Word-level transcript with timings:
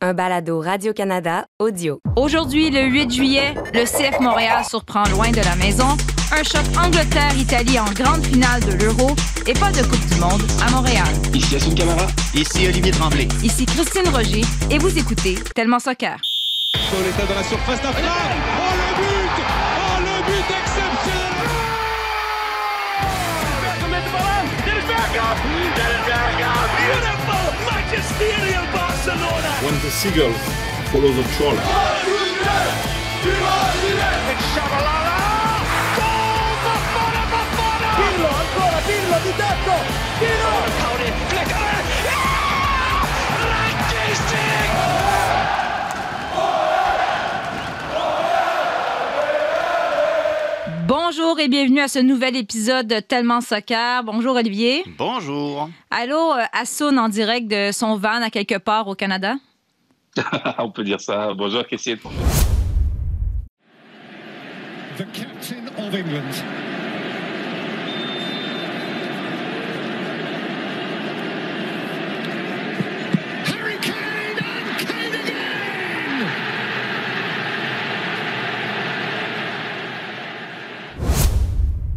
un 0.00 0.14
balado 0.14 0.60
Radio-Canada 0.60 1.46
audio. 1.58 2.00
Aujourd'hui, 2.16 2.70
le 2.70 2.84
8 2.84 3.10
juillet, 3.10 3.54
le 3.74 3.84
CF 3.84 4.18
Montréal 4.20 4.64
surprend 4.64 5.04
loin 5.10 5.30
de 5.30 5.40
la 5.42 5.56
maison. 5.56 5.88
Un 6.32 6.42
choc 6.42 6.64
Angleterre-Italie 6.82 7.78
en 7.78 7.90
grande 7.92 8.24
finale 8.24 8.60
de 8.64 8.72
l'Euro 8.72 9.14
et 9.46 9.52
pas 9.52 9.70
de 9.72 9.82
Coupe 9.82 10.06
du 10.06 10.20
Monde 10.20 10.42
à 10.66 10.70
Montréal. 10.70 11.08
Ici 11.34 11.54
Yassine 11.54 11.74
Camara. 11.74 12.06
Ici 12.34 12.66
Olivier 12.66 12.92
Tremblay. 12.92 13.28
Ici 13.42 13.66
Christine 13.66 14.08
Roger 14.08 14.42
et 14.70 14.78
vous 14.78 14.96
écoutez 14.98 15.34
Tellement 15.54 15.78
Soccer. 15.78 16.16
Pauletta 16.90 17.26
dans 17.26 17.34
la 17.34 17.42
surface 17.42 17.82
d'affaire. 17.82 18.12
Oh 18.58 18.72
le 18.72 19.02
but 19.02 19.44
Oh 19.76 20.00
le 20.00 20.26
but 20.26 20.44
exceptionnel 20.48 21.20
Barcelona. 29.10 29.50
When 29.64 29.74
the 29.82 29.90
seagull 29.90 30.32
follows 30.92 31.16
the 31.16 31.24
troll. 31.34 31.58
It's 34.30 34.46
Shabalala. 34.54 35.18
Buffon, 36.64 37.14
Buffon! 37.32 37.80
Dillo 37.98 38.28
ancora, 38.28 38.80
Dillo 38.86 39.18
di! 39.24 39.32
Dillo! 40.20 41.29
Bonjour 51.30 51.44
et 51.44 51.48
bienvenue 51.48 51.78
à 51.78 51.86
ce 51.86 52.00
nouvel 52.00 52.34
épisode 52.34 52.88
de 52.88 52.98
Tellement 52.98 53.40
Soccer. 53.40 54.02
Bonjour 54.02 54.34
Olivier. 54.34 54.82
Bonjour. 54.98 55.70
Allô, 55.88 56.32
euh, 56.32 56.42
Assoun 56.52 56.98
en 56.98 57.08
direct 57.08 57.46
de 57.46 57.70
son 57.70 57.94
van 57.94 58.20
à 58.20 58.30
quelque 58.30 58.58
part 58.58 58.88
au 58.88 58.96
Canada? 58.96 59.36
On 60.58 60.72
peut 60.72 60.82
dire 60.82 61.00
ça. 61.00 61.32
Bonjour 61.34 61.64
Christine. 61.68 61.98
The 64.98 65.06
captain 65.12 65.68
of 65.78 65.94
England 65.94 66.34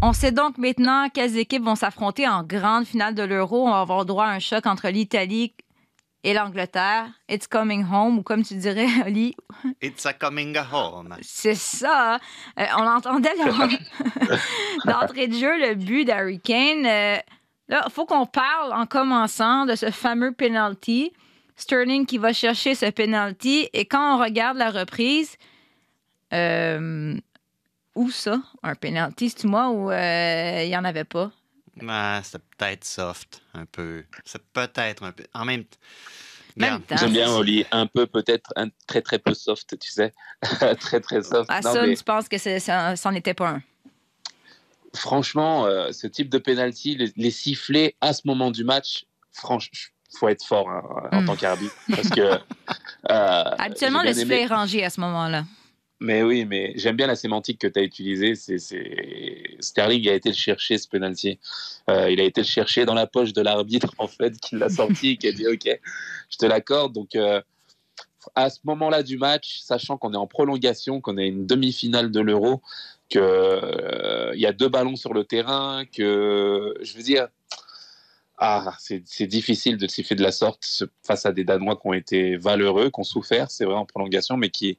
On 0.06 0.12
sait 0.12 0.34
donc 0.34 0.58
maintenant 0.58 1.08
quelles 1.08 1.38
équipes 1.38 1.64
vont 1.64 1.76
s'affronter 1.76 2.28
en 2.28 2.44
grande 2.44 2.84
finale 2.84 3.16
de 3.16 3.24
l'Euro. 3.24 3.70
On 3.70 3.72
va 3.72 3.80
avoir 3.80 4.04
droit 4.04 4.26
à 4.26 4.32
un 4.32 4.40
choc 4.40 4.66
entre 4.66 4.90
l'Italie 4.90 5.54
et 6.26 6.34
l'Angleterre. 6.34 7.08
It's 7.30 7.48
coming 7.48 7.86
home, 7.90 8.18
ou 8.18 8.22
comme 8.22 8.44
tu 8.44 8.56
dirais, 8.56 8.88
Oli, 9.08 9.34
It's 9.82 10.06
a 10.06 10.12
coming 10.12 10.58
home. 10.58 11.16
c'est 11.22 11.56
ça. 11.56 12.20
Euh, 12.60 12.66
on 12.78 12.86
entendait 12.86 13.34
d'entrée 14.84 15.28
de 15.28 15.34
jeu 15.34 15.70
le 15.70 15.76
but 15.76 16.04
d'Harry 16.04 16.42
Kane. 16.42 16.86
Euh, 16.86 17.16
là, 17.70 17.84
il 17.86 17.90
faut 17.90 18.06
qu'on 18.06 18.26
parle 18.26 18.74
en 18.74 18.86
commençant 18.86 19.66
de 19.66 19.76
ce 19.76 19.90
fameux 19.90 20.34
penalty. 20.34 21.14
Sterling 21.56 22.06
qui 22.06 22.18
va 22.18 22.34
chercher 22.34 22.76
ce 22.76 22.88
penalty. 22.90 23.70
Et 23.72 23.86
quand 23.86 24.18
on 24.18 24.22
regarde 24.22 24.58
la 24.58 24.70
reprise, 24.70 25.38
euh, 26.34 27.16
où 27.96 28.10
ça, 28.12 28.42
un 28.64 28.76
penalty, 28.76 29.30
c'est 29.30 29.46
moi 29.46 29.70
ou 29.70 29.92
euh, 29.92 30.62
il 30.64 30.70
n'y 30.70 30.78
en 30.78 30.84
avait 30.86 31.04
pas? 31.04 31.32
Ah, 31.88 32.22
c'est 32.24 32.42
peut-être 32.58 32.84
soft, 32.86 33.42
un 33.54 33.66
peu. 33.66 34.04
C'est 34.26 34.42
peut-être 34.54 35.04
un 35.04 35.12
peu. 35.12 35.24
En 35.34 35.46
même 35.46 35.64
temps. 35.64 35.78
Même 36.56 36.82
temps. 36.82 36.98
J'aime 36.98 37.14
bien 37.14 37.32
Oli, 37.32 37.66
un 37.72 37.88
peu 37.88 38.06
peut-être 38.06 38.54
un 38.56 38.68
très 38.86 39.02
très 39.02 39.18
peu 39.18 39.34
soft, 39.34 39.78
tu 39.80 39.92
sais. 39.92 40.14
très 40.80 41.00
très 41.00 41.24
soft. 41.24 41.50
Non, 41.50 41.56
Hassan, 41.56 41.90
mais 41.90 41.96
tu 41.96 42.04
penses 42.04 42.30
que 42.30 42.38
ça 42.38 42.94
n'en 43.06 43.14
était 43.16 43.34
pas 43.34 43.50
un? 43.50 43.62
franchement, 44.96 45.66
euh, 45.66 45.92
ce 45.92 46.06
type 46.06 46.30
de 46.30 46.38
penalty, 46.38 46.96
les, 46.96 47.12
les 47.16 47.32
siffler 47.32 47.96
à 48.02 48.14
ce 48.14 48.22
moment 48.26 48.52
du 48.52 48.64
match, 48.64 49.06
franchement, 49.32 49.72
faut 50.20 50.30
être 50.30 50.46
fort 50.46 50.70
hein, 50.70 50.84
en 51.12 51.22
Mm. 51.22 51.26
tant 51.26 51.36
qu'arbitre 51.36 51.76
parce 51.90 52.10
que. 52.10 52.22
euh, 52.22 52.40
Habituellement, 53.58 54.04
le 54.04 54.14
sifflet 54.14 54.36
aimé- 54.36 54.44
est 54.44 54.48
rangé 54.54 54.86
à 54.86 54.92
ce 54.92 55.02
moment-là. 55.02 55.46
Mais 56.04 56.22
oui, 56.22 56.44
mais 56.44 56.74
j'aime 56.76 56.98
bien 56.98 57.08
la 57.08 57.16
sémantique 57.16 57.60
que 57.60 57.68
tu 57.68 57.80
as 57.80 57.82
utilisée. 57.82 58.36
C'est. 58.36 58.58
Sterling 59.62 60.10
a 60.10 60.14
été 60.14 60.28
le 60.28 60.36
chercher, 60.36 60.78
ce 60.78 60.86
penalty. 60.86 61.40
Euh, 61.90 62.12
il 62.12 62.20
a 62.20 62.26
été 62.26 62.42
le 62.42 62.46
chercher 62.46 62.84
dans 62.84 62.94
la 62.94 63.08
poche 63.08 63.32
de 63.32 63.42
l'arbitre, 63.42 63.96
en 63.98 64.08
fait, 64.08 64.38
qui 64.38 64.58
l'a 64.58 64.68
sorti 64.68 65.12
et 65.12 65.18
qui 65.18 65.30
a 65.30 65.32
dit 65.32 65.48
OK, 65.48 65.80
je 66.30 66.38
te 66.38 66.46
l'accorde. 66.46 66.92
Donc, 66.92 67.16
euh, 67.16 67.42
à 68.36 68.50
ce 68.50 68.60
moment-là 68.66 69.02
du 69.02 69.18
match, 69.18 69.60
sachant 69.62 69.98
qu'on 69.98 70.14
est 70.14 70.18
en 70.18 70.28
prolongation, 70.28 71.00
qu'on 71.00 71.18
est 71.18 71.28
une 71.30 71.48
demi-finale 71.48 72.12
de 72.12 72.20
l'Euro, 72.20 72.62
qu'il 73.08 73.22
y 73.22 74.46
a 74.46 74.52
deux 74.52 74.68
ballons 74.68 74.98
sur 74.98 75.14
le 75.14 75.24
terrain, 75.24 75.86
que 75.86 76.74
je 76.82 76.98
veux 76.98 77.04
dire. 77.04 77.30
Ah, 78.40 78.76
c'est, 78.78 79.28
difficile 79.28 79.78
de 79.78 79.88
siffler 79.88 80.18
de 80.18 80.24
la 80.24 80.34
sorte 80.34 80.84
face 81.02 81.26
à 81.26 81.32
des 81.32 81.46
Danois 81.46 81.78
qui 81.78 81.88
ont 81.88 81.94
été 81.94 82.36
valeureux, 82.36 82.90
qui 82.90 83.00
ont 83.00 83.04
souffert, 83.04 83.50
c'est 83.50 83.64
vrai, 83.64 83.76
en 83.76 83.86
prolongation, 83.86 84.36
mais 84.36 84.50
qui, 84.50 84.78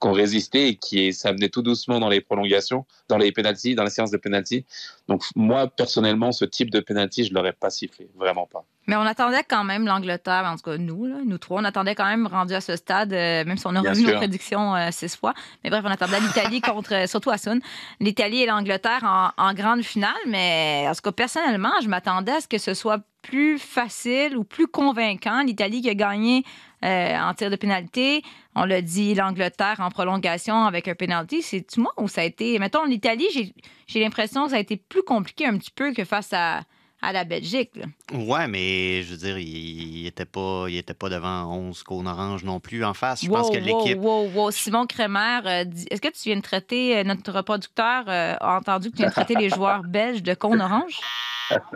qui 0.00 0.08
ont 0.08 0.12
résisté 0.12 0.68
et 0.68 0.76
qui 0.76 1.12
s'amenaient 1.12 1.48
tout 1.48 1.62
doucement 1.62 2.00
dans 2.00 2.08
les 2.08 2.20
prolongations, 2.20 2.86
dans 3.08 3.18
les 3.18 3.32
penalties, 3.32 3.74
dans 3.74 3.84
la 3.84 3.90
séance 3.90 4.10
de 4.10 4.16
penalty. 4.16 4.64
Donc 5.08 5.22
moi 5.36 5.68
personnellement, 5.68 6.32
ce 6.32 6.44
type 6.44 6.70
de 6.70 6.80
penalty, 6.80 7.24
je 7.24 7.34
l'aurais 7.34 7.52
pas 7.52 7.70
sifflé, 7.70 8.08
vraiment 8.16 8.46
pas. 8.46 8.64
Mais 8.86 8.96
on 8.96 9.02
attendait 9.02 9.44
quand 9.48 9.62
même 9.62 9.86
l'Angleterre, 9.86 10.44
en 10.46 10.56
tout 10.56 10.62
cas 10.62 10.78
nous, 10.78 11.04
là, 11.04 11.16
nous 11.24 11.38
trois, 11.38 11.60
on 11.60 11.64
attendait 11.64 11.94
quand 11.94 12.06
même 12.06 12.26
rendu 12.26 12.54
à 12.54 12.60
ce 12.60 12.74
stade, 12.76 13.12
euh, 13.12 13.44
même 13.44 13.56
si 13.56 13.66
on 13.66 13.76
a 13.76 13.80
revu 13.80 14.02
nos 14.02 14.16
prédictions 14.16 14.74
euh, 14.74 14.88
six 14.90 15.16
fois. 15.16 15.34
Mais 15.62 15.70
bref, 15.70 15.82
on 15.86 15.90
attendait 15.90 16.18
l'Italie 16.18 16.60
contre, 16.60 16.94
euh, 16.94 17.06
surtout 17.06 17.30
Hassoun, 17.30 17.60
l'Italie 18.00 18.42
et 18.42 18.46
l'Angleterre 18.46 19.04
en, 19.04 19.30
en 19.36 19.54
grande 19.54 19.82
finale. 19.82 20.10
Mais 20.26 20.86
en 20.88 20.94
tout 20.94 21.02
cas, 21.02 21.12
personnellement, 21.12 21.72
je 21.82 21.88
m'attendais 21.88 22.32
à 22.32 22.40
ce 22.40 22.48
que 22.48 22.58
ce 22.58 22.74
soit 22.74 23.00
plus 23.22 23.58
facile 23.58 24.36
ou 24.36 24.44
plus 24.44 24.66
convaincant. 24.66 25.42
L'Italie 25.42 25.82
qui 25.82 25.90
a 25.90 25.94
gagné 25.94 26.44
euh, 26.84 27.18
en 27.18 27.34
tir 27.34 27.50
de 27.50 27.56
pénalité. 27.56 28.22
On 28.54 28.64
l'a 28.64 28.80
dit, 28.82 29.14
l'Angleterre 29.14 29.76
en 29.80 29.90
prolongation 29.90 30.64
avec 30.64 30.88
un 30.88 30.94
pénalty. 30.94 31.42
C'est 31.42 31.76
moi 31.76 31.92
où 31.98 32.08
ça 32.08 32.22
a 32.22 32.24
été. 32.24 32.58
Mettons, 32.58 32.84
l'Italie, 32.84 33.26
j'ai- 33.32 33.54
j'ai 33.86 34.00
l'impression 34.00 34.44
que 34.44 34.50
ça 34.50 34.56
a 34.56 34.60
été 34.60 34.76
plus 34.76 35.02
compliqué 35.02 35.46
un 35.46 35.56
petit 35.58 35.70
peu 35.70 35.92
que 35.92 36.04
face 36.04 36.32
à, 36.32 36.62
à 37.02 37.12
la 37.12 37.24
Belgique. 37.24 37.70
là. 37.76 37.86
Ouais, 38.12 38.46
mais 38.48 39.02
je 39.02 39.12
veux 39.12 39.16
dire, 39.16 39.38
il 39.38 40.02
n'était 40.04 40.26
pas, 40.26 40.66
il 40.68 40.76
était 40.76 40.92
pas 40.94 41.08
devant 41.08 41.44
11 41.54 41.82
cônes 41.82 42.06
orange 42.08 42.44
non 42.44 42.60
plus 42.60 42.84
en 42.84 42.92
face. 42.92 43.24
Je 43.24 43.30
Wow, 43.30 43.36
pense 43.36 43.50
que 43.50 43.56
l'équipe. 43.56 43.98
wow, 43.98 44.28
wow. 44.34 44.50
Simon 44.50 44.86
Crémer, 44.86 45.40
euh, 45.46 45.64
est-ce 45.90 46.00
que 46.00 46.08
tu 46.08 46.20
viens 46.28 46.36
de 46.36 46.42
traiter, 46.42 46.98
euh, 46.98 47.04
notre 47.04 47.32
reproducteur 47.32 48.04
euh, 48.08 48.34
a 48.40 48.56
entendu 48.58 48.90
que 48.90 48.96
tu 48.96 48.98
viens 49.02 49.08
de 49.08 49.12
traiter 49.14 49.34
les 49.34 49.48
joueurs 49.48 49.82
belges 49.82 50.22
de 50.22 50.34
cône 50.34 50.60
orange? 50.60 50.98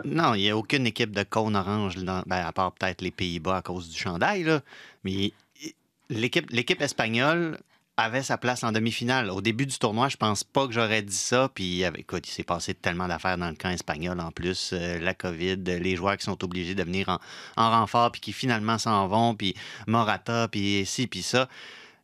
Non, 0.03 0.33
il 0.33 0.41
n'y 0.41 0.49
a 0.49 0.57
aucune 0.57 0.87
équipe 0.87 1.11
de 1.11 1.23
cône 1.23 1.55
orange, 1.55 1.97
ben, 1.97 2.23
à 2.29 2.51
part 2.51 2.71
peut-être 2.73 3.01
les 3.01 3.11
Pays-Bas 3.11 3.57
à 3.57 3.61
cause 3.61 3.89
du 3.89 3.97
chandail. 3.97 4.43
Là. 4.43 4.61
Mais 5.03 5.31
l'équipe, 6.09 6.81
espagnole 6.81 7.59
avait 7.97 8.23
sa 8.23 8.37
place 8.37 8.63
en 8.63 8.71
demi-finale. 8.73 9.29
Au 9.29 9.41
début 9.41 9.65
du 9.65 9.77
tournoi, 9.77 10.09
je 10.09 10.17
pense 10.17 10.43
pas 10.43 10.67
que 10.67 10.73
j'aurais 10.73 11.01
dit 11.01 11.15
ça. 11.15 11.49
Puis, 11.53 11.83
écoute, 11.83 12.27
il 12.27 12.31
s'est 12.31 12.43
passé 12.43 12.73
tellement 12.73 13.07
d'affaires 13.07 13.37
dans 13.37 13.49
le 13.49 13.55
camp 13.55 13.69
espagnol 13.69 14.19
en 14.19 14.31
plus. 14.31 14.71
euh, 14.73 14.99
la 14.99 15.13
COVID, 15.13 15.57
les 15.57 15.95
joueurs 15.95 16.17
qui 16.17 16.25
sont 16.25 16.43
obligés 16.43 16.75
de 16.75 16.83
venir 16.83 17.07
en, 17.07 17.19
en 17.55 17.69
renfort, 17.71 18.11
puis 18.11 18.19
qui 18.19 18.33
finalement 18.33 18.77
s'en 18.77 19.07
vont, 19.07 19.33
puis 19.35 19.55
Morata, 19.87 20.49
puis 20.49 20.85
ci, 20.85 21.07
puis 21.07 21.23
ça. 21.23 21.47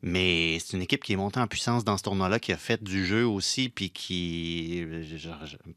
Mais 0.04 0.58
c'est 0.60 0.76
une 0.76 0.82
équipe 0.82 1.04
qui 1.04 1.14
est 1.14 1.18
montée 1.18 1.40
en 1.40 1.46
puissance 1.46 1.84
dans 1.84 1.96
ce 1.96 2.04
tournoi-là, 2.04 2.40
qui 2.40 2.52
a 2.52 2.58
fait 2.58 2.84
du 2.84 3.06
jeu 3.06 3.26
aussi, 3.26 3.70
puis 3.70 3.92
qui. 3.92 4.84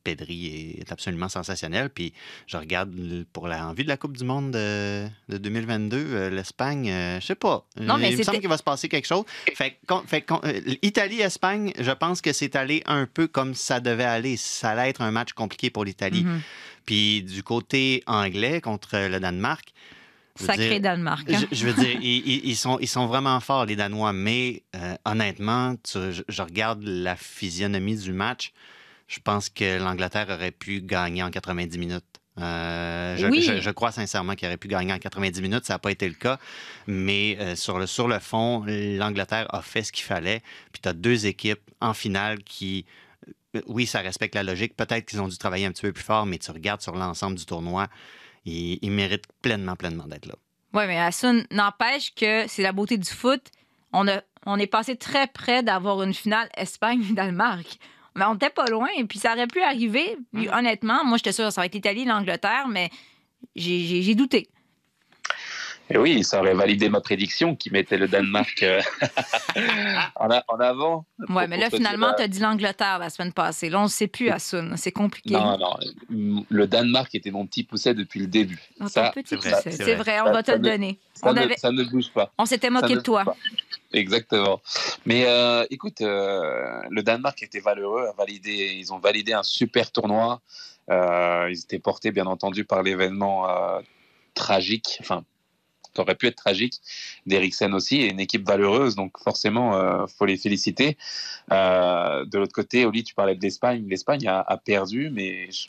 Pedri 0.02 0.76
est 0.80 0.92
absolument 0.92 1.28
sensationnel. 1.28 1.90
Puis 1.90 2.14
je 2.46 2.56
regarde 2.56 2.90
pour 3.32 3.48
la, 3.48 3.66
en 3.66 3.74
vue 3.74 3.84
de 3.84 3.88
la 3.88 3.96
Coupe 3.96 4.16
du 4.16 4.24
Monde 4.24 4.52
de, 4.52 5.06
de 5.28 5.36
2022, 5.36 5.96
euh, 5.96 6.30
l'Espagne, 6.30 6.90
euh, 6.90 7.20
je 7.20 7.26
sais 7.26 7.34
pas. 7.34 7.66
Non, 7.78 7.98
mais 7.98 8.12
Il 8.12 8.18
me 8.18 8.22
semble 8.22 8.40
qu'il 8.40 8.48
va 8.48 8.56
se 8.56 8.62
passer 8.62 8.88
quelque 8.88 9.06
chose. 9.06 9.24
Fait, 9.54 9.78
fait 10.06 10.24
euh, 10.30 10.60
Italie-Espagne, 10.82 11.72
je 11.78 11.90
pense 11.90 12.20
que 12.22 12.32
c'est 12.32 12.56
allé 12.56 12.82
un 12.86 13.06
peu 13.06 13.26
comme 13.26 13.54
ça 13.54 13.80
devait 13.80 14.04
aller. 14.04 14.36
Ça 14.36 14.70
allait 14.70 14.88
être 14.88 15.02
un 15.02 15.10
match 15.10 15.32
compliqué 15.34 15.68
pour 15.68 15.84
l'Italie. 15.84 16.24
Mhm. 16.24 16.40
Puis 16.86 17.22
du 17.22 17.42
côté 17.42 18.02
anglais 18.06 18.60
contre 18.60 18.96
le 19.08 19.20
Danemark. 19.20 19.72
Sacré 20.38 20.68
dire, 20.70 20.80
Danemark. 20.80 21.30
hein? 21.32 21.40
je, 21.50 21.56
je 21.56 21.66
veux 21.68 21.72
dire, 21.84 21.96
ils, 22.02 22.56
sont, 22.56 22.78
ils 22.80 22.88
sont 22.88 23.06
vraiment 23.06 23.38
forts, 23.40 23.66
les 23.66 23.76
Danois, 23.76 24.12
mais 24.12 24.62
euh, 24.74 24.94
honnêtement, 25.04 25.76
tu- 25.76 26.12
je, 26.12 26.22
je 26.28 26.42
regarde 26.42 26.82
la 26.82 27.14
physionomie 27.16 27.96
du 27.96 28.12
match. 28.12 28.52
Je 29.06 29.20
pense 29.20 29.48
que 29.48 29.78
l'Angleterre 29.78 30.26
aurait 30.30 30.50
pu 30.50 30.80
gagner 30.80 31.22
en 31.22 31.30
90 31.30 31.78
minutes. 31.78 32.04
Euh, 32.40 33.16
je, 33.16 33.26
Oui. 33.28 33.42
je- 33.42 33.60
je 33.60 33.70
crois 33.70 33.92
sincèrement 33.92 34.34
qu'il 34.34 34.48
aurait 34.48 34.56
pu 34.56 34.66
gagner 34.66 34.92
en 34.92 34.98
90 34.98 35.40
minutes. 35.40 35.66
Ça 35.66 35.74
n'a 35.74 35.78
pas 35.78 35.92
été 35.92 36.08
le 36.08 36.14
cas. 36.14 36.38
Mais 36.88 37.36
euh, 37.38 37.54
sur, 37.54 37.78
le, 37.78 37.86
sur 37.86 38.08
le 38.08 38.18
fond, 38.18 38.64
l'Angleterre 38.66 39.46
a 39.54 39.62
fait 39.62 39.84
ce 39.84 39.92
qu'il 39.92 40.04
fallait. 40.04 40.42
Puis 40.72 40.80
tu 40.82 40.88
as 40.88 40.94
deux 40.94 41.26
équipes 41.26 41.60
en 41.80 41.94
finale 41.94 42.42
qui, 42.42 42.86
oui, 43.66 43.86
ça 43.86 44.00
respecte 44.00 44.34
la 44.34 44.42
logique. 44.42 44.74
Peut-être 44.76 45.06
qu'ils 45.06 45.20
ont 45.20 45.28
dû 45.28 45.38
travailler 45.38 45.66
un 45.66 45.70
petit 45.70 45.82
peu 45.82 45.92
plus 45.92 46.02
fort, 46.02 46.26
mais 46.26 46.38
tu 46.38 46.50
regardes 46.50 46.80
sur 46.80 46.96
l'ensemble 46.96 47.36
du 47.36 47.46
tournoi, 47.46 47.86
ils 48.44 48.90
méritent 48.90 49.26
pleinement, 49.42 49.76
pleinement 49.76 50.06
d'être 50.06 50.26
là. 50.26 50.34
Oui, 50.74 50.82
mais 50.86 50.98
Asun 50.98 51.44
n'empêche 51.50 52.14
que 52.14 52.46
c'est 52.48 52.62
la 52.62 52.72
beauté 52.72 52.98
du 52.98 53.08
foot. 53.08 53.40
On, 53.92 54.08
a, 54.08 54.22
on 54.44 54.58
est 54.58 54.66
passé 54.66 54.96
très 54.96 55.28
près 55.28 55.62
d'avoir 55.62 56.02
une 56.02 56.12
finale 56.12 56.48
Espagne-Danemark. 56.56 57.78
Mais 58.16 58.24
on 58.24 58.34
n'était 58.34 58.50
pas 58.50 58.66
loin, 58.66 58.88
et 58.96 59.04
puis 59.04 59.18
ça 59.18 59.32
aurait 59.32 59.46
pu 59.46 59.60
arriver. 59.60 60.16
Puis, 60.32 60.48
honnêtement, 60.48 61.04
moi, 61.04 61.16
j'étais 61.16 61.32
sûre 61.32 61.46
que 61.46 61.50
ça 61.52 61.60
va 61.60 61.66
être 61.66 61.74
l'Italie, 61.74 62.04
l'Angleterre, 62.04 62.68
mais 62.68 62.90
j'ai 63.56 64.14
douté. 64.14 64.48
Et 65.90 65.98
oui, 65.98 66.24
ça 66.24 66.40
aurait 66.40 66.54
validé 66.54 66.88
ma 66.88 67.00
prédiction 67.02 67.54
qui 67.54 67.70
mettait 67.70 67.98
le 67.98 68.08
Danemark 68.08 68.62
euh, 68.62 68.80
en, 70.16 70.30
avant. 70.60 71.04
Ouais, 71.28 71.46
mais 71.46 71.58
là, 71.58 71.68
finalement, 71.70 72.12
se 72.12 72.16
tu 72.16 72.22
as 72.22 72.28
dit 72.28 72.40
l'Angleterre 72.40 72.98
la 72.98 73.10
semaine 73.10 73.32
passée. 73.32 73.68
Là, 73.68 73.80
on 73.80 73.84
ne 73.84 73.88
sait 73.88 74.06
plus, 74.06 74.30
Asun. 74.30 74.76
C'est 74.76 74.92
compliqué. 74.92 75.34
Non, 75.34 75.58
non, 75.58 75.76
le 76.48 76.66
Danemark 76.66 77.14
était 77.14 77.30
mon 77.30 77.46
petit 77.46 77.64
pousset 77.64 77.92
depuis 77.94 78.20
le 78.20 78.26
début. 78.26 78.60
Ça, 78.86 79.10
petit 79.14 79.36
c'est 79.36 79.36
vrai, 79.36 79.50
vrai. 79.50 79.94
vrai, 79.96 80.20
on 80.22 80.26
Ça- 80.26 80.32
va 80.32 80.42
te 80.42 80.50
le 80.52 80.58
ne- 80.58 80.62
donner. 80.70 80.98
ça, 81.12 81.28
On, 81.28 81.32
ne, 81.34 81.40
avait... 81.40 81.56
ça 81.56 81.70
ne 81.70 81.84
bouge 81.84 82.10
pas. 82.12 82.32
on 82.38 82.46
s'était 82.46 82.70
moqué 82.70 82.94
de 82.94 83.00
toi. 83.00 83.24
pas. 83.24 83.36
Exactement. 83.92 84.60
Mais 85.06 85.24
euh, 85.26 85.64
écoute, 85.70 86.00
euh, 86.00 86.80
le 86.90 87.02
Danemark 87.02 87.42
était 87.42 87.60
valeureux, 87.60 88.06
a 88.08 88.12
validé, 88.16 88.74
ils 88.78 88.92
ont 88.92 88.98
validé 88.98 89.32
un 89.34 89.42
super 89.42 89.92
tournoi. 89.92 90.40
Euh, 90.90 91.48
ils 91.50 91.58
étaient 91.60 91.78
portés, 91.78 92.10
bien 92.10 92.26
entendu, 92.26 92.64
par 92.64 92.82
l'événement 92.82 93.48
euh, 93.48 93.80
tragique, 94.34 94.98
enfin, 95.00 95.24
aurait 96.00 96.14
pu 96.14 96.26
être 96.26 96.36
tragique, 96.36 96.80
d'Eriksen 97.26 97.72
aussi, 97.74 97.96
et 97.96 98.10
une 98.10 98.20
équipe 98.20 98.46
valeureuse, 98.46 98.94
donc 98.94 99.18
forcément, 99.18 99.76
euh, 99.76 100.06
faut 100.06 100.26
les 100.26 100.36
féliciter. 100.36 100.96
Euh, 101.52 102.24
de 102.24 102.38
l'autre 102.38 102.52
côté, 102.52 102.84
Oli, 102.84 103.04
tu 103.04 103.14
parlais 103.14 103.34
de 103.34 103.42
l'Espagne. 103.42 103.84
L'Espagne 103.88 104.26
a, 104.26 104.40
a 104.40 104.56
perdu, 104.56 105.10
mais 105.12 105.50
je- 105.50 105.68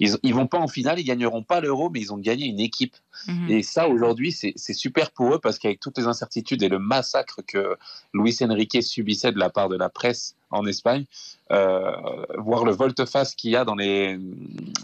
ils, 0.00 0.16
ils 0.24 0.34
vont 0.34 0.48
pas 0.48 0.58
en 0.58 0.66
finale, 0.66 0.98
ils 0.98 1.04
gagneront 1.04 1.44
pas 1.44 1.60
l'Euro, 1.60 1.88
mais 1.88 2.00
ils 2.00 2.12
ont 2.12 2.18
gagné 2.18 2.46
une 2.46 2.58
équipe. 2.58 2.96
Mhm. 3.28 3.48
Et 3.48 3.62
ça, 3.62 3.88
aujourd'hui, 3.88 4.32
c'est 4.32 4.72
super 4.72 5.12
pour 5.12 5.32
eux 5.34 5.38
parce 5.38 5.58
qu'avec 5.60 5.78
toutes 5.78 5.98
les 5.98 6.06
incertitudes 6.06 6.62
et 6.64 6.68
le 6.68 6.80
massacre 6.80 7.42
que 7.46 7.76
Luis 8.12 8.36
Enrique 8.42 8.82
subissait 8.82 9.30
de 9.30 9.38
la 9.38 9.50
part 9.50 9.68
de 9.68 9.76
la 9.76 9.88
presse 9.88 10.34
en 10.50 10.66
Espagne, 10.66 11.04
euh, 11.50 11.90
voir 12.38 12.64
le 12.64 12.72
volte-face 12.72 13.34
qu'il 13.34 13.50
y 13.50 13.56
a 13.56 13.64
dans 13.64 13.74
les, 13.74 14.18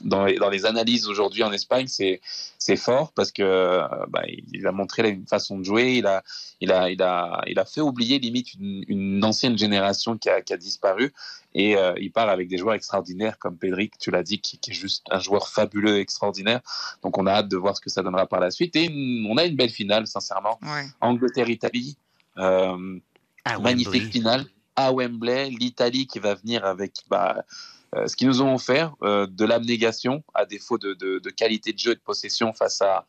dans 0.05 0.25
les, 0.25 0.37
dans 0.37 0.51
les 0.51 0.67
analyses 0.67 1.07
aujourd'hui 1.09 1.43
en 1.43 1.53
Espagne, 1.53 1.87
c'est 1.87 2.21
c'est 2.59 2.77
fort 2.77 3.13
parce 3.13 3.33
que 3.33 3.81
bah, 4.09 4.23
il 4.53 4.67
a 4.67 4.73
montré 4.73 5.09
une 5.09 5.27
façon 5.27 5.59
de 5.59 5.65
jouer, 5.65 5.95
il 5.97 6.07
a, 6.07 6.23
il 6.61 6.71
a, 6.73 6.91
il 6.91 7.01
a, 7.03 7.41
il 7.47 7.59
a 7.59 7.65
fait 7.65 7.81
oublier 7.81 8.19
limite 8.19 8.53
une, 8.55 8.85
une 8.89 9.25
ancienne 9.25 9.57
génération 9.57 10.19
qui 10.19 10.29
a, 10.29 10.43
qui 10.43 10.53
a 10.53 10.57
disparu 10.59 11.13
et 11.55 11.77
euh, 11.77 11.95
il 11.99 12.13
part 12.13 12.29
avec 12.29 12.49
des 12.49 12.59
joueurs 12.59 12.75
extraordinaires 12.75 13.39
comme 13.39 13.57
Pedric, 13.57 13.97
tu 13.99 14.11
l'as 14.11 14.23
dit, 14.23 14.41
qui, 14.41 14.59
qui 14.59 14.71
est 14.73 14.75
juste 14.75 15.05
un 15.11 15.19
joueur 15.21 15.49
fabuleux, 15.49 15.99
extraordinaire. 15.99 16.61
Donc 17.03 17.17
on 17.19 17.27
a 17.27 17.33
hâte 17.33 17.49
de 17.49 17.57
voir 17.57 17.75
ce 17.77 17.81
que 17.81 17.89
ça 17.91 18.03
donnera 18.03 18.27
par 18.27 18.41
la 18.41 18.51
suite. 18.51 18.77
Et 18.77 18.85
une- 18.85 19.27
on 19.31 19.37
a 19.39 19.45
une 19.45 19.57
belle 19.57 19.71
finale, 19.71 20.07
sincèrement. 20.07 20.59
Ouais. 20.63 20.85
Angleterre-Italie, 21.01 21.97
euh, 22.39 22.99
À 23.45 23.59
magnifique 23.59 23.93
Wembley. 23.95 24.11
finale 24.13 24.45
à 24.87 24.93
Wembley. 24.93 25.51
L'Italie 25.51 26.07
qui 26.07 26.19
va 26.19 26.35
venir 26.35 26.65
avec 26.65 26.93
bah, 27.09 27.45
euh, 27.97 28.07
ce 28.07 28.15
qu'ils 28.17 28.29
nous 28.29 28.41
ont 28.43 28.55
offert, 28.55 28.95
euh, 29.03 29.27
de 29.27 29.45
l'abnégation, 29.45 30.23
à 30.35 30.47
défaut 30.47 30.79
de, 30.79 30.95
de- 30.95 31.19
de 31.19 31.31
qualité 31.31 31.73
de 31.73 31.79
jeu 31.79 31.93
et 31.93 31.95
de 31.97 32.01
possession 32.01 32.53
face 32.53 32.81
à, 32.83 33.05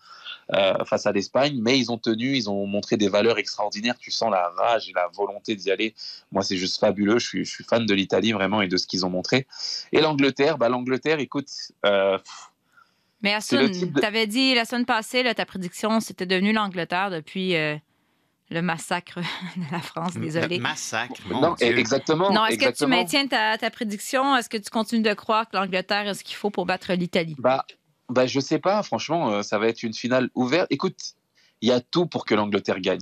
euh, 0.53 0.83
face 0.85 1.05
à 1.05 1.11
l'Espagne. 1.11 1.59
Mais 1.61 1.77
ils 1.77 1.91
ont 1.91 1.97
tenu, 1.99 2.35
ils 2.35 2.49
ont 2.49 2.65
montré 2.65 2.97
des 2.97 3.07
valeurs 3.07 3.37
extraordinaires. 3.37 3.97
Tu 3.99 4.09
sens 4.11 4.31
la 4.31 4.49
rage 4.49 4.89
et 4.89 4.93
la 4.93 5.07
volonté 5.13 5.55
d'y 5.55 5.69
aller. 5.71 5.93
Moi, 6.31 6.41
c'est 6.43 6.57
juste 6.57 6.79
fabuleux. 6.79 7.19
Je 7.19 7.27
suis, 7.27 7.45
je 7.45 7.51
suis 7.51 7.63
fan 7.63 7.85
de 7.85 7.93
l'Italie 7.93 8.31
vraiment 8.31 8.61
et 8.61 8.67
de 8.67 8.77
ce 8.77 8.87
qu'ils 8.87 9.05
ont 9.05 9.09
montré. 9.09 9.45
Et 9.91 10.01
l'Angleterre, 10.01 10.57
bah, 10.57 10.67
l'Angleterre, 10.69 11.19
écoute. 11.19 11.49
Mais 13.21 13.33
type 13.71 13.93
de- 13.93 13.99
tu 13.99 14.05
avais 14.05 14.25
dit 14.25 14.55
la 14.55 14.65
semaine 14.65 14.85
passée, 14.85 15.21
là, 15.21 15.35
ta 15.35 15.45
prédiction, 15.45 15.99
c'était 15.99 16.25
devenu 16.25 16.53
l'Angleterre 16.53 17.11
depuis 17.11 17.55
le 18.51 18.61
massacre 18.61 19.19
de 19.55 19.71
la 19.71 19.79
France. 19.79 20.13
Désolé. 20.15 20.57
Le 20.57 20.61
massacre, 20.61 21.15
mon 21.29 21.41
non, 21.41 21.53
Dieu. 21.55 21.77
exactement. 21.79 22.31
Non, 22.31 22.45
est-ce 22.45 22.57
que 22.59 22.77
tu 22.77 22.85
maintiens 22.85 23.25
ta, 23.27 23.57
ta 23.57 23.69
prédiction? 23.71 24.35
Est-ce 24.35 24.49
que 24.49 24.57
tu 24.57 24.69
continues 24.69 25.01
de 25.01 25.13
croire 25.13 25.49
que 25.49 25.55
l'Angleterre 25.57 26.07
a 26.09 26.13
ce 26.13 26.23
qu'il 26.23 26.35
faut 26.35 26.49
pour 26.51 26.65
battre 26.65 26.91
l'Italie? 26.93 27.35
Bah, 27.39 27.65
bah, 28.09 28.27
je 28.27 28.39
sais 28.39 28.59
pas, 28.59 28.83
franchement, 28.83 29.31
euh, 29.31 29.41
ça 29.41 29.57
va 29.57 29.67
être 29.67 29.83
une 29.83 29.93
finale 29.93 30.29
ouverte. 30.35 30.67
Écoute, 30.69 30.99
il 31.61 31.69
y 31.69 31.71
a 31.71 31.79
tout 31.79 32.05
pour 32.05 32.25
que 32.25 32.35
l'Angleterre 32.35 32.79
gagne. 32.81 32.99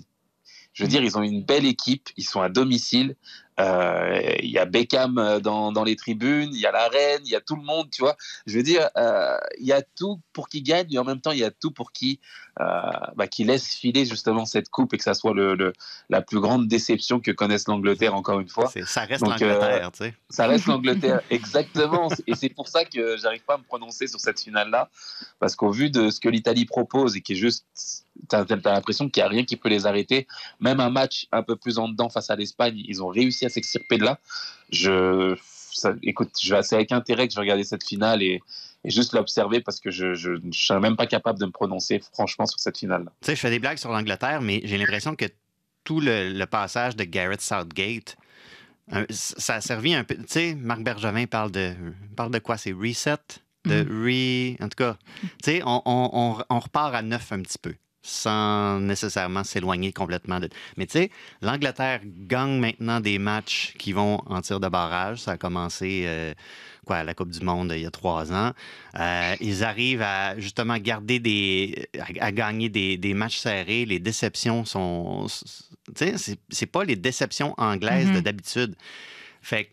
Je 0.74 0.84
veux 0.84 0.88
Mm. 0.88 0.92
dire, 0.92 1.04
ils 1.04 1.18
ont 1.18 1.24
une 1.24 1.44
belle 1.44 1.66
équipe, 1.66 2.10
ils 2.16 2.24
sont 2.24 2.42
à 2.42 2.50
domicile. 2.50 3.16
Euh, 3.60 4.22
Il 4.42 4.50
y 4.50 4.58
a 4.58 4.66
Beckham 4.66 5.18
euh, 5.18 5.40
dans, 5.40 5.72
dans 5.72 5.84
les 5.84 5.96
tribunes, 5.96 6.50
il 6.54 6.60
y 6.60 6.66
a 6.66 6.72
la 6.72 6.88
reine, 6.88 7.22
il 7.26 7.30
y 7.32 7.36
a 7.36 7.42
tout 7.42 7.56
le 7.56 7.64
monde, 7.64 7.90
tu 7.92 8.02
vois. 8.02 8.16
Je 8.46 8.56
veux 8.58 8.64
dire, 8.64 8.90
euh, 8.98 9.38
il 9.60 9.66
y 9.68 9.74
a 9.74 9.82
tout 9.82 10.20
pour 10.34 10.50
qu'ils 10.50 10.64
gagnent, 10.64 10.92
et 10.94 10.98
en 10.98 11.04
même 11.04 11.22
temps, 11.22 11.32
il 11.32 11.40
y 11.40 11.44
a 11.44 11.52
tout 11.52 11.72
pour 11.72 11.92
qu'ils 11.92 12.18
euh, 12.60 12.64
bah, 13.16 13.26
laissent 13.40 13.74
filer 13.76 14.06
justement 14.06 14.46
cette 14.46 14.70
coupe 14.70 14.94
et 14.94 14.98
que 14.98 15.04
ça 15.04 15.14
soit 15.14 15.34
le, 15.34 15.56
le- 15.56 15.74
la 16.10 16.22
plus 16.22 16.40
grande 16.40 16.68
déception 16.68 17.20
que 17.20 17.32
connaisse 17.32 17.68
l'Angleterre, 17.68 18.16
encore 18.16 18.40
une 18.40 18.50
fois. 18.50 18.70
Ça 18.86 19.02
reste 19.06 19.24
l'Angleterre, 19.50 19.92
tu 19.92 19.98
sais. 20.06 20.14
Ça 20.30 20.48
reste 20.48 20.66
l'Angleterre, 20.68 21.22
exactement. 21.30 22.10
Et 22.28 22.36
c'est 22.36 22.50
pour 22.50 22.68
ça 22.68 22.86
que 22.86 23.18
j'arrive 23.18 23.44
pas 23.44 23.56
à 23.56 23.58
me 23.58 23.64
prononcer 23.64 24.08
sur 24.08 24.20
cette 24.20 24.40
finale-là, 24.42 24.90
parce 25.40 25.56
qu'au 25.56 25.72
vu 25.72 25.90
de 25.90 26.10
ce 26.10 26.20
que 26.20 26.30
l'Italie 26.30 26.66
propose 26.66 27.16
et 27.16 27.22
qui 27.22 27.34
est 27.34 27.36
juste, 27.38 27.66
t'as 28.28 28.42
as, 28.44 28.56
l'impression 28.74 29.10
qu'il 29.10 29.22
y 29.22 29.24
a 29.24 29.28
rien 29.30 29.44
qui 29.46 29.56
peut 29.56 29.70
les 29.70 29.86
arrêter. 29.86 30.28
Même 30.60 30.80
un 30.80 30.90
match 30.90 31.28
un 31.32 31.44
peu 31.44 31.56
plus 31.56 31.78
en 31.80 31.88
dedans 31.90 32.10
face 32.10 32.30
à 32.30 32.36
l'Espagne, 32.36 32.76
ils 32.88 33.02
ont 33.04 33.08
réussi 33.08 33.46
à 33.46 33.49
s'extirper 33.50 33.98
de 33.98 34.04
là. 34.06 34.20
Je, 34.72 35.36
ça- 35.72 35.94
écoute, 36.04 36.32
je 36.42 36.54
vais 36.54 36.64
c'est 36.64 36.76
avec 36.76 36.92
intérêt 36.92 37.28
que 37.28 37.34
je 37.34 37.38
vais 37.38 37.42
regarder 37.42 37.64
cette 37.64 37.84
finale 37.84 38.22
et, 38.22 38.42
et 38.84 38.90
juste 38.90 39.14
l'observer 39.14 39.62
parce 39.62 39.80
que 39.80 39.92
je, 39.92 40.14
je 40.14 40.32
serais 40.52 40.80
même 40.80 40.96
pas 40.96 41.08
capable 41.08 41.40
de 41.40 41.46
me 41.46 41.52
prononcer 41.52 42.00
franchement 42.14 42.46
sur 42.46 42.60
cette 42.60 42.78
finale-là. 42.78 43.12
Tu 43.22 43.26
sais, 43.28 43.36
je 43.36 43.40
fais 43.42 43.50
des 43.50 43.60
blagues 43.60 43.78
sur 43.78 43.92
l'Angleterre, 43.92 44.42
mais 44.42 44.62
j'ai 44.64 44.78
l'impression 44.78 45.16
que 45.16 45.26
tout 45.84 46.00
le, 46.00 46.30
le 46.32 46.46
passage 46.46 46.96
de 46.96 47.04
Garrett 47.04 47.42
Southgate, 47.42 48.16
un- 48.92 49.06
ça 49.10 49.56
a 49.56 49.62
servi 49.62 49.94
un 49.94 50.04
peu. 50.04 50.16
Tu 50.16 50.24
sais, 50.28 50.56
Marc 50.56 50.82
Bergevin 50.82 51.26
parle 51.26 51.52
de, 51.52 51.74
parle 52.16 52.32
de 52.32 52.40
quoi? 52.40 52.58
C'est 52.58 52.72
reset? 52.72 53.18
De 53.66 53.82
re. 53.84 54.64
En 54.64 54.70
tout 54.70 54.76
cas, 54.78 54.98
tu 55.22 55.28
sais, 55.44 55.62
on, 55.66 55.82
on- 55.86 56.10
on- 56.14 56.44
on 56.50 56.60
repart 56.60 56.96
à 56.96 57.02
neuf 57.02 57.32
un 57.32 57.42
petit 57.42 57.58
peu, 57.58 57.76
sans 58.02 58.80
nécessairement 58.80 59.44
s'éloigner 59.44 59.92
complètement 59.92 60.40
de. 60.40 60.50
Mais 60.78 60.86
tu 60.86 60.94
sais, 60.94 61.12
l'Angleterre 61.42 62.02
gagne 62.06 62.60
maintenant 62.60 63.00
des 63.00 63.20
matchs 63.20 63.74
qui 63.78 63.92
vont 63.94 64.22
en 64.26 64.42
tir 64.42 64.60
de 64.60 64.68
barrage. 64.68 65.20
Ça 65.20 65.32
a 65.32 65.38
commencé. 65.38 66.04
euh, 66.06 66.34
quoi, 66.86 66.98
à 66.98 67.04
la 67.04 67.14
Coupe 67.14 67.30
du 67.30 67.42
Monde 67.42 67.74
il 67.76 67.82
y 67.82 67.86
a 67.86 67.92
trois 67.92 68.32
ans. 68.34 68.54
Euh, 68.98 69.36
ils 69.42 69.64
arrivent 69.64 70.02
à 70.02 70.40
justement 70.40 70.78
garder 70.78 71.20
des. 71.20 71.88
à, 72.20 72.26
à 72.28 72.32
gagner 72.32 72.70
des, 72.70 72.98
des 72.98 73.14
matchs 73.14 73.38
serrés. 73.38 73.86
Les 73.86 74.00
déceptions 74.00 74.66
sont. 74.66 75.28
Tu 75.96 76.18
sais, 76.18 76.38
c'est- 76.50 76.66
pas 76.68 76.84
les 76.84 76.96
déceptions 76.96 77.54
anglaises 77.58 78.08
de 78.08 78.14
Mhm. 78.14 78.22
d'habitude. 78.22 78.76
Fait 79.42 79.66
que. 79.66 79.70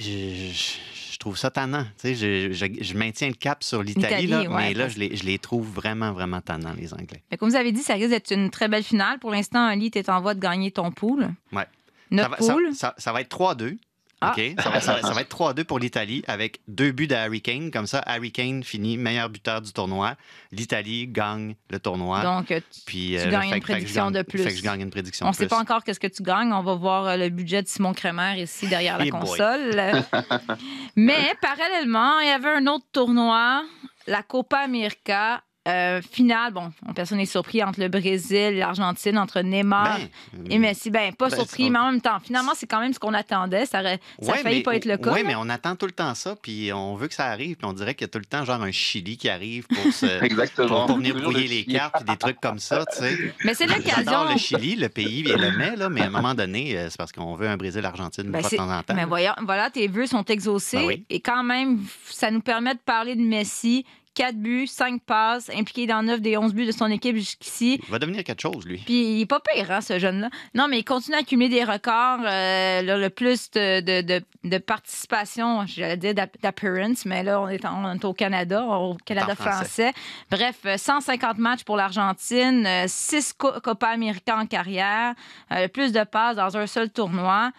Je 0.00 1.11
trouve 1.22 1.36
ça 1.38 1.50
tannant. 1.50 1.84
Tu 1.98 2.14
sais, 2.14 2.14
je, 2.14 2.52
je- 2.52 2.82
je 2.84 2.94
maintiens 2.94 3.28
le 3.28 3.34
cap 3.34 3.62
sur 3.64 3.82
l'Italie, 3.82 4.26
là, 4.26 4.40
ouais, 4.42 4.48
mais 4.48 4.74
là, 4.74 4.88
je 4.88 4.98
les, 4.98 5.16
je 5.16 5.24
les 5.24 5.38
trouve 5.38 5.66
vraiment, 5.68 6.12
vraiment 6.12 6.40
tannants, 6.40 6.74
les 6.76 6.92
Anglais. 6.92 7.22
Mais 7.30 7.36
comme 7.38 7.48
vous 7.48 7.56
avez 7.56 7.72
dit, 7.72 7.82
ça 7.82 7.94
risque 7.94 8.10
d'être 8.10 8.30
une 8.32 8.50
très 8.50 8.68
belle 8.68 8.82
finale. 8.82 9.18
Pour 9.18 9.30
l'instant, 9.30 9.64
Ali, 9.66 9.90
tu 9.90 9.98
es 9.98 10.10
en 10.10 10.20
voie 10.20 10.34
de 10.34 10.40
gagner 10.40 10.70
ton 10.70 10.90
pool. 10.92 11.28
Ouais. 11.52 11.64
Notre 12.10 12.28
ça, 12.30 12.36
va, 12.36 12.46
ça- 12.46 12.52
pool. 12.54 12.74
ça- 12.74 12.94
ça 12.98 13.12
va 13.12 13.20
être 13.22 13.30
3-2. 13.30 13.78
Ah. 14.22 14.32
OK? 14.36 14.54
Ça, 14.62 14.70
va, 14.70 14.80
ça 14.80 14.92
va- 14.94 15.02
ça 15.02 15.12
va 15.12 15.20
être 15.20 15.28
3-2 15.28 15.64
pour 15.64 15.78
l'Italie 15.78 16.22
avec 16.28 16.60
deux 16.68 16.92
buts 16.92 17.06
de 17.08 17.14
Harry 17.14 17.40
Kane. 17.42 17.70
Comme 17.70 17.86
ça, 17.86 18.02
Harry 18.06 18.30
Kane 18.32 18.62
finit 18.62 18.96
meilleur 18.96 19.28
buteur 19.28 19.60
du 19.60 19.72
tournoi. 19.72 20.14
L'Italie 20.52 21.08
gagne 21.08 21.54
le 21.70 21.78
tournoi. 21.80 22.22
Donc, 22.22 22.50
euh, 22.50 22.60
Puis, 22.86 23.16
tu 23.20 23.26
euh, 23.26 23.30
gagnes 23.30 23.50
fait 23.50 23.56
une 23.56 23.62
prédiction 23.62 24.04
gagne- 24.10 24.12
de 24.14 24.22
plus. 24.22 24.42
Fait 24.42 24.50
que 24.50 24.56
je 24.56 24.62
gagne 24.62 24.80
une 24.82 24.90
prédiction 24.90 25.26
on 25.26 25.30
ne 25.30 25.34
sait 25.34 25.46
pas 25.48 25.58
encore 25.58 25.82
qu'est-ce 25.84 26.00
que 26.00 26.06
tu 26.06 26.22
gagnes. 26.22 26.52
On 26.52 26.62
va 26.62 26.74
voir 26.74 27.06
euh, 27.06 27.16
le 27.16 27.28
budget 27.28 27.62
de 27.62 27.68
Simon 27.68 27.92
Kremer 27.94 28.40
ici 28.40 28.68
derrière 28.68 28.98
la 28.98 29.10
console. 29.10 29.72
Mais 30.96 31.32
parallèlement, 31.40 32.18
il 32.20 32.28
y 32.28 32.30
avait 32.30 32.50
un 32.50 32.66
autre 32.66 32.86
tournoi, 32.92 33.64
la 34.06 34.22
Copa 34.22 34.58
América. 34.58 35.42
Euh, 35.68 36.02
finale, 36.02 36.52
bon, 36.52 36.72
personne 36.94 37.18
n'est 37.18 37.24
surpris 37.26 37.62
entre 37.62 37.78
le 37.78 37.88
Brésil 37.88 38.36
et 38.36 38.58
l'Argentine, 38.58 39.16
entre 39.16 39.40
Neymar 39.42 39.98
Ben, 40.32 40.50
et 40.50 40.58
Messi. 40.58 40.90
Ben, 40.90 41.14
pas 41.14 41.28
ben, 41.28 41.36
surpris, 41.36 41.70
mais 41.70 41.78
en 41.78 41.92
même 41.92 42.00
temps, 42.00 42.18
finalement, 42.20 42.50
c'est 42.56 42.66
quand 42.66 42.80
même 42.80 42.92
ce 42.92 42.98
qu'on 42.98 43.14
attendait. 43.14 43.64
Ça, 43.66 43.80
aurait, 43.80 44.00
ça 44.20 44.32
a 44.32 44.34
ouais, 44.34 44.42
failli 44.42 44.56
mais- 44.56 44.62
pas 44.64 44.74
être 44.74 44.86
le 44.86 44.96
cas. 44.96 45.12
Oui, 45.12 45.22
mais 45.24 45.36
on 45.36 45.48
attend 45.48 45.76
tout 45.76 45.86
le 45.86 45.92
temps 45.92 46.14
ça, 46.14 46.34
puis 46.34 46.72
on 46.72 46.96
veut 46.96 47.06
que 47.06 47.14
ça 47.14 47.26
arrive, 47.26 47.56
puis 47.56 47.64
on 47.66 47.72
dirait 47.72 47.94
qu'il 47.94 48.04
y 48.04 48.06
a 48.06 48.08
tout 48.08 48.18
le 48.18 48.24
temps 48.24 48.44
genre 48.44 48.60
un 48.60 48.72
Chili 48.72 49.16
qui 49.16 49.28
arrive 49.28 49.66
pour, 49.68 49.92
se, 49.92 50.24
Exactement. 50.24 50.68
pour, 50.68 50.86
pour 50.86 50.96
venir 50.96 51.14
brouiller 51.14 51.44
le 51.44 51.48
les 51.48 51.62
Chili. 51.62 51.74
cartes, 51.74 51.94
puis 51.96 52.04
des 52.06 52.16
trucs 52.16 52.40
comme 52.40 52.58
ça, 52.58 52.84
tu 52.92 52.98
sais. 52.98 53.34
Mais 53.44 53.54
c'est 53.54 53.66
l'occasion. 53.66 54.24
le 54.32 54.38
Chili, 54.38 54.74
le 54.74 54.88
pays 54.88 55.20
et 55.28 55.36
le 55.36 55.56
mets, 55.56 55.76
là, 55.76 55.88
mais 55.88 56.02
à 56.02 56.06
un 56.06 56.10
moment 56.10 56.34
donné, 56.34 56.76
euh, 56.76 56.88
c'est 56.90 56.98
parce 56.98 57.12
qu'on 57.12 57.36
veut 57.36 57.46
un 57.48 57.56
Brésil-Argentine 57.56 58.24
Ben, 58.30 58.42
de 58.42 58.56
temps 58.56 58.68
en 58.68 58.82
temps. 58.82 58.94
Mais 58.94 59.04
voyons, 59.04 59.34
voilà, 59.44 59.70
tes 59.70 59.86
vœux 59.86 60.06
sont 60.06 60.24
exaucés. 60.24 60.78
Ben 60.78 60.86
oui. 60.86 61.04
Et 61.08 61.20
quand 61.20 61.44
même, 61.44 61.78
ça 62.10 62.32
nous 62.32 62.40
permet 62.40 62.74
de 62.74 62.80
parler 62.80 63.14
de 63.14 63.20
Messi 63.22 63.84
4 64.14 64.36
buts, 64.36 64.66
5 64.66 65.00
passes, 65.02 65.50
impliqué 65.50 65.86
dans 65.86 66.02
9 66.02 66.20
des 66.20 66.36
11 66.36 66.52
buts 66.54 66.66
de 66.66 66.72
son 66.72 66.86
équipe 66.90 67.16
jusqu'ici. 67.16 67.80
Il 67.82 67.90
va 67.90 67.98
devenir 67.98 68.22
quelque 68.24 68.40
chose, 68.42 68.66
lui. 68.66 68.78
Puis 68.84 69.16
il 69.16 69.20
est 69.22 69.26
pas 69.26 69.40
pire, 69.40 69.70
hein, 69.70 69.80
ce 69.80 69.98
jeune-là. 69.98 70.28
Non, 70.54 70.68
mais 70.68 70.78
il 70.80 70.84
continue 70.84 71.16
à 71.16 71.20
accumuler 71.20 71.48
des 71.48 71.64
records. 71.64 72.20
euh, 72.26 72.82
le, 72.82 73.08
plus 73.08 73.50
de, 73.52 73.80
de, 73.80 74.02
de, 74.02 74.24
de 74.44 74.58
participation, 74.58 75.64
j'allais 75.66 75.96
dire 75.96 76.14
d'app- 76.14 76.36
d'appearance, 76.42 77.04
mais 77.06 77.22
là, 77.22 77.40
on 77.40 77.48
est, 77.48 77.64
en- 77.64 77.84
on 77.84 77.94
est 77.94 78.04
au 78.04 78.12
Canada, 78.12 78.64
au 78.64 78.96
Canada 79.04 79.34
français. 79.34 79.90
français. 79.90 79.92
Bref, 80.30 80.56
euh, 80.66 80.76
150 80.76 81.38
matchs 81.38 81.64
pour 81.64 81.76
l'Argentine, 81.76 82.68
6 82.86 83.32
Copa 83.34 83.88
América 83.88 84.36
en 84.36 84.46
carrière, 84.46 85.14
euh, 85.52 85.62
le 85.62 85.68
plus 85.68 85.92
de 85.92 86.04
passes 86.04 86.36
dans 86.36 86.56
un 86.56 86.66
seul 86.66 86.90
tournoi. 86.90 87.50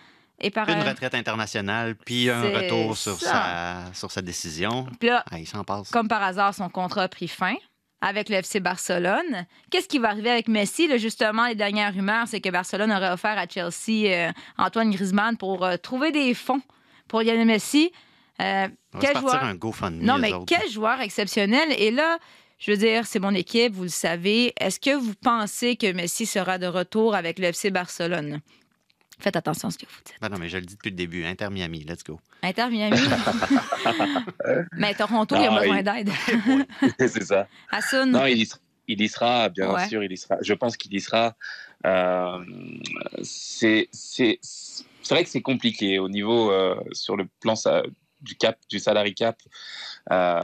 Et 0.43 0.51
par, 0.51 0.67
Une 0.69 0.81
retraite 0.81 1.15
internationale, 1.15 1.95
puis 1.95 2.29
un 2.29 2.41
retour 2.41 2.97
sur 2.97 3.17
ça. 3.19 3.85
sa, 3.89 3.93
sur 3.93 4.11
sa 4.11 4.21
décision. 4.21 4.85
puis 4.99 5.09
là, 5.09 5.23
Ah, 5.31 5.39
il 5.39 5.47
s'en 5.47 5.63
passe. 5.63 5.89
comme 5.89 6.07
par 6.07 6.21
hasard, 6.21 6.53
son 6.53 6.69
contrat 6.69 7.03
a 7.03 7.07
pris 7.07 7.27
fin 7.27 7.55
avec 8.01 8.27
le 8.27 8.35
FC 8.35 8.59
Barcelone. 8.59 9.45
Qu'est-ce 9.71 9.87
qui 9.87 9.97
va 9.99 10.09
arriver 10.09 10.29
avec 10.29 10.49
Messi? 10.49 10.87
Là, 10.87 10.97
justement, 10.97 11.47
les 11.47 11.55
dernières 11.55 11.93
rumeurs, 11.93 12.27
c'est 12.27 12.41
que 12.41 12.49
Barcelone 12.49 12.91
aurait 12.91 13.11
offert 13.11 13.37
à 13.37 13.47
Chelsea 13.47 14.07
euh, 14.11 14.31
Antoine 14.57 14.91
Griezmann 14.91 15.37
pour 15.37 15.63
euh, 15.63 15.77
trouver 15.77 16.11
des 16.11 16.33
fonds 16.33 16.61
pour 17.07 17.21
Lionel 17.21 17.45
Messi. 17.47 17.91
Euh, 18.41 18.67
On 18.93 18.97
va 18.97 19.01
quel 19.01 19.13
partir 19.13 19.29
joueur... 19.31 19.43
un 19.45 19.55
GoFundMe, 19.55 20.03
Non, 20.03 20.17
mais 20.17 20.33
autres. 20.33 20.45
quel 20.47 20.69
joueur 20.69 20.99
exceptionnel. 20.99 21.69
Et 21.77 21.91
là, 21.91 22.17
je 22.59 22.71
veux 22.71 22.77
dire, 22.77 23.05
c'est 23.05 23.19
mon 23.19 23.33
équipe, 23.33 23.73
vous 23.73 23.83
le 23.83 23.87
savez. 23.89 24.53
Est-ce 24.59 24.79
que 24.81 24.93
vous 24.95 25.13
pensez 25.23 25.77
que 25.77 25.89
Messi 25.93 26.25
sera 26.25 26.57
de 26.57 26.67
retour 26.67 27.15
avec 27.15 27.39
le 27.39 27.45
FC 27.45 27.71
Barcelone? 27.71 28.41
Faites 29.23 29.37
attention 29.37 29.69
à 29.69 29.71
ce 29.71 29.77
que 29.77 29.85
vous 29.85 30.01
dites. 30.05 30.15
Ben 30.21 30.27
non, 30.27 30.37
mais 30.37 30.49
je 30.49 30.57
le 30.57 30.65
dis 30.65 30.75
depuis 30.75 30.89
le 30.89 30.97
début. 30.97 31.23
Inter 31.23 31.47
Miami, 31.49 31.85
let's 31.85 32.03
go. 32.03 32.19
Inter 32.43 32.67
Miami. 32.69 32.97
mais 34.73 34.93
Toronto, 34.95 35.35
il 35.37 35.45
a 35.45 35.49
Ah, 35.53 35.59
besoin 35.61 35.77
il- 35.77 35.83
d'aide. 36.05 36.09
c'est 36.99 37.23
ça. 37.23 37.47
Hassoun. 37.71 38.11
Non, 38.11 38.25
il 38.25 38.37
y, 38.41 38.45
sera, 38.45 38.59
il 38.89 39.01
y 39.01 39.07
sera, 39.07 39.47
bien 39.49 39.71
Ouais. 39.73 39.87
sûr, 39.87 40.03
il 40.03 40.11
y 40.11 40.17
sera. 40.17 40.35
Je 40.41 40.53
pense 40.53 40.75
qu'il 40.75 40.93
y 40.93 40.99
sera. 40.99 41.35
Euh, 41.85 42.39
c'est 43.21 43.87
c'est- 43.93 44.39
c'est 44.41 45.13
vrai 45.13 45.23
que 45.23 45.29
c'est 45.29 45.41
compliqué 45.41 45.99
au 45.99 46.09
niveau, 46.09 46.51
euh, 46.51 46.75
sur 46.91 47.15
le 47.17 47.25
plan 47.39 47.53
du 48.21 48.35
cap, 48.35 48.57
du 48.69 48.79
salary 48.79 49.13
cap 49.13 49.37
euh, 50.11 50.41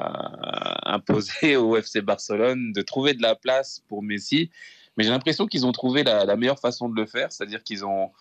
imposé 0.84 1.56
au 1.58 1.76
FC 1.78 2.02
Barcelone, 2.02 2.72
de 2.74 2.82
trouver 2.82 3.14
de 3.14 3.22
la 3.22 3.36
place 3.36 3.82
pour 3.88 4.04
Messi. 4.04 4.52
Mais 4.98 5.04
j'ai 5.04 5.12
l'impression 5.12 5.48
qu'ils 5.48 5.66
ont 5.66 5.72
trouvé 5.72 6.04
la, 6.04 6.26
la 6.26 6.36
meilleure 6.36 6.60
façon 6.60 6.90
de 6.90 6.96
le 7.00 7.06
faire, 7.06 7.32
c'est-à-dire 7.32 7.64
qu'ils 7.64 7.84
ont. 7.86 8.12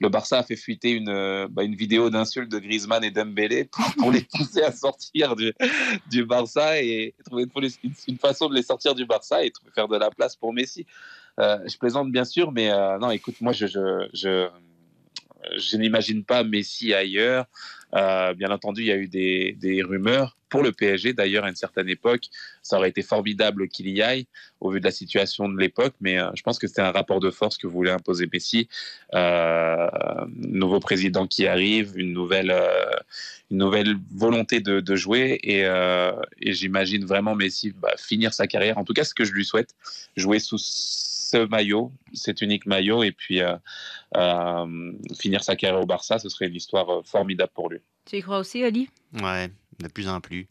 Le 0.00 0.08
Barça 0.08 0.38
a 0.38 0.42
fait 0.42 0.56
fuiter 0.56 0.90
une, 0.90 1.08
euh, 1.08 1.48
bah, 1.50 1.62
une 1.62 1.74
vidéo 1.74 2.10
d'insultes 2.10 2.50
de 2.50 2.58
Griezmann 2.58 3.02
et 3.02 3.10
Dembélé 3.10 3.68
pour, 3.98 4.12
les 4.12 4.22
pousser 4.22 4.62
à 4.62 4.72
sortir 4.72 5.36
du, 5.36 5.54
du 6.10 6.24
Barça 6.24 6.82
et 6.82 7.14
trouver 7.24 7.46
une, 8.06 8.18
façon 8.18 8.48
de 8.48 8.54
les 8.54 8.62
sortir 8.62 8.94
du 8.94 9.06
Barça 9.06 9.44
et 9.44 9.52
faire 9.74 9.88
de 9.88 9.96
la 9.96 10.10
place 10.10 10.36
pour 10.36 10.52
Messi. 10.52 10.86
Euh, 11.40 11.58
je 11.66 11.76
plaisante 11.78 12.10
bien 12.10 12.24
sûr, 12.24 12.52
mais 12.52 12.70
euh, 12.70 12.98
non, 12.98 13.10
écoute, 13.10 13.36
moi, 13.40 13.52
je, 13.52 13.66
je, 13.66 14.48
je 15.56 15.76
n'imagine 15.76 16.24
pas 16.24 16.44
Messi 16.44 16.94
ailleurs. 16.94 17.46
Euh, 17.94 18.34
bien 18.34 18.50
entendu, 18.50 18.82
il 18.82 18.86
y 18.86 18.92
a 18.92 18.96
eu 18.96 19.08
des, 19.08 19.82
rumeurs 19.82 20.36
pour 20.48 20.62
le 20.62 20.72
PSG, 20.72 21.12
d'ailleurs, 21.12 21.44
à 21.44 21.48
une 21.48 21.56
certaine 21.56 21.88
époque. 21.88 22.24
Ça 22.62 22.76
aurait 22.76 22.88
été 22.88 23.02
formidable 23.02 23.68
qu'il 23.68 23.88
y 23.88 24.02
aille, 24.02 24.26
au 24.60 24.70
vu 24.70 24.80
de 24.80 24.84
la 24.84 24.90
situation 24.90 25.48
de 25.48 25.58
l'époque, 25.58 25.94
mais 26.00 26.18
euh, 26.18 26.30
je 26.34 26.42
pense 26.42 26.58
que 26.58 26.66
c'était 26.66 26.82
un 26.82 26.90
rapport 26.90 27.20
de 27.20 27.30
force 27.30 27.58
que 27.58 27.66
voulait 27.66 27.90
imposer 27.90 28.28
Messi. 28.32 28.68
Euh, 29.14 29.88
nouveau 30.36 30.80
président 30.80 31.26
qui 31.26 31.46
arrive, 31.46 31.96
une 31.96 32.12
nouvelle, 32.12 32.54
une 33.50 33.58
nouvelle 33.58 33.96
volonté 34.14 34.60
de, 34.60 34.96
jouer, 34.96 35.38
et, 35.42 35.62
et 36.40 36.52
j'imagine 36.52 37.04
vraiment 37.04 37.34
Messi 37.34 37.72
bah, 37.72 37.94
finir 37.96 38.34
sa 38.34 38.46
carrière, 38.46 38.78
en 38.78 38.84
tout 38.84 38.94
cas 38.94 39.04
ce 39.04 39.14
que 39.14 39.24
je 39.24 39.32
lui 39.32 39.44
souhaite, 39.44 39.74
jouer 40.16 40.38
sous 40.38 40.58
ce 41.30 41.46
maillot, 41.46 41.92
cet 42.12 42.40
unique 42.40 42.66
maillot, 42.66 43.02
et 43.02 43.12
puis 43.12 43.40
euh, 43.40 43.56
euh, 44.16 44.92
finir 45.18 45.42
sa 45.42 45.56
carrière 45.56 45.80
au 45.80 45.86
Barça, 45.86 46.18
ce 46.18 46.28
serait 46.28 46.46
une 46.46 46.54
histoire 46.54 46.88
euh, 46.90 47.02
formidable 47.04 47.52
pour 47.54 47.68
lui. 47.70 47.80
Tu 48.04 48.18
y 48.18 48.22
crois 48.22 48.38
aussi, 48.38 48.62
Oli? 48.64 48.88
Ouais, 49.14 49.48
de 49.80 49.88
plus 49.88 50.08
en 50.08 50.20
plus. 50.20 50.46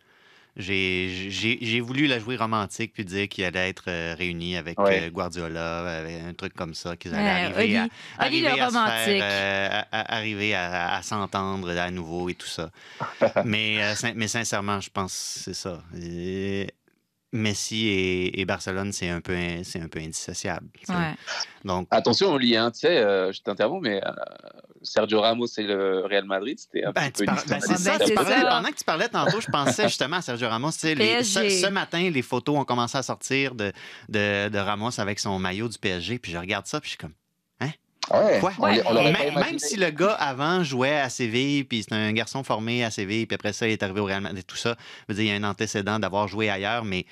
J'ai 0.58 1.28
j'ai- 1.30 1.58
j'ai 1.62 1.82
voulu 1.82 2.08
la 2.08 2.18
jouer 2.18 2.38
romantique 2.38 2.94
puis 2.94 3.04
dire 3.04 3.28
qu'il 3.28 3.44
allait 3.44 3.68
être 3.70 3.90
euh, 3.90 4.16
réuni 4.18 4.56
avec 4.56 4.80
Ouais. 4.80 5.08
euh, 5.08 5.10
Guardiola, 5.10 5.98
avec 6.00 6.22
un 6.24 6.34
truc 6.34 6.54
comme 6.54 6.74
ça, 6.74 6.96
qu'ils 6.96 7.12
Ouais, 7.12 7.20
allaient 7.20 7.46
arriver 7.54 7.78
à, 7.78 7.84
Oli- 7.84 7.92
Oli 8.20 8.46
arriver 8.46 8.62
à 8.62 8.70
faire, 8.72 9.22
euh, 9.22 9.82
à- 9.92 10.16
arriver 10.16 10.56
à, 10.56 10.96
à 10.96 11.02
s'entendre 11.02 11.70
à 11.78 11.92
nouveau 11.92 12.30
et 12.30 12.36
tout 12.36 12.48
ça. 12.48 12.72
mais, 13.46 13.82
euh, 13.82 14.12
mais 14.16 14.30
sincèrement, 14.30 14.80
je 14.80 14.90
pense 14.90 15.12
que 15.14 15.40
c'est 15.44 15.54
ça. 15.54 15.84
Et 16.02 16.68
Messi 17.36 17.88
et, 17.88 18.40
et 18.42 18.46
Barcelone, 18.46 18.92
c'est 18.92 19.10
un, 19.10 19.22
peu 19.22 19.36
c'est 19.64 19.82
un 19.82 19.88
peu 19.88 20.00
indissociable. 20.00 20.68
Ouais. 20.90 20.96
Donc, 21.64 21.88
Attention, 21.92 22.32
Oli, 22.32 22.56
hein, 22.56 22.72
tu 22.72 22.80
sais, 22.82 22.98
euh, 22.98 23.32
je 23.32 23.42
t'interromps, 23.42 23.82
mais 23.84 24.02
euh, 24.06 24.12
Sergio 24.82 25.20
Ramos 25.22 25.48
et 25.58 25.64
le 25.64 26.06
Real 26.06 26.26
Madrid, 26.26 26.58
c'était 26.60 26.86
un 26.86 26.92
Ben, 26.92 27.10
petit 27.12 27.26
peu 27.26 27.32
une 27.32 27.36
par- 27.36 27.46
ben, 27.48 27.60
c'est 27.60 27.78
ça, 27.78 27.98
parlais- 28.14 28.42
pendant 28.42 28.70
que 28.70 28.76
tu 28.76 28.84
parlais 28.84 29.10
tantôt, 29.10 29.42
je 29.42 29.48
pensais 29.52 29.84
justement 29.88 30.18
à 30.18 30.22
Sergio 30.22 30.48
Ramos. 30.48 30.70
les- 30.70 30.72
ce, 30.74 30.94
PSG. 31.40 31.50
ce 31.62 31.68
matin, 31.68 32.10
les 32.10 32.22
photos 32.22 32.58
ont 32.58 32.66
commencé 32.66 32.98
à 32.98 33.04
sortir 33.04 33.56
de, 33.56 33.72
de, 34.10 34.50
de 34.50 34.58
Ramos 34.58 35.00
avec 35.00 35.20
son 35.20 35.38
maillot 35.40 35.68
du 35.68 35.78
PSG, 35.80 36.20
puis 36.20 36.32
je 36.32 36.38
regarde 36.38 36.68
ça, 36.68 36.80
puis 36.80 36.88
je 36.88 36.92
suis 36.92 36.98
comme, 36.98 37.14
Ouais, 38.12 38.40
on, 38.42 38.98
on 38.98 39.14
pas 39.14 39.46
même, 39.46 39.60
si 39.60 39.78
le 39.78 39.90
gars 39.90 40.14
avant 40.14 40.64
jouait 40.64 41.00
à 41.00 41.10
Séville, 41.10 41.64
puis 41.64 41.84
c'est 41.84 41.96
un 41.96 42.12
garçon 42.14 42.44
formé 42.44 42.84
à 42.84 42.92
Séville, 42.92 43.26
puis 43.26 43.36
après 43.36 43.54
ça, 43.54 43.68
il 43.68 43.72
est 43.72 43.84
arrivé 43.84 44.00
au 44.00 44.06
Real 44.06 44.22
Madrid, 44.22 44.46
tout 44.46 44.56
ça, 44.56 44.76
je 45.08 45.14
veux 45.14 45.20
dire, 45.20 45.34
il 45.34 45.40
y 45.40 45.44
a 45.44 45.48
un 45.48 45.50
antécédent 45.50 46.00
d'avoir 46.00 46.28
joué 46.28 46.50
ailleurs, 46.50 46.86
mais 46.86 47.06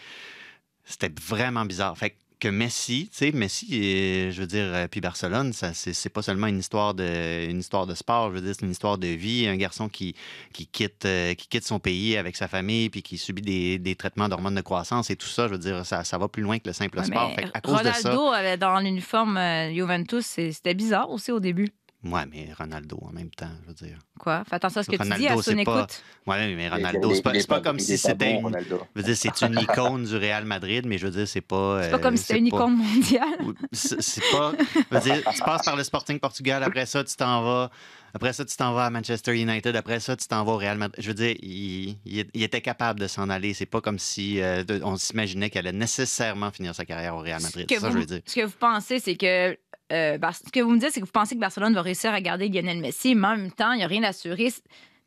c'était 0.86 1.12
vraiment 1.22 1.66
bizarre. 1.66 1.98
Fait 1.98 2.12
que 2.12 2.16
Messi, 2.50 3.10
tu 3.12 3.18
sais, 3.18 3.32
Messi, 3.32 3.68
euh, 3.72 4.32
je 4.32 4.42
veux 4.42 4.48
dire, 4.48 4.66
euh, 4.66 4.88
puis 4.88 5.02
Barcelone, 5.02 5.54
ça, 5.54 5.74
c'est, 5.74 6.10
pas 6.10 6.22
seulement 6.22 6.48
une 6.48 6.60
histoire 6.60 6.94
de, 6.94 7.50
une 7.50 7.60
histoire 7.60 7.88
de 7.88 7.96
sport, 7.96 8.30
je 8.30 8.36
veux 8.36 8.42
dire, 8.42 8.56
c'est 8.58 8.66
une 8.66 8.72
histoire 8.72 8.98
de 8.98 9.08
vie. 9.08 9.48
Un 9.48 9.56
garçon 9.56 9.90
qui, 9.90 10.16
qui, 10.54 10.68
quitte, 10.68 11.06
euh, 11.06 11.34
qui 11.34 11.48
quitte 11.48 11.66
son 11.66 11.80
pays 11.80 12.18
avec 12.18 12.36
sa 12.36 12.48
famille, 12.48 12.90
puis 12.90 13.02
qui 13.02 13.18
subit 13.18 13.42
des, 13.42 13.80
des 13.80 13.96
traitements 13.96 14.30
d'hormones 14.30 14.56
de 14.56 14.62
croissance 14.62 15.10
et 15.10 15.16
tout 15.16 15.28
ça, 15.28 15.48
je 15.48 15.54
veux 15.54 15.60
dire, 15.60 15.86
ça, 15.86 16.04
ça 16.04 16.18
va 16.18 16.28
plus 16.28 16.44
loin 16.44 16.60
que 16.60 16.68
le 16.68 16.74
simple 16.74 17.00
Ouais, 17.00 17.06
sport. 17.06 17.34
Fait 17.36 17.50
à 17.54 17.62
cause 17.62 17.82
de 17.82 17.92
ça. 17.92 18.16
Ronaldo 18.16 18.58
dans 18.58 18.80
l'uniforme 18.80 19.40
Juventus, 19.74 20.26
c'était 20.26 20.74
bizarre 20.74 21.10
aussi 21.10 21.32
au 21.32 21.40
début. 21.40 21.70
Ouais, 22.06 22.26
mais 22.30 22.50
Ronaldo 22.58 23.00
en 23.02 23.14
même 23.14 23.30
temps, 23.30 23.50
je 23.64 23.68
veux 23.70 23.74
dire. 23.88 23.98
Quoi? 24.20 24.44
Fais 24.44 24.56
attention 24.56 24.82
à 24.82 24.84
ce 24.84 24.90
que 24.92 24.98
tu 25.02 25.10
dis, 25.18 25.28
à 25.28 25.38
son 25.42 25.56
pas- 25.56 25.62
écoute. 25.62 26.04
Ouais, 26.28 26.54
mais 26.54 26.68
Ronaldo, 26.68 27.14
c'est 27.16 27.48
pas, 27.48 27.62
comme 27.62 27.80
si 27.80 27.98
c'était 27.98 28.34
bon, 28.34 28.40
une, 28.40 28.46
Ronaldo. 28.46 28.82
je 28.94 29.02
veux 29.02 29.06
dire, 29.08 29.16
c'est 29.18 29.42
une 29.42 29.58
icône 29.60 30.04
du 30.04 30.18
Real 30.18 30.44
Madrid, 30.44 30.86
mais 30.86 30.98
je 30.98 31.06
veux 31.08 31.12
dire, 31.14 31.28
c'est 31.28 31.40
pas. 31.42 31.82
C'est 31.84 31.92
pas 31.92 31.96
euh, 31.98 32.00
comme 32.00 32.18
si 32.18 32.24
c'était 32.24 32.34
c'est 32.34 32.40
une 32.40 32.50
pas- 32.50 32.58
icône 32.58 32.76
mondiale. 32.76 33.56
C'est 33.72 34.22
pas. 34.32 34.52
je 34.92 34.96
veux 34.98 35.00
dire, 35.02 35.24
tu 35.34 35.42
passes 35.44 35.64
par 35.66 35.76
le 35.78 35.84
Sporting 35.84 36.20
Portugal, 36.20 36.62
après 36.64 36.86
ça, 36.86 37.04
tu 37.06 37.16
t'en 37.16 37.42
vas. 37.42 37.70
Après 38.16 38.32
ça, 38.34 38.46
tu 38.46 38.56
t'en 38.56 38.74
vas 38.74 38.86
à 38.86 38.90
Manchester 38.92 39.36
United. 39.36 39.76
Après 39.76 40.00
ça, 40.00 40.16
tu 40.16 40.28
t'en 40.28 40.44
vas 40.44 40.52
au 40.52 40.58
Real 40.58 40.78
Madrid. 40.78 41.02
Je 41.04 41.08
veux 41.08 41.16
dire, 41.16 41.36
il, 41.42 41.98
il- 42.06 42.30
il 42.34 42.44
était 42.44 42.62
capable 42.62 43.00
de 43.00 43.08
s'en 43.08 43.28
aller. 43.30 43.54
C'est 43.56 43.66
pas 43.66 43.82
comme 43.82 43.98
si 43.98 44.40
euh, 44.40 44.64
on 44.84 44.98
s'imaginait 44.98 45.50
qu'elle 45.50 45.68
allait 45.68 45.76
nécessairement 45.78 46.52
finir 46.52 46.76
sa 46.76 46.86
carrière 46.86 47.16
au 47.16 47.20
Real 47.22 47.42
Madrid. 47.42 47.66
Ce 47.70 47.74
C'est 47.74 47.76
que, 47.76 47.82
ça, 47.82 47.88
vous, 47.90 47.94
je 47.96 48.00
veux 48.02 48.06
dire. 48.06 48.22
ce 48.26 48.36
que 48.36 48.46
vous 48.46 48.54
pensez, 48.60 49.00
c'est 49.00 49.16
que. 49.16 49.58
Euh, 49.94 50.18
ce 50.34 50.52
que 50.52 50.60
vous 50.60 50.72
me 50.72 50.80
dites, 50.80 50.90
c'est 50.92 51.00
que 51.02 51.06
vous 51.06 51.12
pensez 51.12 51.36
que 51.36 51.40
Barcelone 51.40 51.74
va 51.74 51.82
réussir 51.82 52.12
à 52.14 52.20
garder 52.22 52.50
Lionel 52.50 52.80
Messi, 52.80 53.16
mais 53.16 53.28
en 53.28 53.38
même 53.38 53.52
temps, 53.52 53.72
il 53.74 53.78
n'y 53.78 53.84
a 53.84 53.88
rien 53.88 54.04
assuré. 54.04 54.50
C'est- 54.50 54.64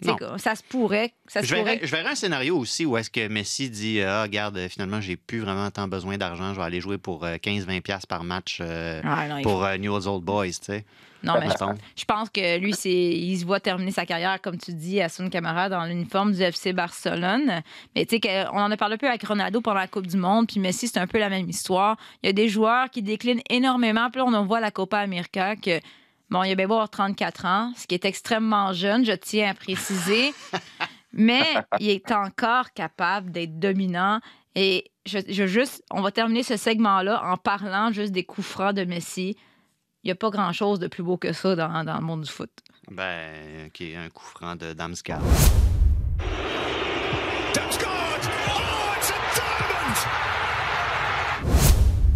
Non. 0.07 0.17
Ça 0.37 0.55
se 0.55 0.63
pourrait. 0.63 1.15
Ça 1.27 1.41
se 1.41 1.47
Je 1.47 1.55
pourrait 1.55 1.77
verrais, 1.77 1.87
je 1.87 1.91
verrais 1.97 2.11
un 2.11 2.15
scénario 2.15 2.59
aussi 2.59 2.85
où 2.85 2.99
est-ce 2.99 3.09
que 3.11 3.29
Messi 3.29 3.71
dit 3.71 4.03
Ah, 4.03 4.23
regarde, 4.25 4.57
euh, 4.59 4.69
finalement, 4.69 5.01
j'ai 5.01 5.17
plus 5.17 5.41
vraiment 5.41 5.71
tant 5.71 5.89
besoin 5.89 6.19
d'argent. 6.19 6.53
Je 6.53 6.59
vais 6.59 6.67
aller 6.67 6.81
jouer 6.83 6.99
pour 6.99 7.25
euh, 7.25 7.37
15-20$ 7.39 7.81
piastres 7.81 8.07
par 8.07 8.23
match 8.23 8.59
euh, 8.61 9.01
Ah, 9.05 9.27
non, 9.27 9.41
pour 9.43 9.65
euh, 9.65 9.79
Newell's 9.79 10.07
Old 10.07 10.23
Boys, 10.23 10.49
tu 10.49 10.59
sais. 10.65 10.85
Non, 11.23 11.35
mais 11.41 11.49
je, 11.97 12.05
pense 12.05 12.31
que 12.31 12.59
lui, 12.59 12.73
c'est, 12.73 12.91
il 12.91 13.39
se 13.39 13.45
voit 13.45 13.61
terminer 13.61 13.91
sa 13.91 14.07
carrière, 14.07 14.41
comme 14.41 14.59
tu 14.59 14.73
dis, 14.73 15.01
à 15.01 15.09
son 15.09 15.29
camarade 15.29 15.73
dans 15.73 15.85
l'uniforme 15.85 16.33
du 16.33 16.43
FC 16.43 16.73
Barcelone. 16.73 17.63
Mais 17.95 18.07
tu 18.07 18.19
sais, 18.23 18.47
on 18.53 18.59
en 18.59 18.71
a 18.71 18.77
parlé 18.77 18.95
un 18.95 18.99
peu 18.99 19.09
avec 19.09 19.25
Ronaldo 19.25 19.61
pendant 19.61 19.81
la 19.81 19.89
Coupe 19.89 20.07
du 20.07 20.17
Monde, 20.17 20.47
puis 20.47 20.61
Messi, 20.61 20.89
c'est 20.89 20.99
un 20.99 21.07
peu 21.07 21.19
la 21.19 21.29
même 21.29 21.49
histoire. 21.49 21.97
Il 22.23 22.27
y 22.27 22.31
a 22.31 22.33
des 22.33 22.49
joueurs 22.49 22.91
qui 22.91 23.03
déclinent 23.03 23.43
énormément. 23.51 24.11
Puis 24.11 24.21
là, 24.21 24.27
on 24.27 24.35
en 24.35 24.45
voit 24.45 24.59
à 24.59 24.61
la 24.61 24.71
Copa 24.71 24.99
América 24.99 25.57
que, 25.57 25.81
bon, 26.31 26.43
il 26.45 26.53
a 26.53 26.55
bien 26.55 26.67
beau 26.67 26.75
avoir 26.75 26.91
34 26.91 27.45
ans, 27.45 27.73
ce 27.77 27.87
qui 27.87 27.95
est 27.95 28.05
extrêmement 28.05 28.73
jeune, 28.73 29.05
je 29.05 29.13
tiens 29.13 29.51
à 29.51 29.55
préciser. 29.55 30.33
mais 31.13 31.45
il 31.81 31.91
est 31.91 32.13
encore 32.13 32.73
capable 32.73 33.33
d'être 33.33 33.59
dominant. 33.59 34.21
Et 34.55 34.91
je, 35.07 35.19
je 35.29 35.47
juste, 35.47 35.83
on 35.91 36.03
va 36.03 36.11
terminer 36.11 36.43
ce 36.43 36.57
segment-là 36.57 37.23
en 37.25 37.37
parlant 37.37 37.91
juste 37.93 38.13
des 38.13 38.25
coups 38.25 38.47
francs 38.47 38.75
de 38.75 38.85
Messi. 38.85 39.37
Il 40.05 40.09
n'y 40.09 40.13
a 40.13 40.15
pas 40.15 40.31
grand-chose 40.31 40.79
de 40.79 40.87
plus 40.87 41.03
beau 41.03 41.17
que 41.17 41.33
ça 41.33 41.57
dans, 41.57 41.83
dans 41.85 41.97
le 41.97 42.03
monde 42.05 42.23
du 42.23 42.31
foot. 42.31 42.51
Ben, 42.91 43.67
OK, 43.67 43.83
un 43.97 44.09
coup 44.11 44.25
franc 44.25 44.55
de 44.55 44.73
Damsgaard. 44.73 45.21
Damsgaard! 47.55 48.21
Oh, 48.49 48.95
it's 48.97 49.11
a 49.11 49.15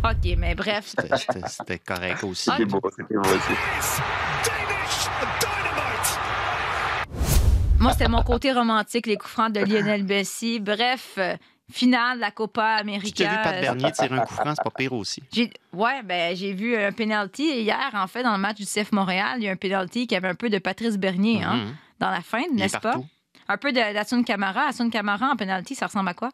diamond! 0.02 0.18
OK, 0.32 0.37
mais 0.38 0.54
bref. 0.54 0.94
C'était- 1.49 1.78
correct 1.78 2.22
aussi. 2.25 2.50
C'était 2.50 2.64
beau, 2.64 2.80
c'était 2.96 3.14
beau 3.14 3.20
aussi. 3.20 3.52
It's 3.76 4.00
Danish 4.44 5.08
dynamite! 5.40 6.18
Moi, 7.80 7.92
c'était 7.92 8.08
mon 8.08 8.22
côté 8.22 8.52
romantique, 8.52 9.06
les 9.06 9.16
coups 9.16 9.32
francs 9.32 9.52
de 9.52 9.60
Lionel 9.60 10.04
Messi. 10.04 10.60
Bref, 10.60 11.18
finale 11.70 12.16
de 12.16 12.20
la 12.20 12.30
Copa 12.30 12.64
América. 12.76 13.24
vu 13.30 13.36
Pat 13.42 13.60
Bernier 13.60 13.92
tirer 13.92 14.14
un 14.16 14.20
coup 14.20 14.34
franc, 14.34 14.52
c'est 14.54 14.62
pas 14.64 14.70
pire 14.70 14.92
aussi. 14.92 15.22
J'ai, 15.32 15.50
ouais, 15.72 16.02
ben, 16.02 16.34
j'ai 16.36 16.52
vu 16.52 16.76
un 16.76 16.92
penalty 16.92 17.44
hier, 17.62 17.90
en 17.94 18.06
fait, 18.06 18.22
dans 18.22 18.32
le 18.32 18.38
match 18.38 18.56
du 18.56 18.64
CF 18.66 18.92
Montréal. 18.92 19.34
Il 19.38 19.44
y 19.44 19.48
a 19.48 19.52
un 19.52 19.56
penalty 19.56 20.06
qui 20.06 20.14
avait 20.16 20.28
un 20.28 20.34
peu 20.34 20.50
de 20.50 20.58
Patrice 20.58 20.96
Bernier 20.98 21.42
hein, 21.42 21.56
Mhm. 21.56 21.74
dans 21.98 22.10
la 22.10 22.20
fin, 22.20 22.42
n'est-ce 22.52 22.78
pas? 22.78 22.94
Un 23.48 23.56
peu 23.56 23.72
d'Assun 23.72 24.22
Camara. 24.22 24.66
Assun 24.68 24.90
Camara 24.90 25.30
en 25.32 25.36
penalty, 25.36 25.74
ça 25.74 25.86
ressemble 25.86 26.08
à 26.08 26.14
quoi? 26.14 26.30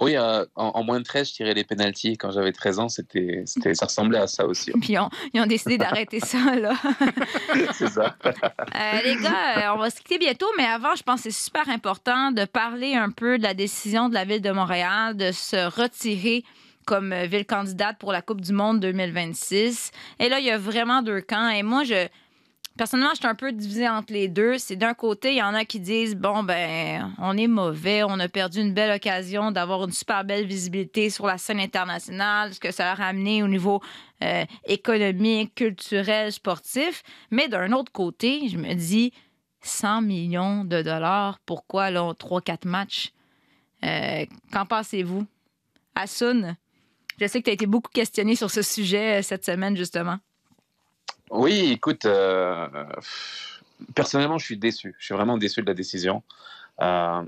Oui, 0.00 0.16
euh, 0.16 0.44
en, 0.56 0.66
en 0.74 0.82
moins 0.82 0.98
de 0.98 1.04
13, 1.04 1.28
je 1.28 1.32
tirais 1.34 1.54
les 1.54 1.62
pénalties. 1.62 2.16
Quand 2.16 2.32
j'avais 2.32 2.50
13 2.50 2.78
ans, 2.80 2.88
c'était, 2.88 3.44
ça 3.46 3.86
ressemblait 3.86 4.18
à 4.18 4.26
ça 4.26 4.44
aussi. 4.46 4.72
Puis 4.80 4.98
on- 4.98 5.08
ils 5.32 5.40
ont 5.40 5.46
décidé 5.46 5.78
d'arrêter 5.78 6.18
ça, 6.20 6.56
là. 6.56 6.74
c'est 7.72 7.88
ça. 7.88 8.16
Euh, 8.24 9.00
les 9.04 9.16
gars, 9.16 9.58
euh, 9.70 9.74
on 9.74 9.78
va 9.78 9.90
se 9.90 9.96
quitter 9.96 10.18
bientôt, 10.18 10.46
mais 10.58 10.64
avant, 10.64 10.94
je 10.96 11.02
pense 11.04 11.22
que 11.22 11.30
c'est 11.30 11.44
super 11.44 11.68
important 11.68 12.32
de 12.32 12.44
parler 12.44 12.94
un 12.96 13.10
peu 13.10 13.38
de 13.38 13.42
la 13.44 13.54
décision 13.54 14.08
de 14.08 14.14
la 14.14 14.24
Ville 14.24 14.42
de 14.42 14.50
Montréal 14.50 15.16
de 15.16 15.30
se 15.30 15.56
retirer 15.80 16.42
comme 16.86 17.14
ville 17.24 17.46
candidate 17.46 17.96
pour 17.98 18.10
la 18.12 18.20
Coupe 18.20 18.40
du 18.40 18.52
Monde 18.52 18.80
2026. 18.80 19.90
Et 20.18 20.28
là, 20.28 20.38
il 20.40 20.44
y 20.46 20.50
a 20.50 20.58
vraiment 20.58 21.02
deux 21.02 21.20
camps. 21.20 21.48
Et 21.48 21.62
moi, 21.62 21.84
je. 21.84 22.08
Personnellement, 22.76 23.12
je 23.12 23.18
suis 23.18 23.28
un 23.28 23.36
peu 23.36 23.52
divisée 23.52 23.88
entre 23.88 24.12
les 24.12 24.26
deux. 24.26 24.58
C'est 24.58 24.74
d'un 24.74 24.94
côté, 24.94 25.30
il 25.30 25.36
y 25.36 25.42
en 25.42 25.54
a 25.54 25.64
qui 25.64 25.78
disent 25.78 26.16
bon, 26.16 26.42
ben, 26.42 27.14
on 27.18 27.36
est 27.36 27.46
mauvais, 27.46 28.02
on 28.02 28.18
a 28.18 28.28
perdu 28.28 28.60
une 28.60 28.74
belle 28.74 28.90
occasion 28.90 29.52
d'avoir 29.52 29.84
une 29.84 29.92
super 29.92 30.24
belle 30.24 30.44
visibilité 30.44 31.08
sur 31.08 31.26
la 31.26 31.38
scène 31.38 31.60
internationale, 31.60 32.52
ce 32.52 32.58
que 32.58 32.72
ça 32.72 32.84
leur 32.84 33.00
a 33.00 33.06
amené 33.06 33.44
au 33.44 33.48
niveau 33.48 33.80
euh, 34.24 34.44
économique, 34.64 35.54
culturel, 35.54 36.32
sportif. 36.32 37.04
Mais 37.30 37.46
d'un 37.46 37.70
autre 37.70 37.92
côté, 37.92 38.48
je 38.48 38.58
me 38.58 38.74
dis 38.74 39.12
100 39.60 40.02
millions 40.02 40.64
de 40.64 40.82
dollars, 40.82 41.38
pourquoi 41.46 41.92
là, 41.92 42.12
3-4 42.14 42.66
matchs? 42.66 43.12
Euh, 43.84 44.26
Qu'en 44.52 44.66
pensez-vous? 44.66 45.24
Asun, 45.94 46.56
je 47.20 47.26
sais 47.28 47.38
que 47.38 47.44
tu 47.44 47.50
as 47.50 47.54
été 47.54 47.66
beaucoup 47.66 47.92
questionné 47.92 48.34
sur 48.34 48.50
ce 48.50 48.62
sujet 48.62 49.20
euh, 49.20 49.22
cette 49.22 49.44
semaine, 49.44 49.76
justement. 49.76 50.18
Oui, 51.34 51.72
écoute, 51.72 52.04
euh, 52.04 52.68
personnellement, 53.92 54.38
je 54.38 54.44
suis 54.44 54.56
déçu. 54.56 54.94
Je 55.00 55.04
suis 55.04 55.14
vraiment 55.14 55.36
déçu 55.36 55.62
de 55.62 55.66
la 55.66 55.74
décision. 55.74 56.22
Euh, 56.80 57.22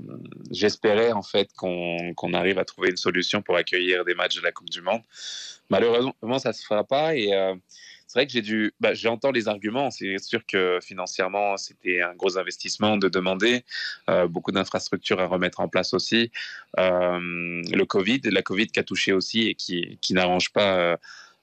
J'espérais 0.49 1.11
en 1.11 1.23
fait 1.23 1.49
qu'on 1.57 2.33
arrive 2.33 2.57
à 2.57 2.63
trouver 2.63 2.89
une 2.89 2.97
solution 2.97 3.41
pour 3.41 3.57
accueillir 3.57 4.05
des 4.05 4.15
matchs 4.15 4.37
de 4.37 4.41
la 4.43 4.53
Coupe 4.53 4.69
du 4.69 4.81
Monde. 4.81 5.01
Malheureusement, 5.69 6.39
ça 6.39 6.53
se 6.53 6.65
fera 6.65 6.85
pas. 6.85 7.17
Et 7.17 7.33
euh, 7.33 7.53
c'est 8.07 8.19
vrai 8.19 8.27
que 8.27 8.31
j'ai 8.31 8.41
dû, 8.41 8.71
bah, 8.79 8.93
j'entends 8.93 9.31
les 9.31 9.49
arguments. 9.49 9.91
C'est 9.91 10.17
sûr 10.19 10.45
que 10.45 10.79
financièrement, 10.81 11.57
c'était 11.57 12.01
un 12.01 12.15
gros 12.15 12.37
investissement 12.37 12.95
de 12.95 13.09
demander 13.09 13.65
beaucoup 14.29 14.53
d'infrastructures 14.53 15.19
à 15.19 15.25
remettre 15.25 15.59
en 15.59 15.67
place 15.67 15.93
aussi. 15.93 16.31
Le 16.77 17.83
Covid, 17.83 18.21
la 18.23 18.41
Covid 18.41 18.67
qui 18.67 18.79
a 18.79 18.83
touché 18.83 19.11
aussi 19.11 19.47
et 19.49 19.55
qui, 19.55 20.13
n'arrange 20.13 20.53
pas 20.53 20.97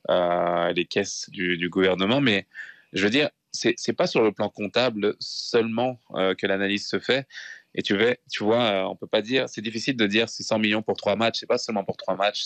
les 0.09 0.85
caisses 0.85 1.29
du, 1.31 1.69
gouvernement. 1.69 2.21
Mais 2.21 2.47
je 2.93 3.05
veux 3.05 3.11
dire, 3.11 3.31
c'est 3.53 3.75
c'est 3.77 3.93
pas 3.93 4.07
sur 4.07 4.23
le 4.23 4.33
plan 4.33 4.49
comptable 4.49 5.15
seulement 5.21 6.01
euh, 6.15 6.35
que 6.35 6.47
l'analyse 6.47 6.87
se 6.87 6.99
fait. 6.99 7.27
Et 7.75 7.83
tu, 7.83 7.97
vois, 8.41 8.63
euh, 8.63 8.83
on 8.85 8.97
peut 8.97 9.07
pas 9.07 9.23
dire, 9.23 9.49
c'est 9.49 9.61
difficile 9.61 9.97
de 9.97 10.07
dire 10.07 10.29
c'est 10.29 10.43
100 10.43 10.59
millions 10.59 10.83
pour 10.83 10.97
trois 10.97 11.17
matchs. 11.17 11.41
C'est 11.41 11.47
pas 11.47 11.59
seulement 11.59 11.85
pour 11.85 11.97
trois 11.97 12.17
matchs, 12.17 12.45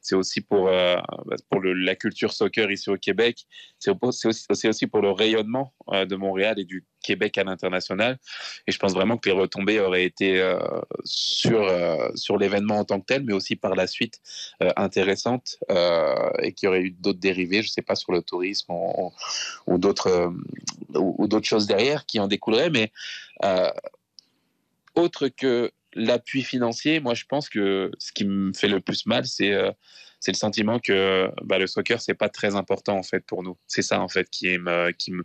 c'est 0.00 0.14
aussi 0.14 0.40
pour 0.40 0.68
euh, 0.68 0.96
le, 1.60 1.74
la 1.74 1.94
culture 1.94 2.32
soccer 2.32 2.70
ici 2.70 2.90
au 2.90 2.96
Québec. 2.96 3.46
C'est 3.78 3.90
au- 3.90 4.12
c'est 4.12 4.68
aussi, 4.68 4.86
pour 4.86 5.00
le 5.00 5.10
rayonnement 5.10 5.72
euh, 5.92 6.04
de 6.06 6.16
Montréal 6.16 6.58
et 6.58 6.64
du 6.64 6.84
Québec 7.02 7.38
à 7.38 7.44
l'international. 7.44 8.18
Et 8.66 8.72
je 8.72 8.78
pense 8.78 8.92
vraiment 8.94 9.16
que 9.16 9.28
les 9.28 9.34
retombées 9.34 9.78
auraient 9.80 10.04
été 10.04 10.42
sur 11.04 12.38
l'événement 12.38 12.78
en 12.78 12.84
tant 12.84 13.00
que 13.00 13.06
tel, 13.06 13.22
mais 13.24 13.32
aussi 13.32 13.54
par 13.54 13.74
la 13.76 13.86
suite 13.86 14.20
intéressantes 14.76 15.58
euh, 15.70 16.14
et 16.42 16.52
qu'il 16.52 16.66
y 16.66 16.68
aurait 16.68 16.82
eu 16.82 16.90
d'autres 16.90 17.20
dérivés, 17.20 17.62
je 17.62 17.68
sais 17.68 17.82
pas 17.82 17.94
sur 17.94 18.12
le 18.12 18.22
tourisme 18.22 18.72
ou, 19.66 19.78
d'autres 19.78 20.32
ou, 20.94 21.26
d'autres 21.28 21.46
choses 21.46 21.66
derrière 21.66 22.04
qui 22.06 22.18
en 22.20 22.26
découleraient, 22.26 22.70
mais 22.70 22.92
autre 24.98 25.28
que 25.28 25.72
l'appui 25.94 26.42
financier, 26.42 27.00
moi 27.00 27.14
je 27.14 27.24
pense 27.24 27.48
que 27.48 27.90
ce 27.98 28.12
qui 28.12 28.24
me 28.24 28.52
fait 28.52 28.68
le 28.68 28.80
plus 28.80 29.06
mal, 29.06 29.24
c'est 29.26 29.52
euh, 29.52 29.70
le 30.26 30.34
sentiment 30.34 30.78
que 30.78 31.30
bah, 31.42 31.58
le 31.58 31.66
soccer 31.66 32.00
c'est 32.00 32.14
pas 32.14 32.28
très 32.28 32.56
important 32.56 32.96
en 32.96 33.02
fait 33.02 33.24
pour 33.26 33.42
nous. 33.42 33.56
C'est 33.66 33.82
ça 33.82 34.00
en 34.00 34.08
fait 34.08 34.28
qui 34.30 34.58
me 34.58 34.90
qui 34.92 35.12
me 35.12 35.24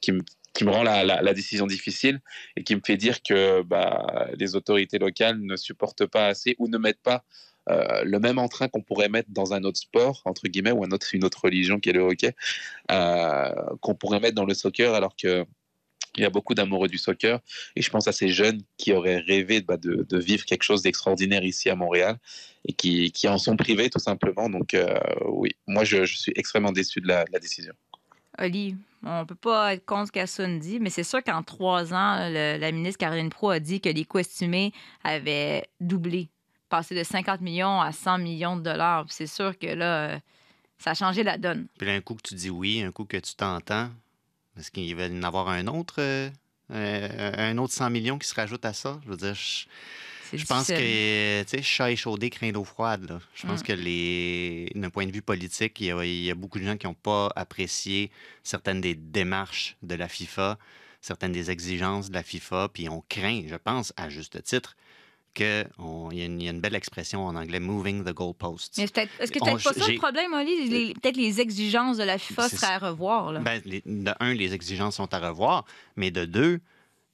qui 0.00 0.64
me 0.64 0.70
rend 0.70 0.84
la 0.84 1.34
décision 1.34 1.66
difficile 1.66 2.20
et 2.56 2.64
qui 2.64 2.74
me 2.76 2.80
fait 2.84 2.96
dire 2.96 3.22
que 3.22 3.62
bah, 3.62 4.30
les 4.38 4.56
autorités 4.56 4.98
locales 4.98 5.38
ne 5.38 5.54
supportent 5.54 6.06
pas 6.06 6.28
assez 6.28 6.56
ou 6.58 6.68
ne 6.68 6.78
mettent 6.78 7.02
pas 7.02 7.24
euh, 7.68 8.04
le 8.04 8.20
même 8.20 8.38
entrain 8.38 8.68
qu'on 8.68 8.82
pourrait 8.82 9.08
mettre 9.08 9.30
dans 9.32 9.52
un 9.52 9.64
autre 9.64 9.78
sport, 9.78 10.22
entre 10.24 10.46
guillemets, 10.46 10.70
ou 10.70 10.84
un 10.84 10.90
autre, 10.90 11.08
une 11.14 11.24
autre 11.24 11.40
religion 11.42 11.80
qui 11.80 11.90
est 11.90 11.92
le 11.92 12.02
hockey, 12.02 12.34
euh, 12.90 13.52
qu'on 13.80 13.94
pourrait 13.94 14.20
mettre 14.20 14.36
dans 14.36 14.44
le 14.44 14.54
soccer, 14.54 14.94
alors 14.94 15.16
que 15.16 15.44
il 16.18 16.22
y 16.22 16.26
a 16.26 16.30
beaucoup 16.30 16.54
d'amoureux 16.54 16.88
du 16.88 16.98
soccer. 16.98 17.40
Et 17.74 17.82
je 17.82 17.90
pense 17.90 18.08
à 18.08 18.12
ces 18.12 18.28
jeunes 18.28 18.62
qui 18.76 18.92
auraient 18.92 19.18
rêvé 19.18 19.60
bah, 19.60 19.76
de, 19.76 20.06
de, 20.08 20.18
vivre 20.18 20.44
quelque 20.44 20.62
chose 20.62 20.82
d'extraordinaire 20.82 21.44
ici 21.44 21.70
à 21.70 21.76
Montréal 21.76 22.18
et 22.64 22.72
qui, 22.72 23.12
qui, 23.12 23.28
en 23.28 23.38
sont 23.38 23.56
privés 23.56 23.90
tout 23.90 23.98
simplement. 23.98 24.48
Donc 24.48 24.74
euh, 24.74 24.98
oui, 25.26 25.50
moi 25.66 25.84
je, 25.84 26.04
je, 26.04 26.16
suis 26.16 26.32
extrêmement 26.36 26.72
déçu 26.72 27.00
de 27.00 27.08
la, 27.08 27.24
de 27.24 27.32
la 27.32 27.38
décision. 27.38 27.72
Oli, 28.38 28.76
on 29.02 29.20
ne 29.20 29.24
peut 29.24 29.34
pas 29.34 29.74
être 29.74 29.84
contre 29.84 30.08
ce 30.08 30.12
qu'Assun 30.12 30.58
dit, 30.58 30.78
mais 30.80 30.90
c'est 30.90 31.04
sûr 31.04 31.22
qu'en 31.22 31.42
trois 31.42 31.94
ans, 31.94 32.28
le, 32.28 32.58
la 32.58 32.72
ministre 32.72 32.98
Caroline 32.98 33.30
Pro 33.30 33.50
a 33.50 33.60
dit 33.60 33.80
que 33.80 33.88
les 33.88 34.04
coûts 34.04 34.18
estimés 34.18 34.72
avaient 35.04 35.64
doublé, 35.80 36.28
passé 36.68 36.94
de 36.94 37.02
50 37.02 37.40
millions 37.40 37.80
à 37.80 37.92
100 37.92 38.18
millions 38.18 38.56
de 38.56 38.62
dollars. 38.62 39.06
C'est 39.08 39.26
sûr 39.26 39.58
que 39.58 39.68
là, 39.68 40.20
ça 40.78 40.90
a 40.90 40.94
changé 40.94 41.22
la 41.22 41.38
donne. 41.38 41.66
Puis 41.78 41.86
là, 41.86 41.94
un 41.94 42.00
coup 42.00 42.14
que 42.14 42.22
tu 42.22 42.34
dis 42.34 42.50
oui, 42.50 42.82
un 42.82 42.92
coup 42.92 43.04
que 43.04 43.16
tu 43.16 43.34
t'entends, 43.34 43.90
est-ce 44.58 44.70
qu'il 44.70 44.94
va 44.96 45.06
y 45.06 45.18
en 45.18 45.22
avoir 45.22 45.48
un 45.48 45.66
autre, 45.66 45.96
euh, 45.98 46.30
un 46.70 47.58
autre 47.58 47.72
100 47.72 47.90
millions 47.90 48.18
qui 48.18 48.28
se 48.28 48.34
rajoute 48.34 48.64
à 48.64 48.72
ça? 48.72 49.00
Je 49.04 49.10
veux 49.10 49.16
dire, 49.16 49.34
je, 49.34 49.66
je 50.36 50.44
pense 50.44 50.68
que, 50.68 51.42
tu 51.42 51.48
sais, 51.48 51.62
chat 51.62 51.90
échaudé 51.90 52.30
craint 52.30 52.50
l'eau 52.50 52.64
froide. 52.64 53.08
Là. 53.08 53.20
Je 53.34 53.46
pense 53.46 53.60
mm. 53.60 53.64
que, 53.64 53.72
les, 53.72 54.72
d'un 54.74 54.90
point 54.90 55.06
de 55.06 55.12
vue 55.12 55.22
politique, 55.22 55.80
il 55.80 55.86
y, 55.86 55.90
a, 55.92 56.04
il 56.04 56.22
y 56.22 56.30
a 56.30 56.34
beaucoup 56.34 56.58
de 56.58 56.64
gens 56.64 56.76
qui 56.76 56.86
n'ont 56.86 56.94
pas 56.94 57.30
apprécié 57.36 58.10
certaines 58.42 58.80
des 58.80 58.94
démarches 58.94 59.76
de 59.82 59.94
la 59.94 60.08
FIFA, 60.08 60.58
certaines 61.00 61.32
des 61.32 61.50
exigences 61.50 62.08
de 62.08 62.14
la 62.14 62.22
FIFA, 62.22 62.70
puis 62.72 62.88
on 62.88 63.02
craint, 63.08 63.42
je 63.46 63.56
pense, 63.56 63.92
à 63.96 64.08
juste 64.08 64.42
titre, 64.42 64.76
qu'il 65.36 65.68
y, 66.12 66.18
y, 66.18 66.48
a 66.48 66.50
une 66.50 66.60
belle 66.60 66.74
expression 66.74 67.26
en 67.26 67.36
anglais, 67.36 67.60
moving 67.60 68.02
the 68.02 68.12
goalposts. 68.12 68.78
Mais 68.78 68.84
est-ce 68.84 69.30
que 69.30 69.38
peut-être 69.38 69.62
pas 69.62 69.72
ça 69.72 69.88
le 69.88 69.98
problème, 69.98 70.32
Oli? 70.32 70.94
Peut-être 70.94 71.16
les 71.16 71.40
exigences 71.40 71.98
de 71.98 72.04
la 72.04 72.18
FIFA 72.18 72.48
seraient 72.48 72.72
à 72.72 72.78
revoir. 72.78 73.32
Là. 73.32 73.40
Ben, 73.40 73.60
les, 73.64 73.82
de 73.84 74.12
un, 74.18 74.34
les 74.34 74.54
exigences 74.54 74.96
sont 74.96 75.12
à 75.12 75.18
revoir, 75.18 75.64
mais 75.96 76.10
de 76.10 76.24
deux, 76.24 76.60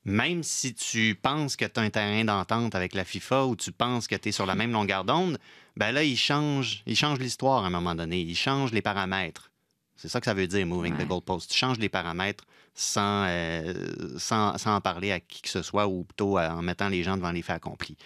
même 0.05 0.43
si 0.43 0.75
tu 0.75 1.15
penses 1.21 1.57
que 1.57 1.65
tu 1.65 1.79
as 1.79 1.83
un 1.83 1.91
terrain 1.91 2.25
d'entente 2.25 2.75
avec 2.75 2.95
la 2.95 3.05
FIFA 3.05 3.47
ou 3.47 3.57
tu 3.57 3.73
penses 3.73 4.07
que 4.07 4.17
tu 4.17 4.31
es 4.31 4.33
sur 4.33 4.47
la 4.47 4.55
même 4.57 4.73
longueur 4.73 5.05
d'onde, 5.05 5.39
ben 5.77 5.93
là, 5.93 6.05
ils 6.05 6.17
changent, 6.19 6.83
ils 6.87 6.97
changent 6.97 7.21
l'histoire 7.21 7.65
à 7.65 7.67
un 7.67 7.71
moment 7.71 7.95
donné. 7.95 8.21
Ils 8.21 8.37
changent 8.37 8.73
les 8.73 8.83
paramètres. 8.83 9.52
C'est 9.97 10.09
ça 10.09 10.21
que 10.21 10.25
ça 10.27 10.35
veut 10.35 10.47
dire, 10.47 10.67
moving 10.67 10.95
ouais. 10.97 11.05
the 11.05 11.09
goalposts. 11.09 11.51
Tu 11.51 11.59
changes 11.59 11.79
les 11.79 11.89
paramètres 11.89 12.45
sans, 12.75 13.25
euh, 13.29 14.19
sans, 14.19 14.59
sans, 14.59 14.77
en 14.77 14.81
parler 14.81 15.13
à 15.13 15.21
qui 15.21 15.43
que 15.43 15.49
ce 15.49 15.63
soit 15.63 15.87
ou 15.87 16.05
plutôt 16.05 16.39
en 16.39 16.63
mettant 16.63 16.89
les 16.89 17.03
gens 17.03 17.17
devant 17.17 17.31
les 17.33 17.43
faits 17.43 17.57
accomplis. 17.57 17.97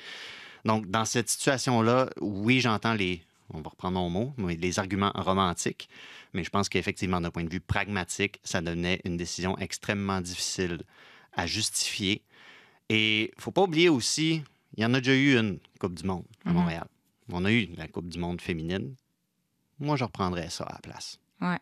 Donc, 0.65 0.91
dans 0.91 1.05
cette 1.05 1.29
situation-là, 1.29 2.11
oui, 2.21 2.61
j'entends 2.61 2.95
les, 2.95 3.23
on 3.51 3.61
va 3.61 3.71
reprendre 3.71 3.99
mon 3.99 4.11
mot, 4.11 4.35
mais 4.37 4.57
les 4.57 4.79
arguments 4.79 5.13
romantiques, 5.15 5.89
mais 6.35 6.43
je 6.45 6.51
pense 6.51 6.69
qu'effectivement, 6.69 7.21
d'un 7.21 7.31
point 7.31 7.45
de 7.45 7.51
vue 7.51 7.61
pragmatique, 7.61 8.41
ça 8.43 8.61
donnait 8.61 9.01
une 9.05 9.17
décision 9.17 9.57
extrêmement 9.59 10.21
difficile 10.21 10.83
à 11.33 11.47
justifier. 11.47 12.23
Et 12.89 13.23
il 13.27 13.35
ne 13.37 13.43
faut 13.43 13.53
pas 13.53 13.63
oublier 13.63 13.89
aussi, 13.89 14.43
il 14.77 14.83
y 14.83 14.87
en 14.87 14.93
a 14.95 15.01
déjà 15.01 15.15
eu 15.15 15.39
une 15.39 15.59
Coupe 15.79 15.95
du 15.95 16.05
Monde 16.05 16.25
à 16.45 16.53
Montréal. 16.53 16.87
Mm 17.29 17.35
-hmm. 17.35 17.39
On 17.39 17.45
a 17.45 17.53
eu 17.53 17.67
la 17.77 17.89
Coupe 17.89 18.09
du 18.09 18.19
Monde 18.19 18.41
féminine. 18.41 18.95
Moi, 19.79 19.97
je 19.97 20.05
reprendrais 20.05 20.51
ça 20.51 20.65
à 20.65 20.73
la 20.75 20.81
place. 20.81 21.19
Ouais. 21.41 21.59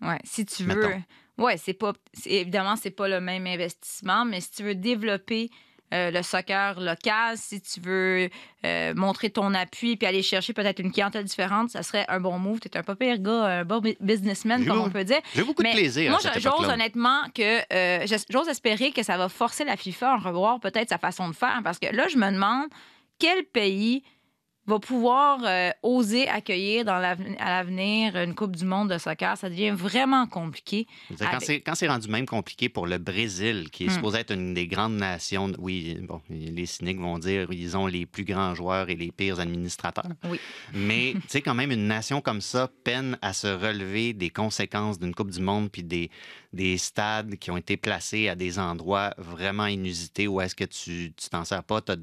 Ouais, 0.00 0.18
si 0.24 0.44
tu 0.44 0.64
veux. 0.64 0.90
Ouais, 1.38 1.56
c'est 1.58 1.74
pas. 1.74 1.92
Évidemment, 2.24 2.76
c'est 2.76 2.90
pas 2.90 3.08
le 3.08 3.20
même 3.20 3.46
investissement, 3.46 4.24
mais 4.24 4.40
si 4.40 4.50
tu 4.52 4.62
veux 4.62 4.74
développer 4.74 5.50
euh, 5.94 6.10
le 6.10 6.22
soccer 6.22 6.80
local, 6.80 7.36
si 7.36 7.60
tu 7.60 7.80
veux 7.80 8.28
euh, 8.64 8.94
montrer 8.94 9.30
ton 9.30 9.54
appui 9.54 9.96
puis 9.96 10.06
aller 10.06 10.22
chercher 10.22 10.52
peut-être 10.52 10.80
une 10.80 10.90
clientèle 10.90 11.24
différente, 11.24 11.70
ça 11.70 11.84
serait 11.84 12.04
un 12.08 12.18
bon 12.18 12.38
move. 12.38 12.58
Tu 12.58 12.68
es 12.68 12.76
un 12.76 12.82
pas 12.82 12.96
pire 12.96 13.18
gars, 13.18 13.60
un 13.60 13.64
bon 13.64 13.80
businessman, 14.00 14.66
comme 14.66 14.80
on 14.80 14.90
peut 14.90 15.04
dire. 15.04 15.20
J'ai 15.34 15.44
beaucoup 15.44 15.62
mais 15.62 15.74
de 15.74 15.78
plaisir. 15.78 16.10
Moi, 16.10 16.18
j'ose 16.38 16.68
honnêtement 16.68 17.22
que 17.34 17.60
euh, 17.72 18.06
j'ose 18.30 18.48
espérer 18.48 18.90
que 18.90 19.04
ça 19.04 19.16
va 19.16 19.28
forcer 19.28 19.64
la 19.64 19.76
FIFA 19.76 20.14
à 20.14 20.16
revoir 20.16 20.58
peut-être 20.58 20.88
sa 20.88 20.98
façon 20.98 21.28
de 21.28 21.36
faire 21.36 21.60
parce 21.62 21.78
que 21.78 21.94
là, 21.94 22.08
je 22.08 22.16
me 22.16 22.32
demande 22.32 22.66
quel 23.20 23.44
pays 23.44 24.02
va 24.66 24.78
pouvoir 24.78 25.40
euh, 25.44 25.70
oser 25.82 26.28
accueillir 26.28 26.84
dans 26.84 26.94
à 26.94 27.00
l'avenir 27.50 28.16
une 28.16 28.34
Coupe 28.34 28.56
du 28.56 28.64
monde 28.64 28.90
de 28.92 28.98
soccer. 28.98 29.36
Ça 29.36 29.48
devient 29.48 29.70
vraiment 29.70 30.26
compliqué. 30.26 30.86
Dire, 31.10 31.18
Quand 31.20 31.36
Avec- 31.36 31.42
c'est- 31.42 31.60
quand 31.60 31.74
c'est 31.74 31.88
rendu 31.88 32.08
même 32.08 32.26
compliqué 32.26 32.68
pour 32.68 32.86
le 32.86 32.98
Brésil, 32.98 33.68
qui 33.70 33.84
est 33.84 33.88
Hmm. 33.88 33.90
supposé 33.92 34.18
être 34.18 34.32
une 34.34 34.54
des 34.54 34.66
grandes 34.66 34.96
nations, 34.96 35.52
oui, 35.58 35.96
bon, 36.02 36.20
les 36.30 36.66
cyniques 36.66 36.98
vont 37.00 37.18
dire 37.18 37.48
ils 37.52 37.76
ont 37.76 37.86
les 37.86 38.06
plus 38.06 38.24
grands 38.24 38.54
joueurs 38.54 38.90
et 38.90 38.96
les 38.96 39.12
pires 39.12 39.40
administrateurs. 39.40 40.06
Oui. 40.28 40.38
Mais 40.74 41.12
tu 41.22 41.28
sais, 41.28 41.40
quand 41.40 41.54
même, 41.54 41.70
une 41.70 41.86
nation 41.86 42.20
comme 42.20 42.40
ça 42.40 42.68
peine 42.84 43.18
à 43.22 43.32
se 43.32 43.46
relever 43.46 44.12
des 44.12 44.30
conséquences 44.30 44.98
d'une 44.98 45.14
Coupe 45.14 45.30
du 45.30 45.40
Monde 45.40 45.70
puis 45.70 45.82
des, 45.84 46.10
des 46.52 46.76
stades 46.78 47.36
qui 47.36 47.50
ont 47.50 47.56
été 47.56 47.76
placés 47.76 48.28
à 48.28 48.34
des 48.34 48.58
endroits 48.58 49.14
vraiment 49.18 49.66
inusités 49.66 50.26
où 50.26 50.40
est-ce 50.40 50.54
que 50.54 50.64
tu 50.64 51.12
tu 51.16 51.28
t'en 51.30 51.44
sers 51.44 51.62
pas. 51.62 51.80
Tu 51.82 51.92
as, 51.92 51.96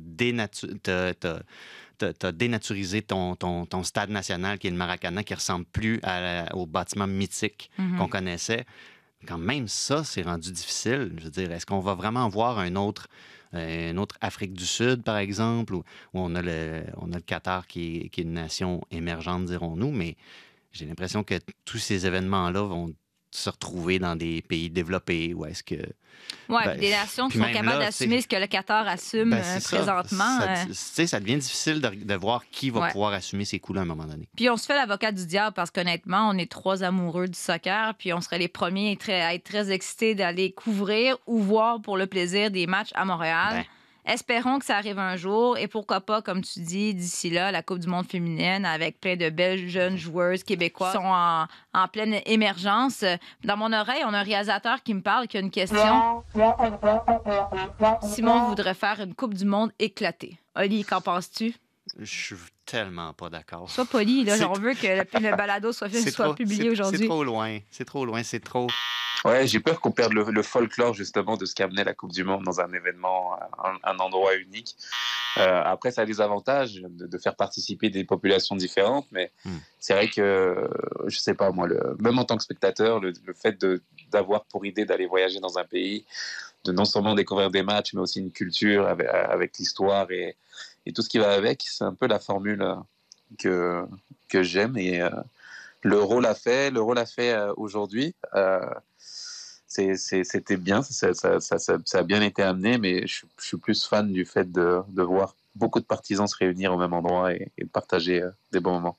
dénaturisé 2.33 3.01
ton, 3.01 3.35
ton, 3.35 3.65
ton 3.65 3.83
stade 3.83 4.09
national 4.09 4.57
qui 4.59 4.67
est 4.67 4.71
le 4.71 4.77
Maracana, 4.77 5.23
qui 5.23 5.33
ressemble 5.33 5.65
plus 5.65 5.99
à 6.03 6.53
au 6.55 6.65
bâtiment 6.65 7.07
mythique 7.07 7.69
Mhm. 7.77 7.97
qu'on 7.97 8.07
connaissait. 8.07 8.65
Quand 9.27 9.37
même 9.37 9.67
ça, 9.67 10.03
c'est 10.03 10.21
rendu 10.23 10.51
difficile. 10.51 11.13
Je 11.17 11.23
veux 11.25 11.29
dire, 11.31 11.51
est-ce 11.51 11.65
qu'on 11.65 11.79
va 11.79 11.93
vraiment 11.93 12.27
voir 12.29 12.59
un 12.59 12.75
autre, 12.75 13.07
euh, 13.53 13.91
une 13.91 13.99
autre 13.99 14.15
Afrique 14.21 14.53
du 14.53 14.65
Sud, 14.65 15.03
par 15.03 15.17
exemple, 15.17 15.75
où, 15.75 15.77
où 16.13 16.19
on, 16.19 16.35
a 16.35 16.41
le, 16.41 16.83
on 16.97 17.11
a 17.13 17.15
le 17.15 17.21
Qatar 17.21 17.65
qui 17.67 17.97
est, 17.97 18.09
qui 18.09 18.21
est 18.21 18.23
une 18.25 18.33
nation 18.33 18.81
émergente, 18.91 19.45
dirons-nous, 19.45 19.91
mais 19.91 20.17
j'ai 20.73 20.85
l'impression 20.85 21.23
que 21.23 21.35
tous 21.63 21.77
ces 21.77 22.05
événements-là 22.05 22.61
vont 22.63 22.93
se 23.37 23.49
retrouver 23.49 23.99
dans 23.99 24.15
des 24.15 24.41
pays 24.41 24.69
développés 24.69 25.33
ou 25.33 25.45
est-ce 25.45 25.63
que 25.63 25.75
Ouais, 26.47 26.63
Ben, 26.65 26.79
des 26.79 26.91
nations 26.91 27.27
qui 27.27 27.37
sont 27.37 27.43
capables 27.51 27.79
d'assumer 27.79 28.21
ce 28.21 28.27
que 28.27 28.35
le 28.37 28.47
Qatar 28.47 28.87
assume 28.87 29.31
Ben, 29.31 29.37
euh, 29.37 29.41
c'est 29.43 29.59
ça. 29.59 29.77
présentement. 29.77 30.39
Ça, 30.39 30.49
euh. 30.49 30.65
tu 30.67 30.73
sais, 30.73 31.07
ça 31.07 31.19
devient 31.19 31.35
difficile 31.37 31.81
de, 31.81 31.89
de 31.89 32.15
voir 32.15 32.43
qui 32.51 32.69
va 32.69 32.81
Ouais. 32.81 32.91
pouvoir 32.91 33.13
assumer 33.13 33.43
ces 33.45 33.59
coups-là 33.59 33.81
à 33.81 33.83
un 33.83 33.87
moment 33.87 34.05
donné. 34.05 34.29
Puis 34.35 34.49
on 34.49 34.55
se 34.55 34.65
fait 34.65 34.75
l'avocat 34.75 35.11
du 35.11 35.25
diable 35.25 35.53
parce 35.53 35.69
qu'honnêtement, 35.71 36.29
on 36.29 36.37
est 36.37 36.49
trois 36.49 36.83
amoureux 36.83 37.27
du 37.27 37.37
soccer, 37.37 37.93
puis 37.95 38.13
on 38.13 38.21
serait 38.21 38.37
les 38.39 38.47
premiers 38.47 38.89
à 38.89 38.91
être 38.93 38.99
très, 38.99 39.21
à 39.21 39.33
être 39.33 39.43
très 39.43 39.71
excités 39.71 40.15
d'aller 40.15 40.51
couvrir 40.53 41.17
ou 41.27 41.39
voir 41.39 41.81
pour 41.81 41.97
le 41.97 42.07
plaisir 42.07 42.51
des 42.51 42.67
matchs 42.67 42.91
à 42.93 43.03
Montréal. 43.05 43.49
Ben. 43.53 43.63
Espérons 44.05 44.59
que 44.59 44.65
ça 44.65 44.75
arrive 44.77 44.99
un 44.99 45.15
jour 45.15 45.57
et 45.57 45.67
pourquoi 45.67 46.01
pas, 46.01 46.21
comme 46.21 46.41
tu 46.41 46.59
dis, 46.59 46.93
d'ici 46.93 47.29
là, 47.29 47.51
la 47.51 47.63
Coupe 47.63 47.79
du 47.79 47.87
Monde 47.87 48.05
féminine 48.05 48.65
avec 48.65 48.99
plein 48.99 49.15
de 49.15 49.29
belles 49.29 49.69
jeunes 49.69 49.95
joueuses 49.97 50.43
québécoises 50.43 50.91
qui 50.91 50.97
sont 50.97 51.05
en, 51.05 51.47
en 51.73 51.87
pleine 51.87 52.19
émergence. 52.25 53.05
Dans 53.43 53.55
mon 53.57 53.71
oreille, 53.71 54.03
on 54.05 54.13
a 54.13 54.19
un 54.19 54.23
réalisateur 54.23 54.83
qui 54.83 54.93
me 54.93 55.01
parle 55.01 55.27
qui 55.27 55.37
a 55.37 55.39
une 55.39 55.51
question. 55.51 56.23
Simon 58.01 58.47
voudrait 58.49 58.73
faire 58.73 58.99
une 59.01 59.15
Coupe 59.15 59.33
du 59.33 59.45
Monde 59.45 59.71
éclatée. 59.79 60.37
Oli, 60.55 60.83
qu'en 60.83 61.01
penses-tu? 61.01 61.53
Je 61.99 62.05
suis 62.05 62.35
tellement 62.65 63.13
pas 63.13 63.29
d'accord. 63.29 63.69
Sois 63.69 63.85
poli, 63.85 64.23
là. 64.23 64.35
On 64.49 64.53
veut 64.53 64.73
que 64.73 64.87
le, 64.87 65.29
le 65.29 65.35
balado 65.35 65.71
soit, 65.71 65.89
fait, 65.89 66.09
soit 66.11 66.25
trop- 66.25 66.33
publié 66.33 66.69
aujourd'hui. 66.69 66.99
C'est 66.99 67.05
trop 67.07 67.23
loin. 67.23 67.59
C'est 67.71 67.85
trop 67.85 68.05
loin. 68.05 68.23
C'est 68.23 68.39
trop. 68.43 68.67
Ouais, 69.25 69.47
j'ai 69.47 69.59
peur 69.59 69.79
qu'on 69.79 69.91
perde 69.91 70.13
le, 70.13 70.23
le 70.29 70.43
folklore 70.43 70.93
justement 70.93 71.37
de 71.37 71.45
ce 71.45 71.55
qu'amenait 71.55 71.83
la 71.83 71.93
Coupe 71.93 72.11
du 72.11 72.23
Monde 72.23 72.43
dans 72.43 72.59
un 72.59 72.71
événement, 72.73 73.39
un, 73.63 73.77
un 73.83 73.97
endroit 73.99 74.35
unique. 74.35 74.75
Euh, 75.37 75.61
après, 75.63 75.91
ça 75.91 76.01
a 76.01 76.05
des 76.05 76.19
avantages 76.21 76.73
de, 76.75 77.07
de 77.07 77.17
faire 77.17 77.35
participer 77.35 77.89
des 77.89 78.03
populations 78.03 78.55
différentes, 78.55 79.07
mais 79.11 79.31
Hmm. 79.45 79.57
c'est 79.79 79.93
vrai 79.93 80.07
que, 80.09 80.69
je 81.07 81.17
sais 81.17 81.33
pas 81.33 81.51
moi, 81.51 81.67
le, 81.67 81.95
même 81.99 82.19
en 82.19 82.25
tant 82.25 82.37
que 82.37 82.43
spectateur, 82.43 82.99
le, 82.99 83.13
le 83.25 83.33
fait 83.33 83.57
d'avoir 84.11 84.45
pour 84.45 84.65
idée 84.65 84.85
d'aller 84.85 85.05
voyager 85.07 85.39
dans 85.39 85.57
un 85.57 85.63
pays, 85.63 86.05
de 86.65 86.71
non 86.71 86.85
seulement 86.85 87.15
découvrir 87.15 87.49
des 87.49 87.63
matchs, 87.63 87.93
mais 87.93 88.01
aussi 88.01 88.19
une 88.19 88.31
culture 88.31 88.87
avec, 88.87 89.07
avec 89.07 89.57
l'histoire 89.57 90.09
et, 90.11 90.35
et 90.85 90.93
tout 90.93 91.01
ce 91.01 91.09
qui 91.09 91.17
va 91.17 91.33
avec, 91.33 91.63
c'est 91.65 91.83
un 91.83 91.93
peu 91.93 92.07
la 92.07 92.19
formule 92.19 92.65
que, 93.39 93.83
que 94.29 94.43
j'aime 94.43 94.77
et 94.77 95.01
euh, 95.01 95.09
l'euro 95.81 96.19
l'a 96.19 96.35
fait, 96.35 96.71
l'euro 96.71 96.93
l'a 96.93 97.05
fait 97.05 97.33
euh, 97.33 97.53
aujourd'hui. 97.57 98.15
Euh, 98.35 98.59
c'était 99.73 100.57
bien, 100.57 100.81
ça, 100.83 101.13
ça- 101.13 101.39
ça- 101.39 101.57
ça- 101.59 101.77
ça 101.85 101.99
a 101.99 102.03
bien 102.03 102.21
été 102.21 102.41
amené, 102.43 102.77
mais 102.77 103.07
je, 103.07 103.25
je 103.39 103.45
suis 103.45 103.57
plus 103.57 103.85
fan 103.85 104.11
du 104.11 104.25
fait 104.25 104.51
de, 104.51 104.81
de 104.89 105.01
voir 105.03 105.35
beaucoup 105.55 105.79
de 105.79 105.85
partisans 105.85 106.27
se 106.27 106.35
réunir 106.37 106.73
au 106.73 106.77
même 106.77 106.93
endroit 106.93 107.33
et, 107.33 107.51
et 107.57 107.63
de 107.65 107.69
partager 107.69 108.21
euh, 108.21 108.29
des 108.51 108.59
bons 108.59 108.73
moments. 108.73 108.97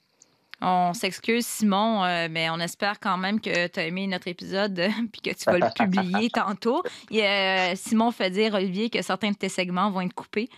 On 0.61 0.95
s'excuse, 0.95 1.45
Simon, 1.45 2.05
euh, 2.05 2.29
mais 2.31 2.49
on 2.49 2.59
espère 2.61 2.99
quand 3.01 3.17
même 3.19 3.41
que 3.41 3.67
tu 3.67 3.81
as 3.81 3.87
aimé 3.87 4.07
notre 4.07 4.29
épisode 4.29 4.79
euh, 4.79 4.89
puis 5.13 5.21
que 5.21 5.31
tu 5.37 5.45
vas 5.47 5.59
le 5.59 5.67
publier 5.75 6.31
tantôt. 6.35 6.83
Et, 7.11 7.25
euh, 7.25 7.75
Simon 7.77 8.11
fait 8.13 8.31
dire, 8.31 8.55
Olivier, 8.55 8.89
que 8.89 9.03
certains 9.03 9.31
de 9.33 9.37
tes 9.37 9.49
segments 9.49 9.91
vont 9.91 10.01
être 10.03 10.15
coupés 10.15 10.49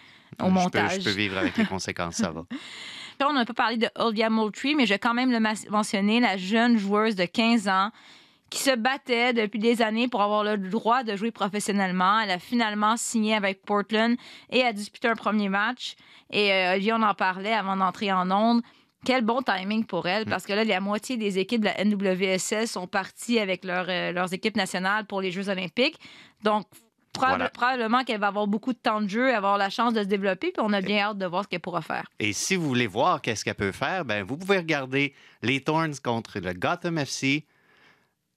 au 0.40 0.44
Je 0.44 0.48
peux- 0.48 0.50
montage. 0.54 0.98
Je 1.00 1.04
peux, 1.04 1.10
vivre 1.10 1.38
avec 1.38 1.56
les 1.56 1.64
conséquences, 1.64 2.16
ça 2.16 2.30
va. 2.30 2.44
On 3.26 3.32
n'a 3.32 3.46
pas 3.46 3.54
parlé 3.54 3.78
de 3.78 3.88
Olivia 3.96 4.28
Moultrie, 4.28 4.74
mais 4.74 4.84
je 4.84 4.92
vais 4.92 4.98
quand 4.98 5.14
même 5.14 5.32
le 5.32 5.40
mentionner, 5.70 6.20
la 6.20 6.36
jeune 6.36 6.76
joueuse 6.76 7.16
de 7.16 7.24
15 7.24 7.66
ans 7.66 7.90
qui 8.50 8.62
se 8.62 8.74
battait 8.76 9.32
depuis 9.32 9.58
des 9.58 9.82
années 9.82 10.08
pour 10.08 10.22
avoir 10.22 10.44
le 10.44 10.56
droit 10.56 11.02
de 11.02 11.16
jouer 11.16 11.30
professionnellement. 11.32 12.20
Elle 12.20 12.30
a 12.30 12.38
finalement 12.38 12.96
signé 12.96 13.34
avec 13.34 13.62
Portland 13.62 14.16
et 14.50 14.62
a 14.62 14.72
disputé 14.72 15.08
un 15.08 15.16
premier 15.16 15.48
match. 15.48 15.96
Et 16.30 16.52
euh, 16.52 16.72
Olivier, 16.74 16.92
on 16.92 17.02
en 17.02 17.14
parlait 17.14 17.52
avant 17.52 17.76
d'entrer 17.76 18.12
en 18.12 18.30
onde. 18.30 18.62
Quel 19.04 19.24
bon 19.24 19.40
timing 19.42 19.84
pour 19.84 20.06
elle, 20.08 20.24
parce 20.26 20.44
que 20.46 20.52
là, 20.52 20.64
la 20.64 20.80
moitié 20.80 21.16
des 21.16 21.38
équipes 21.38 21.60
de 21.60 21.66
la 21.66 21.84
NWSL 21.84 22.66
sont 22.66 22.86
parties 22.88 23.38
avec 23.38 23.64
leur, 23.64 23.86
euh, 23.88 24.10
leurs 24.12 24.32
équipes 24.32 24.56
nationales 24.56 25.06
pour 25.06 25.20
les 25.20 25.30
Jeux 25.30 25.48
olympiques. 25.48 25.96
Donc, 26.42 26.66
Voilà. 27.16 27.48
probablement 27.50 28.02
qu'elle 28.04 28.20
va 28.20 28.26
avoir 28.28 28.46
beaucoup 28.48 28.72
de 28.72 28.78
temps 28.78 29.00
de 29.00 29.08
jeu, 29.08 29.32
avoir 29.34 29.58
la 29.58 29.70
chance 29.70 29.92
de 29.94 30.00
se 30.02 30.08
développer, 30.08 30.50
puis 30.52 30.60
on 30.62 30.72
a 30.72 30.80
bien 30.80 30.98
hâte 31.04 31.18
de 31.18 31.26
voir 31.26 31.44
ce 31.44 31.48
qu'elle 31.48 31.60
pourra 31.60 31.82
faire. 31.82 32.04
Et 32.18 32.32
si 32.32 32.56
vous 32.56 32.66
voulez 32.66 32.86
voir 32.88 33.22
qu'est-ce 33.22 33.44
qu'elle 33.44 33.54
peut 33.54 33.72
faire, 33.72 34.04
ben 34.04 34.22
vous 34.24 34.36
pouvez 34.36 34.58
regarder 34.58 35.14
les 35.42 35.60
Thorns 35.60 35.94
contre 36.02 36.40
le 36.40 36.52
Gotham 36.52 36.98
FC 36.98 37.46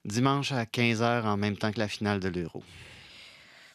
dimanche 0.05 0.51
à 0.51 0.63
15h 0.65 1.25
en 1.25 1.37
même 1.37 1.57
temps 1.57 1.71
que 1.71 1.79
la 1.79 1.87
finale 1.87 2.19
de 2.19 2.29
l'Euro. 2.29 2.63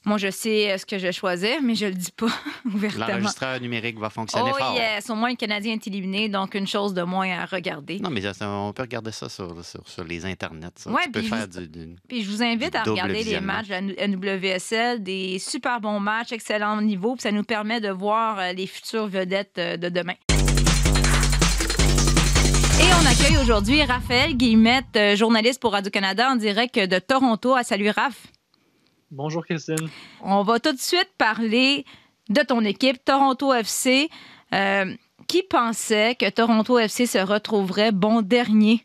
Moi, 0.07 0.19
je 0.19 0.31
sais 0.31 0.71
euh, 0.71 0.77
ce 0.77 0.85
que 0.85 0.99
je 0.99 1.07
vais 1.07 1.13
choisir, 1.13 1.63
mais 1.63 1.75
je 1.75 1.87
le 1.87 1.95
dis 1.95 2.13
pas 2.13 2.27
ouvertement. 2.67 3.07
L'enregistreur 3.07 3.59
numérique 3.59 3.99
va 3.99 4.11
fonctionner 4.11 4.51
Oh 4.53 4.59
fort. 4.59 4.75
yes, 4.75 5.09
au 5.09 5.15
moins 5.15 5.31
le 5.31 5.37
Canadien 5.37 5.73
est 5.73 5.87
éliminé, 5.87 6.29
donc 6.29 6.55
une 6.55 6.67
chose 6.67 6.93
de 6.93 7.01
moins 7.03 7.31
à 7.31 7.47
regarder. 7.47 8.01
Non, 8.01 8.11
mais 8.11 8.21
on 8.43 8.75
peut 8.75 8.83
regarder 8.83 9.13
ça 9.13 9.31
sur, 9.31 9.65
sur, 9.65 9.89
sur 9.89 10.05
les 10.05 10.27
internets. 10.27 10.69
Ça. 10.77 10.91
Ouais, 10.91 11.05
tu 11.05 11.11
peux 11.11 11.21
puis 11.21 11.29
faire 11.31 11.47
je- 11.51 11.61
du, 11.61 11.69
du- 11.87 11.97
Puis 12.07 12.23
je 12.23 12.31
vous 12.31 12.43
invite 12.43 12.75
à 12.75 12.83
regarder 12.83 13.25
les 13.25 13.41
matchs 13.41 13.69
de 13.69 13.73
la 13.97 14.07
NWSL, 14.09 15.03
des 15.03 15.39
super 15.39 15.81
bons 15.81 16.01
matchs, 16.01 16.33
excellent 16.33 16.79
niveau, 16.83 17.15
puis 17.15 17.23
ça 17.23 17.33
nous 17.33 17.45
permet 17.45 17.81
de 17.81 17.89
voir 17.89 18.39
euh, 18.39 18.53
les 18.53 18.67
futures 18.67 19.07
vedettes 19.07 19.57
euh, 19.57 19.79
de 19.79 19.89
demain. 19.89 20.15
Accueille 23.15 23.39
aujourd'hui 23.39 23.83
Raphaël 23.85 24.37
Guillemette, 24.37 24.97
euh, 24.97 25.15
journaliste 25.15 25.61
pour 25.61 25.73
Radio-Canada 25.73 26.31
en 26.31 26.37
direct 26.37 26.77
de 26.77 26.99
Toronto. 26.99 27.55
Ah, 27.55 27.63
salut 27.63 27.91
Raph. 27.91 28.27
Bonjour 29.13 29.45
Christine. 29.45 29.89
On 30.21 30.43
va 30.43 30.59
tout 30.59 30.73
de 30.73 30.81
suite 30.81 31.11
parler 31.17 31.85
de 32.29 32.43
ton 32.43 32.63
équipe, 32.63 33.05
Toronto 33.05 33.55
FC. 33.55 34.09
Euh, 34.53 34.93
qui 35.29 35.45
pensait 35.45 36.17
que 36.17 36.29
Toronto 36.29 36.77
FC 36.77 37.07
se 37.07 37.19
retrouverait 37.19 37.93
bon 37.93 38.21
dernier 38.21 38.85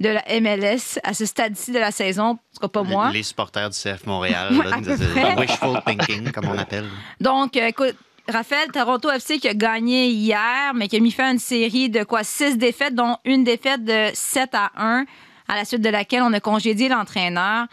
de 0.00 0.08
la 0.08 0.24
MLS 0.40 0.98
à 1.04 1.14
ce 1.14 1.24
stade-ci 1.24 1.70
de 1.70 1.78
la 1.78 1.92
saison? 1.92 2.24
En 2.24 2.34
tout 2.34 2.60
cas, 2.62 2.68
pas 2.68 2.82
moi. 2.82 3.10
les 3.12 3.22
supporters 3.22 3.70
du 3.70 3.76
CF 3.76 4.06
Montréal. 4.06 4.56
Là, 4.56 5.34
à 5.36 5.40
wishful 5.40 5.80
thinking, 5.86 6.32
comme 6.32 6.48
on 6.48 6.58
appelle. 6.58 6.88
Donc, 7.20 7.56
euh, 7.56 7.68
écoute, 7.68 7.94
Raphaël, 8.28 8.70
Toronto 8.70 9.10
FC 9.10 9.38
qui 9.38 9.48
a 9.48 9.54
gagné 9.54 10.08
hier, 10.08 10.72
mais 10.74 10.88
qui 10.88 10.96
a 10.96 11.00
mis 11.00 11.10
fin 11.10 11.28
à 11.28 11.32
une 11.32 11.38
série 11.38 11.90
de 11.90 12.04
quoi? 12.04 12.22
Six 12.22 12.56
défaites, 12.56 12.94
dont 12.94 13.16
une 13.24 13.42
défaite 13.42 13.84
de 13.84 14.10
7 14.14 14.50
à 14.52 14.70
1, 14.76 15.04
à 15.48 15.56
la 15.56 15.64
suite 15.64 15.82
de 15.82 15.88
laquelle 15.88 16.22
on 16.22 16.32
a 16.32 16.40
congédié 16.40 16.88
l'entraîneur. 16.88 17.66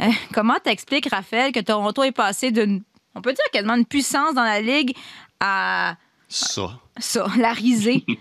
Euh, 0.00 0.04
comment 0.32 0.58
t'expliques, 0.62 1.08
Raphaël, 1.10 1.52
que 1.52 1.60
Toronto 1.60 2.02
est 2.04 2.12
passé 2.12 2.50
d'une, 2.52 2.82
on 3.14 3.20
peut 3.20 3.32
dire 3.32 3.44
quasiment 3.52 3.74
une 3.74 3.86
puissance 3.86 4.34
dans 4.34 4.44
la 4.44 4.60
Ligue 4.60 4.94
à 5.40 5.96
Ça. 6.28 6.78
ça, 6.98 7.26
la 7.38 7.52
risée? 7.52 8.04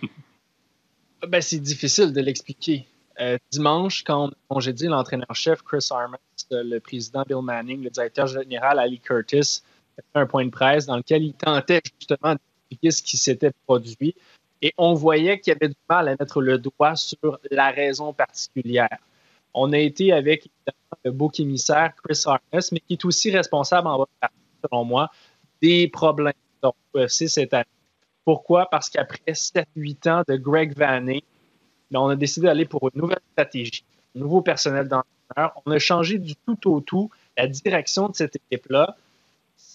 Ben, 1.28 1.42
c'est 1.42 1.60
difficile 1.60 2.14
de 2.14 2.22
l'expliquer. 2.22 2.86
Euh, 3.20 3.40
dimanche, 3.50 4.04
quand 4.04 4.26
on 4.26 4.28
a 4.28 4.34
congédié 4.48 4.90
l'entraîneur-chef 4.90 5.64
Chris 5.64 5.88
Armas, 5.90 6.18
le 6.52 6.78
président 6.78 7.24
Bill 7.28 7.42
Manning, 7.42 7.82
le 7.82 7.90
directeur 7.90 8.28
général 8.28 8.78
Ali 8.78 9.00
Curtis, 9.00 9.64
un 10.14 10.26
point 10.26 10.46
de 10.46 10.50
presse 10.50 10.86
dans 10.86 10.98
lequel 10.98 11.24
il 11.24 11.34
tentait 11.34 11.82
justement 12.00 12.34
d'expliquer 12.34 12.92
ce 12.92 13.04
qui 13.04 13.18
s'était 13.18 13.52
produit. 13.66 14.16
Et 14.62 14.74
on 14.78 14.94
voyait 14.94 15.40
qu'il 15.40 15.54
y 15.54 15.56
avait 15.56 15.70
du 15.70 15.80
mal 15.90 16.08
à 16.08 16.12
mettre 16.12 16.42
le 16.42 16.58
doigt 16.58 16.96
sur 16.96 17.40
la 17.52 17.72
raison 17.72 18.14
particulière. 18.14 18.98
On 19.54 19.72
a 19.74 19.78
été 19.78 20.12
avec 20.12 20.50
le 21.04 21.12
beau 21.12 21.32
émissaire 21.38 21.94
Chris 22.04 22.24
Armas, 22.26 22.70
mais 22.72 22.80
qui 22.80 22.94
est 22.94 23.06
aussi 23.06 23.32
responsable 23.32 23.88
en 23.88 23.98
bonne 23.98 24.08
partie, 24.20 24.36
selon 24.64 24.84
moi, 24.84 25.10
des 25.62 25.88
problèmes 25.88 26.34
de 26.64 26.70
UFC 26.94 27.28
cette 27.28 27.54
année. 27.54 27.66
Pourquoi? 28.24 28.70
Parce 28.70 28.90
qu'après 28.90 29.20
7-8 29.28 30.10
ans 30.10 30.24
de 30.28 30.36
Greg 30.36 30.76
Vanney, 30.76 31.24
ben, 31.92 32.00
on 32.00 32.10
a 32.10 32.16
décidé 32.16 32.48
d'aller 32.48 32.66
pour 32.66 32.90
une 32.94 33.02
nouvelle 33.02 33.20
stratégie, 33.34 33.86
un 34.16 34.20
nouveau 34.20 34.42
personnel 34.42 34.88
d'entraîneur. 34.88 35.62
On 35.66 35.72
a 35.72 35.80
changé 35.80 36.18
du 36.18 36.36
tout 36.36 36.72
au 36.72 36.82
tout 36.82 37.10
la 37.38 37.48
direction 37.48 38.10
de 38.10 38.16
cette 38.16 38.36
équipe-là 38.36 38.98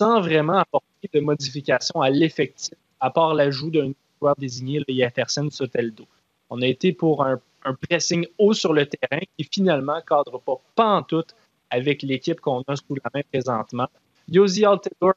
sans 0.01 0.23
vraiment 0.23 0.57
apporter 0.57 1.11
de 1.13 1.21
modification 1.21 2.01
à 2.01 2.09
l'effectif, 2.09 2.75
à 3.01 3.11
part 3.11 3.35
l'ajout 3.35 3.71
d'un 3.71 3.93
joueur 4.19 4.35
désigné, 4.39 4.83
le 4.89 4.95
Jefferson 4.95 5.49
Soteldo. 5.51 6.07
On 6.49 6.63
a 6.63 6.67
été 6.67 6.95
pour 6.95 7.23
un, 7.23 7.39
pressing 7.83 8.27
haut 8.39 8.55
sur 8.55 8.73
le 8.73 8.87
terrain 8.87 9.21
qui 9.37 9.45
finalement 9.53 9.97
ne 9.97 10.01
cadre 10.01 10.41
pas, 10.41 10.59
pas 10.75 10.97
en 10.97 11.03
tout 11.03 11.25
avec 11.69 12.03
l'équipe 12.03 12.41
qu'on 12.41 12.63
a 12.63 12.77
sous 12.77 12.95
la 12.95 13.11
main 13.13 13.21
présentement. 13.31 13.89
Josie 14.27 14.65
Altidore 14.65 15.13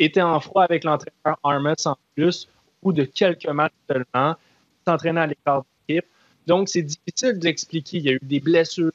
était 0.00 0.20
en 0.20 0.40
froid 0.40 0.64
avec 0.64 0.82
l'entraîneur 0.82 1.38
Armas 1.44 1.84
en 1.84 1.96
plus, 2.16 2.48
ou 2.82 2.92
de 2.92 3.04
quelques 3.04 3.46
matchs 3.46 3.72
seulement, 3.88 4.34
s'entraînant 4.84 5.20
à 5.20 5.26
l'écart 5.28 5.64
d'équipe. 5.86 6.06
Donc, 6.48 6.68
c'est 6.68 6.82
difficile 6.82 7.38
d'expliquer. 7.38 7.98
Il 7.98 8.02
y 8.02 8.08
a 8.08 8.12
eu 8.12 8.20
des 8.20 8.40
blessures. 8.40 8.90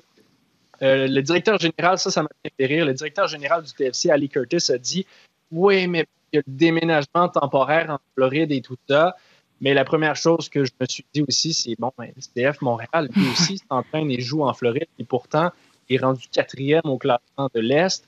Euh, 0.81 1.07
le 1.07 1.21
directeur 1.21 1.57
général, 1.57 1.97
ça, 1.97 2.11
ça 2.11 2.23
m'a 2.23 2.29
fait 2.43 2.65
rire. 2.65 2.85
Le 2.85 2.93
directeur 2.93 3.27
général 3.27 3.63
du 3.63 3.71
TFC, 3.71 4.09
Ali 4.09 4.27
Curtis, 4.27 4.71
a 4.71 4.77
dit 4.77 5.05
Oui, 5.51 5.87
mais 5.87 6.05
il 6.31 6.37
y 6.37 6.39
a 6.39 6.43
le 6.45 6.53
déménagement 6.53 7.29
temporaire 7.29 7.89
en 7.89 7.99
Floride 8.15 8.51
et 8.51 8.61
tout 8.61 8.77
ça. 8.87 9.15
Mais 9.61 9.73
la 9.73 9.83
première 9.83 10.15
chose 10.15 10.47
que 10.47 10.63
je 10.63 10.71
me 10.79 10.85
suis 10.85 11.05
dit 11.13 11.23
aussi, 11.27 11.53
c'est 11.53 11.75
bon, 11.77 11.91
ben, 11.97 12.11
CF 12.13 12.61
Montréal, 12.61 13.09
lui 13.15 13.27
aussi, 13.31 13.57
s'entraîne 13.69 14.09
et 14.11 14.21
joue 14.21 14.43
en 14.43 14.53
Floride, 14.53 14.87
et 14.97 15.03
pourtant, 15.03 15.51
il 15.89 15.95
est 15.95 15.99
rendu 15.99 16.27
quatrième 16.31 16.85
au 16.85 16.97
classement 16.97 17.49
de 17.53 17.59
l'Est. 17.59 18.07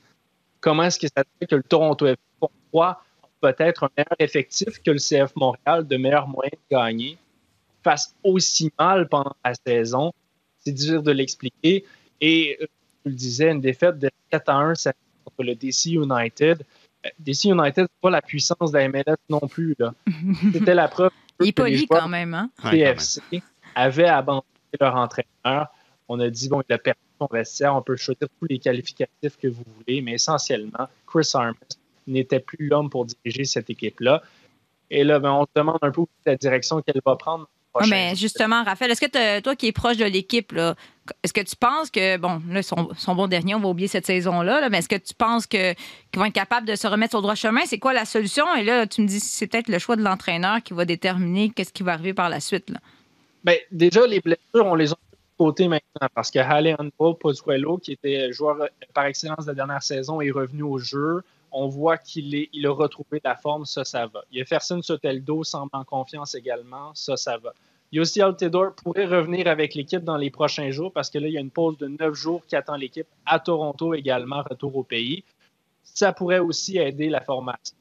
Comment 0.60 0.84
est-ce 0.84 0.98
que 0.98 1.08
ça 1.08 1.24
fait 1.38 1.46
que 1.46 1.56
le 1.56 1.62
Toronto 1.62 2.06
FC, 2.06 2.18
pourquoi 2.38 3.02
peut-être 3.40 3.84
un 3.84 3.90
meilleur 3.96 4.16
effectif 4.20 4.80
que 4.82 4.92
le 4.92 4.98
CF 4.98 5.34
Montréal, 5.36 5.86
de 5.86 5.96
meilleurs 5.96 6.28
moyens 6.28 6.54
de 6.70 6.76
gagner, 6.76 7.18
fasse 7.82 8.14
aussi 8.22 8.72
mal 8.78 9.08
pendant 9.08 9.34
la 9.44 9.54
saison? 9.66 10.12
C'est 10.58 10.72
difficile 10.72 11.02
de 11.02 11.10
l'expliquer. 11.10 11.84
Et, 12.20 12.56
euh, 12.62 12.66
je 13.04 13.10
le 13.10 13.16
disais, 13.16 13.50
une 13.50 13.60
défaite 13.60 13.98
de 13.98 14.08
4 14.30 14.48
à 14.48 14.54
1 14.54 14.72
contre 15.24 15.42
le 15.42 15.56
DC 15.56 15.86
United. 15.86 16.64
Euh, 17.04 17.10
DC 17.18 17.44
United, 17.44 17.86
c'est 17.88 18.00
pas 18.00 18.10
la 18.10 18.22
puissance 18.22 18.72
de 18.72 18.78
la 18.78 18.88
MLS 18.88 19.16
non 19.28 19.40
plus. 19.40 19.76
C'était 20.52 20.74
la 20.74 20.88
preuve 20.88 21.10
il 21.40 21.48
est 21.48 21.52
poli 21.52 21.86
quand 21.86 22.08
même. 22.08 22.34
Hein? 22.34 22.50
PFC 22.70 23.20
avaient 23.74 24.08
abandonné 24.08 24.44
leur 24.80 24.96
entraîneur. 24.96 25.68
On 26.08 26.20
a 26.20 26.28
dit, 26.28 26.48
bon, 26.48 26.62
il 26.68 26.72
a 26.72 26.78
perdu 26.78 27.00
son 27.20 27.28
vestiaire, 27.30 27.74
on 27.74 27.82
peut 27.82 27.96
choisir 27.96 28.28
tous 28.38 28.46
les 28.48 28.58
qualificatifs 28.58 29.38
que 29.38 29.48
vous 29.48 29.64
voulez, 29.78 30.02
mais 30.02 30.12
essentiellement, 30.12 30.88
Chris 31.06 31.30
Armas 31.34 31.54
n'était 32.06 32.40
plus 32.40 32.68
l'homme 32.68 32.90
pour 32.90 33.06
diriger 33.06 33.44
cette 33.44 33.70
équipe-là. 33.70 34.22
Et 34.90 35.04
là, 35.04 35.18
ben, 35.18 35.32
on 35.32 35.44
se 35.44 35.50
demande 35.54 35.78
un 35.82 35.90
peu 35.90 36.02
la 36.26 36.36
direction 36.36 36.82
qu'elle 36.82 37.00
va 37.04 37.16
prendre. 37.16 37.48
Mais 37.88 38.14
justement, 38.14 38.64
Raphaël, 38.64 38.90
est-ce 38.90 39.00
que 39.00 39.40
toi 39.40 39.56
qui 39.56 39.68
es 39.68 39.72
proche 39.72 39.96
de 39.96 40.04
l'équipe, 40.04 40.52
est-ce 41.22 41.32
que 41.32 41.40
tu 41.40 41.56
penses 41.56 41.90
que, 41.90 42.16
bon, 42.18 42.42
là, 42.48 42.62
son, 42.62 42.90
son 42.96 43.14
bon 43.14 43.26
dernier, 43.26 43.54
on 43.54 43.60
va 43.60 43.68
oublier 43.68 43.88
cette 43.88 44.06
saison-là, 44.06 44.68
mais 44.68 44.78
est-ce 44.78 44.88
que 44.88 44.96
tu 44.96 45.14
penses 45.14 45.46
qu'ils 45.46 45.74
vont 46.14 46.26
être 46.26 46.34
capables 46.34 46.66
de 46.66 46.74
se 46.76 46.86
remettre 46.86 47.16
au 47.16 47.22
droit 47.22 47.34
chemin? 47.34 47.62
C'est 47.64 47.78
quoi 47.78 47.92
la 47.92 48.04
solution? 48.04 48.44
Et 48.54 48.64
là, 48.64 48.86
tu 48.86 49.00
me 49.00 49.06
dis, 49.06 49.20
c'est 49.20 49.46
peut-être 49.46 49.68
le 49.68 49.78
choix 49.78 49.96
de 49.96 50.02
l'entraîneur 50.02 50.62
qui 50.62 50.74
va 50.74 50.84
déterminer 50.84 51.50
qu'est-ce 51.50 51.72
qui 51.72 51.82
va 51.82 51.94
arriver 51.94 52.14
par 52.14 52.28
la 52.28 52.40
suite. 52.40 52.68
Là. 52.70 52.78
Bien, 53.44 53.56
déjà, 53.70 54.06
les 54.06 54.20
blessures, 54.20 54.66
on 54.66 54.74
les 54.74 54.92
a 54.92 54.96
côté 55.38 55.66
maintenant 55.66 56.08
parce 56.14 56.30
que 56.30 56.38
Halle 56.38 56.76
Handball 56.78 57.16
Pozuelo, 57.18 57.78
qui 57.78 57.92
était 57.92 58.32
joueur 58.32 58.68
par 58.94 59.06
excellence 59.06 59.44
de 59.46 59.50
la 59.50 59.54
dernière 59.54 59.82
saison, 59.82 60.20
est 60.20 60.30
revenu 60.30 60.62
au 60.62 60.78
jeu. 60.78 61.22
On 61.52 61.68
voit 61.68 61.98
qu'il 61.98 62.48
il 62.52 62.66
a 62.66 62.72
retrouvé 62.72 63.20
la 63.22 63.36
forme, 63.36 63.66
ça, 63.66 63.84
ça 63.84 64.06
va. 64.06 64.24
Fersen 64.46 64.82
Soteldo, 64.82 65.44
semble 65.44 65.70
en 65.72 65.84
confiance 65.84 66.34
également, 66.34 66.94
ça, 66.94 67.16
ça 67.16 67.36
va. 67.36 67.52
Yossi 67.92 68.22
Altidore 68.22 68.74
pourrait 68.74 69.04
revenir 69.04 69.46
avec 69.48 69.74
l'équipe 69.74 70.02
dans 70.02 70.16
les 70.16 70.30
prochains 70.30 70.70
jours 70.70 70.92
parce 70.92 71.10
que 71.10 71.18
là, 71.18 71.28
il 71.28 71.34
y 71.34 71.36
a 71.36 71.40
une 71.40 71.50
pause 71.50 71.76
de 71.76 71.88
neuf 71.88 72.14
jours 72.14 72.42
qui 72.46 72.56
attend 72.56 72.76
l'équipe 72.76 73.06
à 73.26 73.38
Toronto 73.38 73.92
également, 73.92 74.42
retour 74.42 74.74
au 74.76 74.82
pays. 74.82 75.24
Ça 75.84 76.14
pourrait 76.14 76.38
aussi 76.38 76.78
aider 76.78 77.10
la 77.10 77.20
formation. 77.20 77.76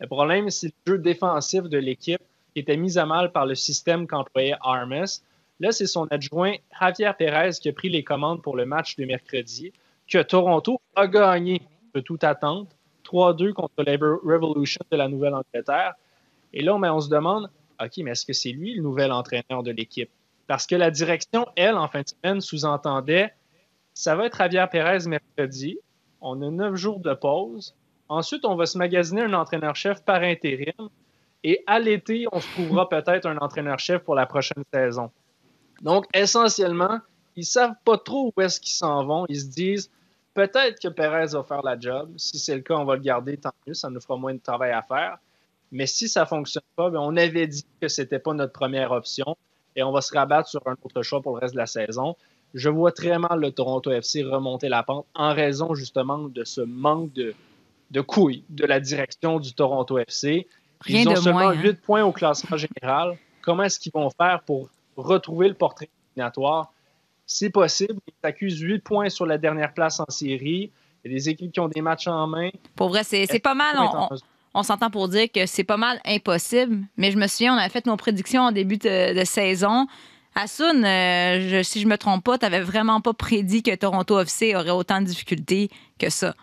Le 0.00 0.06
problème, 0.06 0.50
c'est 0.50 0.74
le 0.84 0.92
jeu 0.92 0.98
défensif 0.98 1.62
de 1.62 1.78
l'équipe 1.78 2.20
qui 2.52 2.60
était 2.60 2.76
mis 2.76 2.98
à 2.98 3.06
mal 3.06 3.32
par 3.32 3.46
le 3.46 3.54
système 3.54 4.06
qu'employait 4.06 4.54
Armas. 4.60 5.22
Là, 5.60 5.72
c'est 5.72 5.86
son 5.86 6.06
adjoint 6.10 6.56
Javier 6.78 7.12
Perez 7.16 7.52
qui 7.60 7.70
a 7.70 7.72
pris 7.72 7.88
les 7.88 8.04
commandes 8.04 8.42
pour 8.42 8.56
le 8.56 8.66
match 8.66 8.96
de 8.96 9.06
mercredi, 9.06 9.72
que 10.06 10.22
Toronto 10.22 10.78
a 10.94 11.06
gagné 11.06 11.62
de 11.94 12.00
toute 12.00 12.24
attente, 12.24 12.73
3-2 13.04 13.52
contre 13.52 13.82
la 13.84 13.92
Revolution 13.92 14.80
de 14.90 14.96
la 14.96 15.08
Nouvelle-Angleterre. 15.08 15.94
Et 16.52 16.62
là, 16.62 16.74
on 16.74 17.00
se 17.00 17.08
demande, 17.08 17.50
OK, 17.80 17.92
mais 17.98 18.12
est-ce 18.12 18.26
que 18.26 18.32
c'est 18.32 18.52
lui 18.52 18.74
le 18.74 18.82
nouvel 18.82 19.12
entraîneur 19.12 19.62
de 19.62 19.70
l'équipe? 19.70 20.10
Parce 20.46 20.66
que 20.66 20.74
la 20.74 20.90
direction, 20.90 21.46
elle, 21.56 21.74
en 21.74 21.88
fin 21.88 22.02
de 22.02 22.08
semaine, 22.08 22.40
sous-entendait 22.40 23.32
ça 23.94 24.16
va 24.16 24.26
être 24.26 24.36
Javier 24.36 24.66
Pérez 24.70 25.08
mercredi. 25.08 25.78
On 26.20 26.42
a 26.42 26.50
neuf 26.50 26.74
jours 26.74 26.98
de 26.98 27.14
pause. 27.14 27.74
Ensuite, 28.08 28.44
on 28.44 28.56
va 28.56 28.66
se 28.66 28.76
magasiner 28.76 29.22
un 29.22 29.32
entraîneur-chef 29.32 30.04
par 30.04 30.22
intérim. 30.22 30.88
Et 31.44 31.62
à 31.66 31.78
l'été, 31.78 32.26
on 32.32 32.40
se 32.40 32.48
trouvera 32.52 32.88
peut-être 32.88 33.26
un 33.26 33.36
entraîneur-chef 33.38 34.02
pour 34.02 34.14
la 34.14 34.26
prochaine 34.26 34.64
saison. 34.72 35.10
Donc, 35.82 36.06
essentiellement, 36.12 36.98
ils 37.36 37.40
ne 37.40 37.44
savent 37.44 37.74
pas 37.84 37.98
trop 37.98 38.32
où 38.36 38.40
est-ce 38.40 38.60
qu'ils 38.60 38.74
s'en 38.74 39.04
vont. 39.04 39.26
Ils 39.28 39.40
se 39.40 39.46
disent 39.46 39.90
peut-être 40.34 40.80
que 40.80 40.88
Pérez 40.88 41.26
va 41.32 41.42
faire 41.42 41.62
la 41.62 41.78
job. 41.78 42.10
Si 42.16 42.38
c'est 42.38 42.54
le 42.54 42.60
cas, 42.60 42.74
on 42.74 42.84
va 42.84 42.96
le 42.96 43.02
garder, 43.02 43.36
tant 43.36 43.52
mieux. 43.66 43.74
Ça 43.74 43.88
nous 43.90 44.00
fera 44.00 44.16
moins 44.16 44.34
de 44.34 44.40
travail 44.40 44.72
à 44.72 44.82
faire. 44.82 45.18
Mais 45.72 45.86
si 45.86 46.08
ça 46.08 46.20
ne 46.22 46.26
fonctionne 46.26 46.62
pas, 46.76 46.90
bien, 46.90 47.00
on 47.00 47.16
avait 47.16 47.46
dit 47.46 47.64
que 47.80 47.88
ce 47.88 48.02
n'était 48.02 48.18
pas 48.18 48.34
notre 48.34 48.52
première 48.52 48.92
option 48.92 49.36
et 49.76 49.82
on 49.82 49.92
va 49.92 50.00
se 50.00 50.12
rabattre 50.12 50.48
sur 50.48 50.60
un 50.66 50.76
autre 50.82 51.02
choix 51.02 51.20
pour 51.20 51.36
le 51.36 51.40
reste 51.40 51.54
de 51.54 51.58
la 51.58 51.66
saison. 51.66 52.16
Je 52.54 52.68
vois 52.68 52.92
très 52.92 53.18
mal 53.18 53.40
le 53.40 53.50
Toronto 53.50 53.90
FC 53.90 54.22
remonter 54.22 54.68
la 54.68 54.84
pente 54.84 55.06
en 55.14 55.34
raison 55.34 55.74
justement 55.74 56.18
de 56.18 56.44
ce 56.44 56.60
manque 56.60 57.12
de, 57.12 57.34
de 57.90 58.00
couilles 58.00 58.44
de 58.50 58.64
la 58.64 58.78
direction 58.78 59.40
du 59.40 59.52
Toronto 59.54 59.98
FC. 59.98 60.46
Rien 60.80 61.00
Ils 61.00 61.08
ont 61.08 61.12
de 61.12 61.16
seulement 61.16 61.40
moins, 61.40 61.50
hein. 61.50 61.62
8 61.62 61.80
points 61.80 62.04
au 62.04 62.12
classement 62.12 62.56
général. 62.56 63.18
Comment 63.42 63.64
est-ce 63.64 63.80
qu'ils 63.80 63.92
vont 63.92 64.10
faire 64.10 64.42
pour 64.42 64.68
retrouver 64.96 65.48
le 65.48 65.54
portrait 65.54 65.88
éliminatoire? 66.14 66.72
C'est 67.26 67.50
possible. 67.50 67.94
Ils 68.06 68.12
s'accusent 68.22 68.60
8 68.60 68.80
points 68.80 69.08
sur 69.08 69.26
la 69.26 69.38
dernière 69.38 69.72
place 69.72 70.00
en 70.00 70.06
série. 70.08 70.70
Il 71.04 71.10
y 71.10 71.14
a 71.14 71.18
des 71.18 71.28
équipes 71.28 71.52
qui 71.52 71.60
ont 71.60 71.68
des 71.68 71.80
matchs 71.82 72.06
en 72.06 72.26
main. 72.26 72.50
Pour 72.76 72.88
vrai, 72.88 73.04
c'est 73.04 73.26
c'est 73.26 73.38
pas 73.40 73.54
mal. 73.54 73.76
On, 73.78 74.04
on- 74.14 74.16
on 74.56 74.62
s'entend 74.62 74.88
pour 74.88 75.08
dire 75.08 75.26
que 75.32 75.46
c'est 75.46 75.64
pas 75.64 75.76
mal 75.76 76.00
impossible. 76.04 76.84
Mais 76.96 77.10
je 77.10 77.18
me 77.18 77.26
souviens, 77.26 77.54
on 77.54 77.58
avait 77.58 77.70
fait 77.70 77.86
nos 77.86 77.96
prédictions 77.96 78.42
en 78.42 78.52
début 78.52 78.76
de, 78.78 79.18
de 79.18 79.24
saison. 79.24 79.86
Asun, 80.36 80.84
euh, 80.84 81.48
je- 81.48 81.62
si 81.62 81.80
je 81.80 81.86
me 81.88 81.96
trompe 81.98 82.22
pas, 82.24 82.38
tu 82.38 82.46
vraiment 82.60 83.00
pas 83.00 83.12
prédit 83.14 83.62
que 83.62 83.74
Toronto 83.74 84.18
FC 84.20 84.54
aurait 84.54 84.70
autant 84.70 85.00
de 85.00 85.06
difficultés 85.06 85.70
que 85.98 86.08
ça. 86.10 86.34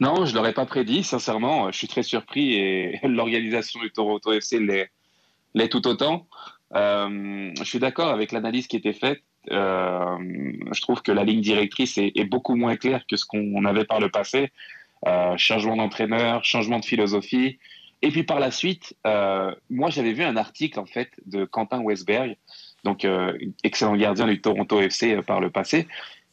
Non, 0.00 0.24
je 0.26 0.30
ne 0.32 0.36
l'aurais 0.36 0.52
pas 0.52 0.66
prédit, 0.66 1.02
sincèrement. 1.02 1.72
Je 1.72 1.76
suis 1.78 1.88
très 1.88 2.02
surpris 2.02 2.54
et 2.54 3.00
l'organisation 3.04 3.80
du 3.80 3.90
Toronto 3.90 4.32
FC 4.32 4.60
l'est 4.60 4.90
l'est 5.54 5.68
tout 5.70 5.86
autant. 5.88 6.26
Euh, 6.74 7.50
je 7.58 7.64
suis 7.64 7.78
d'accord 7.78 8.08
avec 8.10 8.30
l'analyse 8.32 8.66
qui 8.66 8.76
était 8.76 8.92
faite. 8.92 9.20
Euh, 9.50 10.18
je 10.72 10.80
trouve 10.80 11.02
que 11.02 11.12
la 11.12 11.24
ligne 11.24 11.40
directrice 11.40 11.98
est, 11.98 12.24
beaucoup 12.24 12.54
moins 12.54 12.76
claire 12.76 13.06
que 13.06 13.16
ce 13.16 13.24
qu'on 13.24 13.64
avait 13.64 13.84
par 13.84 14.00
le 14.00 14.10
passé. 14.10 14.50
Euh, 15.06 15.36
changement 15.36 15.76
d'entraîneur, 15.76 16.44
changement 16.44 16.80
de 16.80 16.84
philosophie. 16.84 17.58
Et 18.02 18.10
puis 18.10 18.22
par 18.22 18.40
la 18.40 18.50
suite, 18.50 18.96
euh, 19.06 19.54
moi 19.70 19.90
j'avais 19.90 20.12
vu 20.12 20.22
un 20.22 20.36
article 20.36 20.78
en 20.78 20.86
fait 20.86 21.10
de 21.26 21.44
Quentin 21.44 21.80
Westberg, 21.80 22.36
donc 22.84 23.06
excellent 23.64 23.96
gardien 23.96 24.26
du 24.26 24.40
Toronto 24.40 24.80
FC 24.80 25.20
par 25.22 25.40
le 25.40 25.50
passé, 25.50 25.88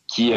qui, 0.08 0.34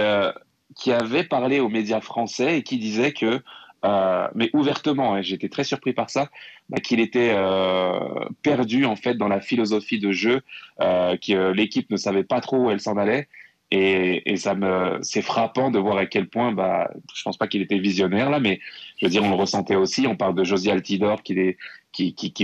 qui 0.75 0.93
avait 0.93 1.25
parlé 1.25 1.61
aux 1.61 1.69
médias 1.69 2.01
français 2.01 2.59
et 2.59 2.63
qui 2.63 2.79
disait 2.79 3.13
que, 3.13 3.43
euh, 3.85 4.29
mais 4.35 4.51
ouvertement, 4.55 5.15
hein, 5.15 5.23
j'étais 5.23 5.49
très 5.49 5.65
surpris 5.65 5.93
par 5.93 6.11
ça, 6.11 6.31
bah, 6.69 6.81
qu'il 6.81 7.01
était 7.01 7.33
euh, 7.33 7.99
perdu 8.43 8.85
en 8.85 8.97
fait 8.97 9.15
dans 9.15 9.29
la 9.29 9.41
philosophie 9.41 9.99
de 9.99 10.11
jeu, 10.13 10.41
euh, 10.81 11.17
que 11.17 11.53
l'équipe 11.53 11.91
ne 11.91 11.97
savait 11.97 12.25
pas 12.25 12.41
trop 12.41 12.67
où 12.67 12.71
elle 12.71 12.81
s'en 12.81 12.97
allait. 12.97 13.29
Et, 13.71 14.33
et 14.33 14.37
ça 14.39 14.55
me, 14.55 14.99
c'est 15.03 15.21
frappant 15.21 15.71
de 15.71 15.79
voir 15.79 15.99
à 15.99 16.07
quel 16.07 16.27
point, 16.27 16.53
bah, 16.53 16.91
je 17.15 17.23
pense 17.23 17.37
pas 17.37 17.47
qu'il 17.47 17.61
était 17.61 17.79
visionnaire 17.79 18.31
là, 18.31 18.41
mais 18.41 18.61
je 18.97 19.05
veux 19.05 19.11
dire, 19.11 19.23
on 19.23 19.29
le 19.29 19.37
ressentait 19.37 19.77
aussi. 19.77 20.07
On 20.07 20.17
parle 20.17 20.35
de 20.35 20.43
Josie 20.43 20.71
Altidore 20.71 21.23
qui, 21.23 21.55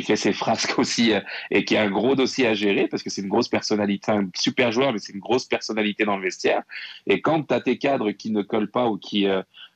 fait 0.03 0.17
ses 0.17 0.35
frasques 0.35 0.79
aussi 0.79 1.13
et 1.51 1.65
qui 1.65 1.79
a 1.79 1.83
un 1.83 1.91
gros 1.91 2.15
dossier 2.15 2.47
à 2.47 2.53
gérer 2.53 2.89
parce 2.89 3.03
que 3.03 3.09
c'est 3.09 3.23
une 3.23 3.29
grosse 3.29 3.49
personnalité, 3.49 4.13
un 4.13 4.29
super 4.37 4.71
joueur, 4.71 4.93
mais 4.93 4.99
c'est 4.99 5.15
une 5.15 5.21
grosse 5.21 5.47
personnalité 5.47 6.05
dans 6.05 6.19
le 6.19 6.23
vestiaire. 6.23 6.63
Et 7.07 7.23
quand 7.23 7.43
tu 7.45 7.55
as 7.55 7.61
tes 7.63 7.79
cadres 7.79 8.11
qui 8.11 8.31
ne 8.31 8.43
collent 8.43 8.71
pas 8.71 8.87
ou 8.87 8.99
qui, 8.99 9.27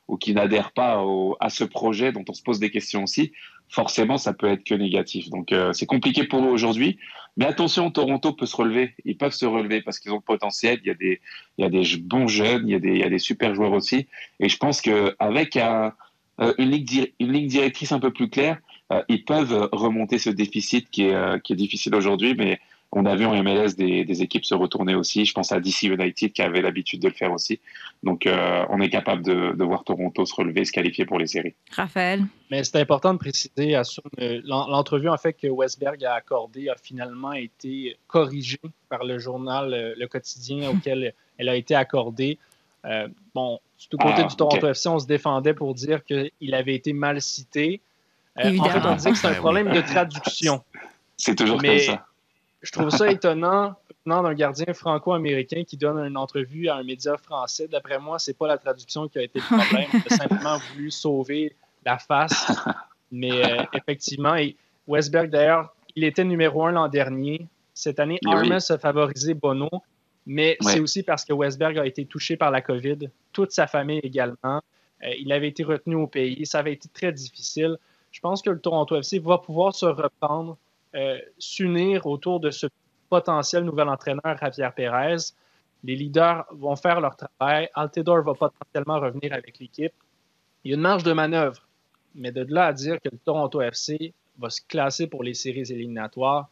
ou 0.09 0.17
qui 0.17 0.33
n'adhèrent 0.33 0.71
pas 0.71 1.01
à 1.39 1.49
ce 1.49 1.63
projet 1.63 2.11
dont 2.11 2.25
on 2.27 2.33
se 2.33 2.41
pose 2.41 2.59
des 2.59 2.71
questions 2.71 3.03
aussi, 3.03 3.31
forcément, 3.69 4.17
ça 4.17 4.33
peut 4.33 4.47
être 4.47 4.63
que 4.63 4.73
négatif. 4.73 5.29
Donc, 5.29 5.51
euh, 5.51 5.71
c'est 5.71 5.85
compliqué 5.85 6.23
pour 6.25 6.43
eux 6.43 6.49
aujourd'hui. 6.49 6.97
Mais 7.37 7.45
attention, 7.45 7.91
Toronto 7.91 8.33
peut 8.33 8.47
se 8.47 8.55
relever. 8.55 8.95
Ils 9.05 9.15
peuvent 9.15 9.33
se 9.33 9.45
relever 9.45 9.81
parce 9.81 9.99
qu'ils 9.99 10.11
ont 10.11 10.15
le 10.15 10.21
potentiel. 10.21 10.79
Il 10.83 10.87
y 10.87 10.91
a 10.91 10.95
des, 10.95 11.21
il 11.57 11.61
y 11.61 11.65
a 11.65 11.69
des 11.69 11.83
bons 11.97 12.27
jeunes, 12.27 12.67
il 12.67 12.71
y 12.71 12.75
a 12.75 12.79
des, 12.79 12.89
il 12.89 12.97
y 12.97 13.03
a 13.03 13.09
des 13.09 13.19
super 13.19 13.53
joueurs 13.53 13.71
aussi. 13.71 14.07
Et 14.39 14.49
je 14.49 14.57
pense 14.57 14.81
qu'avec 14.81 15.55
un, 15.55 15.93
euh, 16.41 16.53
une, 16.57 16.71
ligne 16.71 17.47
directrice 17.47 17.91
un 17.91 17.99
peu 17.99 18.11
plus 18.11 18.29
claire, 18.29 18.57
euh, 18.91 19.03
ils 19.07 19.23
peuvent 19.23 19.69
remonter 19.71 20.17
ce 20.17 20.31
déficit 20.31 20.89
qui 20.89 21.03
est, 21.03 21.41
qui 21.43 21.53
est 21.53 21.55
difficile 21.55 21.93
aujourd'hui. 21.93 22.33
Mais 22.35 22.59
On 22.91 23.05
a 23.05 23.15
vu 23.15 23.25
en 23.25 23.35
MLS 23.43 23.75
des, 23.77 24.03
des, 24.03 24.21
équipes 24.23 24.45
se 24.45 24.55
retourner 24.55 24.95
aussi. 24.95 25.23
Je 25.23 25.33
pense 25.33 25.51
à 25.51 25.59
DC 25.59 25.83
United 25.83 26.33
qui 26.33 26.41
avait 26.41 26.61
l'habitude 26.61 26.99
de 27.01 27.07
le 27.07 27.13
faire 27.13 27.31
aussi. 27.31 27.59
Donc, 28.01 28.25
euh, 28.25 28.65
on 28.69 28.81
est 28.81 28.89
capable 28.89 29.23
de, 29.23 29.53
de, 29.55 29.63
voir 29.63 29.83
Toronto 29.83 30.25
se 30.25 30.33
relever, 30.33 30.65
se 30.65 30.71
qualifier 30.71 31.05
pour 31.05 31.19
les 31.19 31.27
séries. 31.27 31.53
Raphaël? 31.71 32.25
Mais 32.49 32.63
c'est 32.63 32.79
important 32.79 33.13
de 33.13 33.19
préciser, 33.19 33.79
l'entrevue 34.43 35.09
en 35.09 35.17
fait 35.17 35.33
que 35.33 35.47
Westberg 35.47 36.03
a 36.03 36.15
accordée 36.15 36.69
a 36.69 36.75
finalement 36.81 37.33
été 37.33 37.95
corrigée 38.07 38.59
par 38.89 39.03
le 39.03 39.19
journal 39.19 39.73
euh, 39.73 39.93
Le 39.95 40.07
Quotidien 40.07 40.69
auquel 40.73 41.13
elle 41.37 41.49
a 41.49 41.55
été 41.55 41.75
accordée. 41.75 42.39
Euh, 42.85 43.07
bon, 43.35 43.59
du 43.79 43.97
côté 43.97 44.15
ah, 44.17 44.23
du 44.23 44.35
Toronto 44.35 44.57
okay. 44.57 44.71
FC, 44.71 44.89
on 44.89 44.99
se 44.99 45.07
défendait 45.07 45.53
pour 45.53 45.73
dire 45.73 46.03
qu'il 46.03 46.53
avait 46.53 46.75
été 46.75 46.93
mal 46.93 47.21
cité. 47.21 47.81
Euh, 48.37 48.57
en 48.57 48.63
fait, 48.63 48.79
on 48.85 48.95
disait 48.95 49.11
que 49.11 49.17
c'est 49.17 49.27
un 49.27 49.31
ben 49.33 49.37
problème 49.37 49.71
de 49.71 49.81
traduction. 49.81 50.63
C'est 51.17 51.35
toujours 51.35 51.61
Mais 51.61 51.85
comme 51.85 51.95
ça. 51.95 52.05
Je 52.61 52.71
trouve 52.71 52.89
ça 52.89 53.09
étonnant 53.09 53.75
venant 54.05 54.23
d'un 54.23 54.33
gardien 54.33 54.73
franco-américain 54.73 55.63
qui 55.65 55.77
donne 55.77 55.97
une 55.99 56.17
entrevue 56.17 56.67
à 56.67 56.75
un 56.75 56.83
média 56.83 57.15
français. 57.17 57.67
D'après 57.67 57.99
moi, 57.99 58.19
c'est 58.19 58.37
pas 58.37 58.47
la 58.47 58.57
traduction 58.57 59.07
qui 59.07 59.19
a 59.19 59.23
été 59.23 59.39
le 59.39 59.45
problème. 59.45 59.87
On 59.93 60.13
a 60.13 60.17
simplement 60.17 60.57
voulu 60.73 60.91
sauver 60.91 61.55
la 61.85 61.97
face. 61.97 62.51
Mais 63.11 63.31
euh, 63.31 63.63
effectivement, 63.73 64.35
et 64.35 64.55
Westberg, 64.87 65.29
d'ailleurs, 65.29 65.73
il 65.95 66.03
était 66.03 66.23
numéro 66.23 66.65
un 66.65 66.71
l'an 66.71 66.87
dernier. 66.87 67.47
Cette 67.73 67.99
année, 67.99 68.19
Oui. 68.25 68.33
Armas 68.33 68.65
a 68.69 68.77
favorisé 68.77 69.33
Bono. 69.33 69.69
Mais 70.25 70.57
Ouais. 70.61 70.73
c'est 70.73 70.79
aussi 70.79 71.03
parce 71.03 71.23
que 71.25 71.33
Westberg 71.33 71.77
a 71.79 71.85
été 71.85 72.05
touché 72.05 72.35
par 72.37 72.51
la 72.51 72.61
COVID, 72.61 73.09
toute 73.31 73.51
sa 73.51 73.67
famille 73.67 73.99
également. 74.03 74.37
Euh, 75.03 75.07
il 75.17 75.31
avait 75.31 75.47
été 75.47 75.63
retenu 75.63 75.95
au 75.95 76.07
pays. 76.07 76.45
Ça 76.45 76.59
avait 76.59 76.73
été 76.73 76.89
très 76.89 77.11
difficile. 77.11 77.77
Je 78.11 78.19
pense 78.19 78.41
que 78.41 78.49
le 78.49 78.59
Toronto 78.59 78.95
FC 78.95 79.19
va 79.19 79.37
pouvoir 79.37 79.73
se 79.73 79.85
reprendre, 79.85 80.57
s'unir 81.37 82.05
autour 82.05 82.39
de 82.39 82.49
ce 82.51 82.67
potentiel 83.09 83.63
nouvel 83.63 83.89
entraîneur, 83.89 84.37
Javier 84.39 84.69
Pérez. 84.75 85.17
Les 85.83 85.95
leaders 85.95 86.45
vont 86.51 86.75
faire 86.75 86.99
leur 86.99 87.15
travail. 87.15 87.69
Altidore 87.73 88.23
va 88.23 88.33
potentiellement 88.33 88.99
revenir 88.99 89.33
avec 89.33 89.59
l'équipe. 89.59 89.93
Il 90.63 90.71
y 90.71 90.73
a 90.73 90.75
une 90.75 90.81
marge 90.81 91.03
de 91.03 91.13
manœuvre. 91.13 91.65
Mais 92.15 92.31
de 92.31 92.45
là 92.49 92.67
à 92.67 92.73
dire 92.73 92.99
que 93.01 93.09
le 93.11 93.17
Toronto 93.17 93.61
FC 93.61 94.13
va 94.37 94.49
se 94.49 94.61
classer 94.67 95.07
pour 95.07 95.23
les 95.23 95.33
séries 95.33 95.71
éliminatoires, 95.71 96.49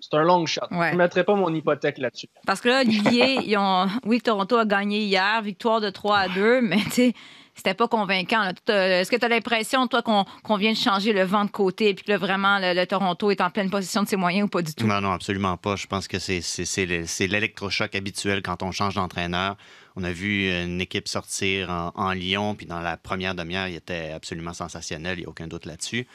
c'est 0.00 0.14
un 0.14 0.22
long 0.22 0.46
shot. 0.46 0.62
Ouais. 0.70 0.88
Je 0.88 0.92
ne 0.92 0.98
mettrai 0.98 1.24
pas 1.24 1.34
mon 1.34 1.52
hypothèque 1.52 1.98
là-dessus. 1.98 2.28
Parce 2.46 2.60
que 2.60 2.68
là, 2.68 2.82
Olivier, 2.82 3.40
ils 3.44 3.56
ont... 3.56 3.88
oui, 4.04 4.20
Toronto 4.20 4.56
a 4.56 4.64
gagné 4.64 5.00
hier, 5.00 5.42
victoire 5.42 5.80
de 5.80 5.90
3 5.90 6.16
à 6.16 6.28
2, 6.28 6.60
mais 6.60 6.76
tu 6.84 6.90
sais, 6.90 7.14
c'était 7.58 7.74
pas 7.74 7.88
convaincant. 7.88 8.50
euh, 8.70 9.00
Est-ce 9.00 9.10
que 9.10 9.16
tu 9.16 9.24
as 9.24 9.28
l'impression, 9.28 9.86
toi, 9.88 10.00
qu'on 10.02 10.56
vient 10.56 10.72
de 10.72 10.76
changer 10.76 11.12
le 11.12 11.24
vent 11.24 11.44
de 11.44 11.50
côté 11.50 11.88
et 11.90 11.94
que 11.94 12.12
vraiment, 12.16 12.58
le, 12.60 12.84
Toronto 12.86 13.30
est 13.30 13.40
en 13.40 13.50
pleine 13.50 13.68
possession 13.68 14.04
de 14.04 14.08
ses 14.08 14.16
moyens 14.16 14.46
ou 14.46 14.48
pas 14.48 14.62
du 14.62 14.72
tout? 14.72 14.86
Non, 14.86 15.00
non, 15.00 15.12
absolument 15.12 15.56
pas. 15.56 15.76
Je 15.76 15.86
pense 15.86 16.08
que 16.08 16.18
c'est- 16.18 16.40
c'est 16.40 16.64
c'est 16.64 16.86
le- 16.86 17.06
c'est 17.06 17.26
l'électrochoc 17.26 17.94
habituel 17.94 18.42
quand 18.42 18.62
on 18.62 18.70
change 18.70 18.94
d'entraîneur. 18.94 19.56
On 19.96 20.04
a 20.04 20.12
vu 20.12 20.48
une 20.48 20.80
équipe 20.80 21.08
sortir 21.08 21.92
en, 21.96 22.12
Lyon, 22.12 22.54
puis 22.54 22.66
dans 22.66 22.80
la 22.80 22.96
première 22.96 23.34
demi-heure, 23.34 23.66
il 23.66 23.74
était 23.74 24.12
absolument 24.12 24.52
sensationnel, 24.54 25.18
il 25.18 25.22
n'y 25.22 25.26
a 25.26 25.28
aucun 25.28 25.48
doute 25.48 25.66
là-dessus. 25.66 26.06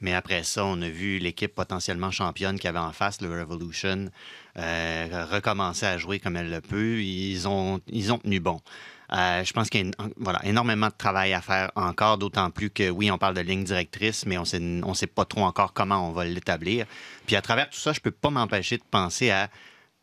Mais 0.00 0.12
après 0.14 0.42
ça, 0.42 0.64
on 0.64 0.80
a 0.82 0.88
vu 0.88 1.18
l'équipe 1.18 1.54
potentiellement 1.54 2.10
championne 2.10 2.58
qu'il 2.58 2.68
avait 2.68 2.78
en 2.78 2.92
face, 2.92 3.20
le 3.20 3.28
Revolution, 3.40 4.10
euh, 4.56 5.26
recommencer 5.30 5.86
à 5.86 5.98
jouer 5.98 6.18
comme 6.18 6.36
elle 6.36 6.50
le 6.50 6.60
peut. 6.60 7.00
Ils 7.00 7.46
ont 7.48 7.80
tenu 7.80 8.40
bon. 8.40 8.60
Euh, 9.12 9.42
je 9.42 9.52
pense 9.52 9.70
qu'il 9.70 9.86
y 9.86 9.90
a 9.90 10.44
énormément 10.44 10.88
de 10.88 10.94
travail 10.96 11.32
à 11.32 11.40
faire 11.40 11.70
encore, 11.76 12.18
d'autant 12.18 12.50
plus 12.50 12.70
que 12.70 12.90
oui, 12.90 13.10
on 13.10 13.18
parle 13.18 13.34
de 13.34 13.40
ligne 13.40 13.64
directrice, 13.64 14.26
mais 14.26 14.36
on 14.36 14.44
on 14.84 14.94
sait 14.94 15.06
pas 15.06 15.24
trop 15.24 15.42
encore 15.42 15.72
comment 15.72 16.08
on 16.08 16.12
va 16.12 16.24
l'établir. 16.24 16.86
Puis 17.26 17.36
à 17.36 17.42
travers 17.42 17.70
tout 17.70 17.78
ça, 17.78 17.92
je 17.92 18.00
peux 18.00 18.10
pas 18.10 18.30
m'empêcher 18.30 18.76
de 18.76 18.84
penser 18.90 19.30
à 19.30 19.48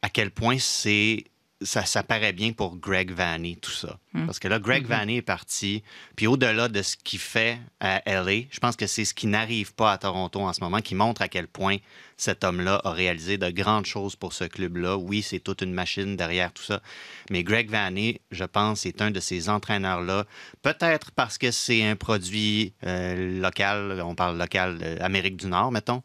à 0.01 0.09
quel 0.09 0.29
point 0.29 0.57
c'est 0.59 1.23
ça, 1.61 1.85
ça 1.85 2.03
paraît 2.03 2.33
bien 2.33 2.51
pour 2.51 2.77
Greg 2.77 3.11
Vanny, 3.11 3.57
tout 3.57 3.71
ça. 3.71 3.97
Parce 4.25 4.39
que 4.39 4.47
là, 4.47 4.59
Greg 4.59 4.85
Vanny 4.85 5.17
est 5.17 5.21
parti. 5.21 5.83
Puis 6.15 6.27
au-delà 6.27 6.69
de 6.69 6.81
ce 6.81 6.95
qu'il 6.95 7.19
fait 7.19 7.59
à 7.79 8.01
LA, 8.05 8.43
je 8.49 8.59
pense 8.61 8.75
que 8.75 8.87
c'est 8.87 9.03
ce 9.03 9.13
qui 9.13 9.27
n'arrive 9.27 9.73
pas 9.73 9.91
à 9.91 9.97
Toronto 9.97 10.39
en 10.41 10.53
ce 10.53 10.61
moment, 10.61 10.79
qui 10.79 10.95
montre 10.95 11.21
à 11.21 11.27
quel 11.27 11.47
point 11.47 11.77
cet 12.17 12.45
homme-là 12.45 12.79
a 12.85 12.91
réalisé 12.91 13.37
de 13.37 13.49
grandes 13.49 13.85
choses 13.85 14.15
pour 14.15 14.31
ce 14.31 14.45
club-là. 14.45 14.95
Oui, 14.97 15.21
c'est 15.21 15.39
toute 15.39 15.61
une 15.61 15.73
machine 15.73 16.15
derrière 16.15 16.53
tout 16.53 16.63
ça. 16.63 16.81
Mais 17.29 17.43
Greg 17.43 17.69
Vanny, 17.69 18.21
je 18.31 18.45
pense, 18.45 18.85
est 18.85 19.01
un 19.01 19.11
de 19.11 19.19
ces 19.19 19.49
entraîneurs-là. 19.49 20.25
Peut-être 20.61 21.11
parce 21.11 21.37
que 21.37 21.51
c'est 21.51 21.85
un 21.85 21.95
produit 21.95 22.73
euh, 22.85 23.41
local, 23.41 24.01
on 24.05 24.15
parle 24.15 24.37
local, 24.37 24.79
euh, 24.81 24.97
Amérique 25.01 25.35
du 25.35 25.47
Nord, 25.47 25.71
mettons. 25.71 26.01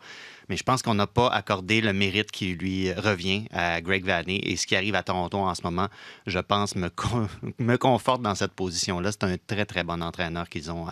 Mais 0.50 0.56
je 0.56 0.64
pense 0.64 0.82
qu'on 0.82 0.94
n'a 0.94 1.06
pas 1.06 1.28
accordé 1.28 1.80
le 1.80 1.92
mérite 1.92 2.32
qui 2.32 2.54
lui 2.54 2.92
revient 2.92 3.44
à 3.52 3.80
Greg 3.80 4.04
Vanny. 4.04 4.40
Et 4.42 4.56
ce 4.56 4.66
qui 4.66 4.74
arrive 4.74 4.96
à 4.96 5.04
Toronto 5.04 5.38
en 5.38 5.54
ce 5.54 5.62
moment, 5.62 5.86
je 6.26 6.40
pense, 6.40 6.74
me, 6.74 6.90
me 7.60 7.76
conforte 7.76 8.20
dans 8.20 8.34
cette 8.34 8.52
position-là. 8.54 9.12
C'est 9.12 9.22
un 9.22 9.36
très, 9.46 9.64
très 9.64 9.84
bon 9.84 10.02
entraîneur 10.02 10.48
qu'ils 10.48 10.72
ont 10.72 10.88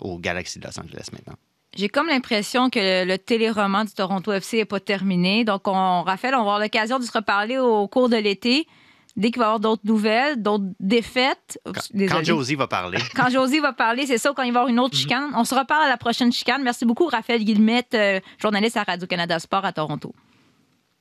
au 0.00 0.18
Galaxy 0.18 0.58
de 0.58 0.66
Los 0.66 0.80
Angeles 0.80 1.08
maintenant. 1.12 1.34
J'ai 1.76 1.90
comme 1.90 2.06
l'impression 2.06 2.70
que 2.70 2.78
le, 2.78 3.04
le 3.04 3.18
téléroman 3.18 3.84
du 3.84 3.92
Toronto 3.92 4.32
FC 4.32 4.56
n'est 4.56 4.64
pas 4.64 4.80
terminé. 4.80 5.44
Donc, 5.44 5.68
on, 5.68 6.02
Raphaël, 6.02 6.34
on 6.34 6.38
va 6.38 6.42
avoir 6.42 6.58
l'occasion 6.58 6.98
de 6.98 7.04
se 7.04 7.12
reparler 7.12 7.58
au 7.58 7.86
cours 7.88 8.08
de 8.08 8.16
l'été. 8.16 8.66
Dès 9.16 9.30
qu'il 9.30 9.38
va 9.38 9.44
y 9.44 9.46
avoir 9.46 9.60
d'autres 9.60 9.82
nouvelles, 9.84 10.42
d'autres 10.42 10.66
défaites. 10.78 11.58
Quand, 11.64 11.70
Oups, 11.70 11.92
désolé. 11.92 12.18
quand 12.20 12.24
Josie 12.24 12.54
va 12.54 12.66
parler, 12.66 12.98
Quand 13.14 13.30
Josie 13.30 13.60
va 13.60 13.72
parler, 13.72 14.06
c'est 14.06 14.18
ça, 14.18 14.32
quand 14.36 14.42
il 14.42 14.52
va 14.52 14.58
y 14.58 14.62
avoir 14.62 14.68
une 14.68 14.78
autre 14.78 14.94
chicane. 14.96 15.30
On 15.34 15.44
se 15.44 15.54
reparle 15.54 15.84
à 15.84 15.88
la 15.88 15.96
prochaine 15.96 16.32
chicane. 16.32 16.62
Merci 16.62 16.84
beaucoup, 16.84 17.06
Raphaël 17.06 17.42
Guillemette, 17.42 17.94
euh, 17.94 18.20
journaliste 18.38 18.76
à 18.76 18.82
Radio-Canada 18.82 19.38
Sport 19.38 19.64
à 19.64 19.72
Toronto. 19.72 20.14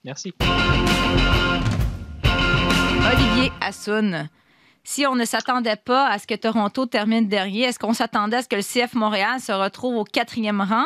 Merci. 0.06 0.34
Olivier 3.12 3.52
Assoun. 3.62 4.30
Si 4.84 5.06
on 5.08 5.16
ne 5.16 5.26
s'attendait 5.26 5.76
pas 5.76 6.08
à 6.08 6.20
ce 6.20 6.28
que 6.28 6.36
Toronto 6.36 6.86
termine 6.86 7.28
derrière, 7.28 7.70
est-ce 7.70 7.80
qu'on 7.80 7.94
s'attendait 7.94 8.38
à 8.38 8.42
ce 8.44 8.48
que 8.48 8.56
le 8.56 8.62
CF 8.62 8.94
Montréal 8.94 9.40
se 9.40 9.52
retrouve 9.52 9.96
au 9.96 10.04
quatrième 10.04 10.62
rang? 10.62 10.86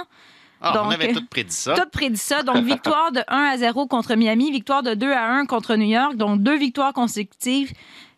Ah, 0.62 0.74
on 0.76 0.84
Donc, 0.84 0.94
avait 0.94 1.14
tout 1.14 1.26
prédit 1.26 1.54
ça. 1.54 1.74
Tout 1.74 1.90
prédit 1.90 2.18
ça. 2.18 2.44
Donc, 2.44 2.58
victoire 2.66 3.12
de 3.12 3.22
1 3.28 3.38
à 3.54 3.58
0 3.58 3.88
contre 3.88 4.16
Miami, 4.16 4.52
victoire 4.52 4.84
de 4.84 4.94
2 4.94 5.12
à 5.12 5.26
1 5.30 5.46
contre 5.46 5.76
New 5.76 5.88
York. 5.88 6.16
Donc, 6.16 6.42
deux 6.42 6.58
victoires 6.58 6.94
consécutives, 6.94 7.72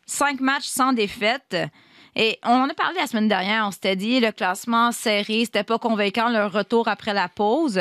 cinq 0.06 0.40
matchs 0.40 0.66
sans 0.68 0.94
défaite. 0.94 1.56
Et 2.16 2.40
on 2.44 2.54
en 2.54 2.70
a 2.70 2.74
parlé 2.74 2.98
la 3.00 3.08
semaine 3.08 3.28
dernière. 3.28 3.66
On 3.68 3.72
s'était 3.72 3.96
dit, 3.96 4.20
le 4.20 4.32
classement 4.32 4.92
serré, 4.92 5.46
c'était 5.46 5.64
pas 5.64 5.78
convaincant, 5.78 6.30
leur 6.30 6.52
retour 6.52 6.88
après 6.88 7.14
la 7.14 7.30
pause. 7.30 7.80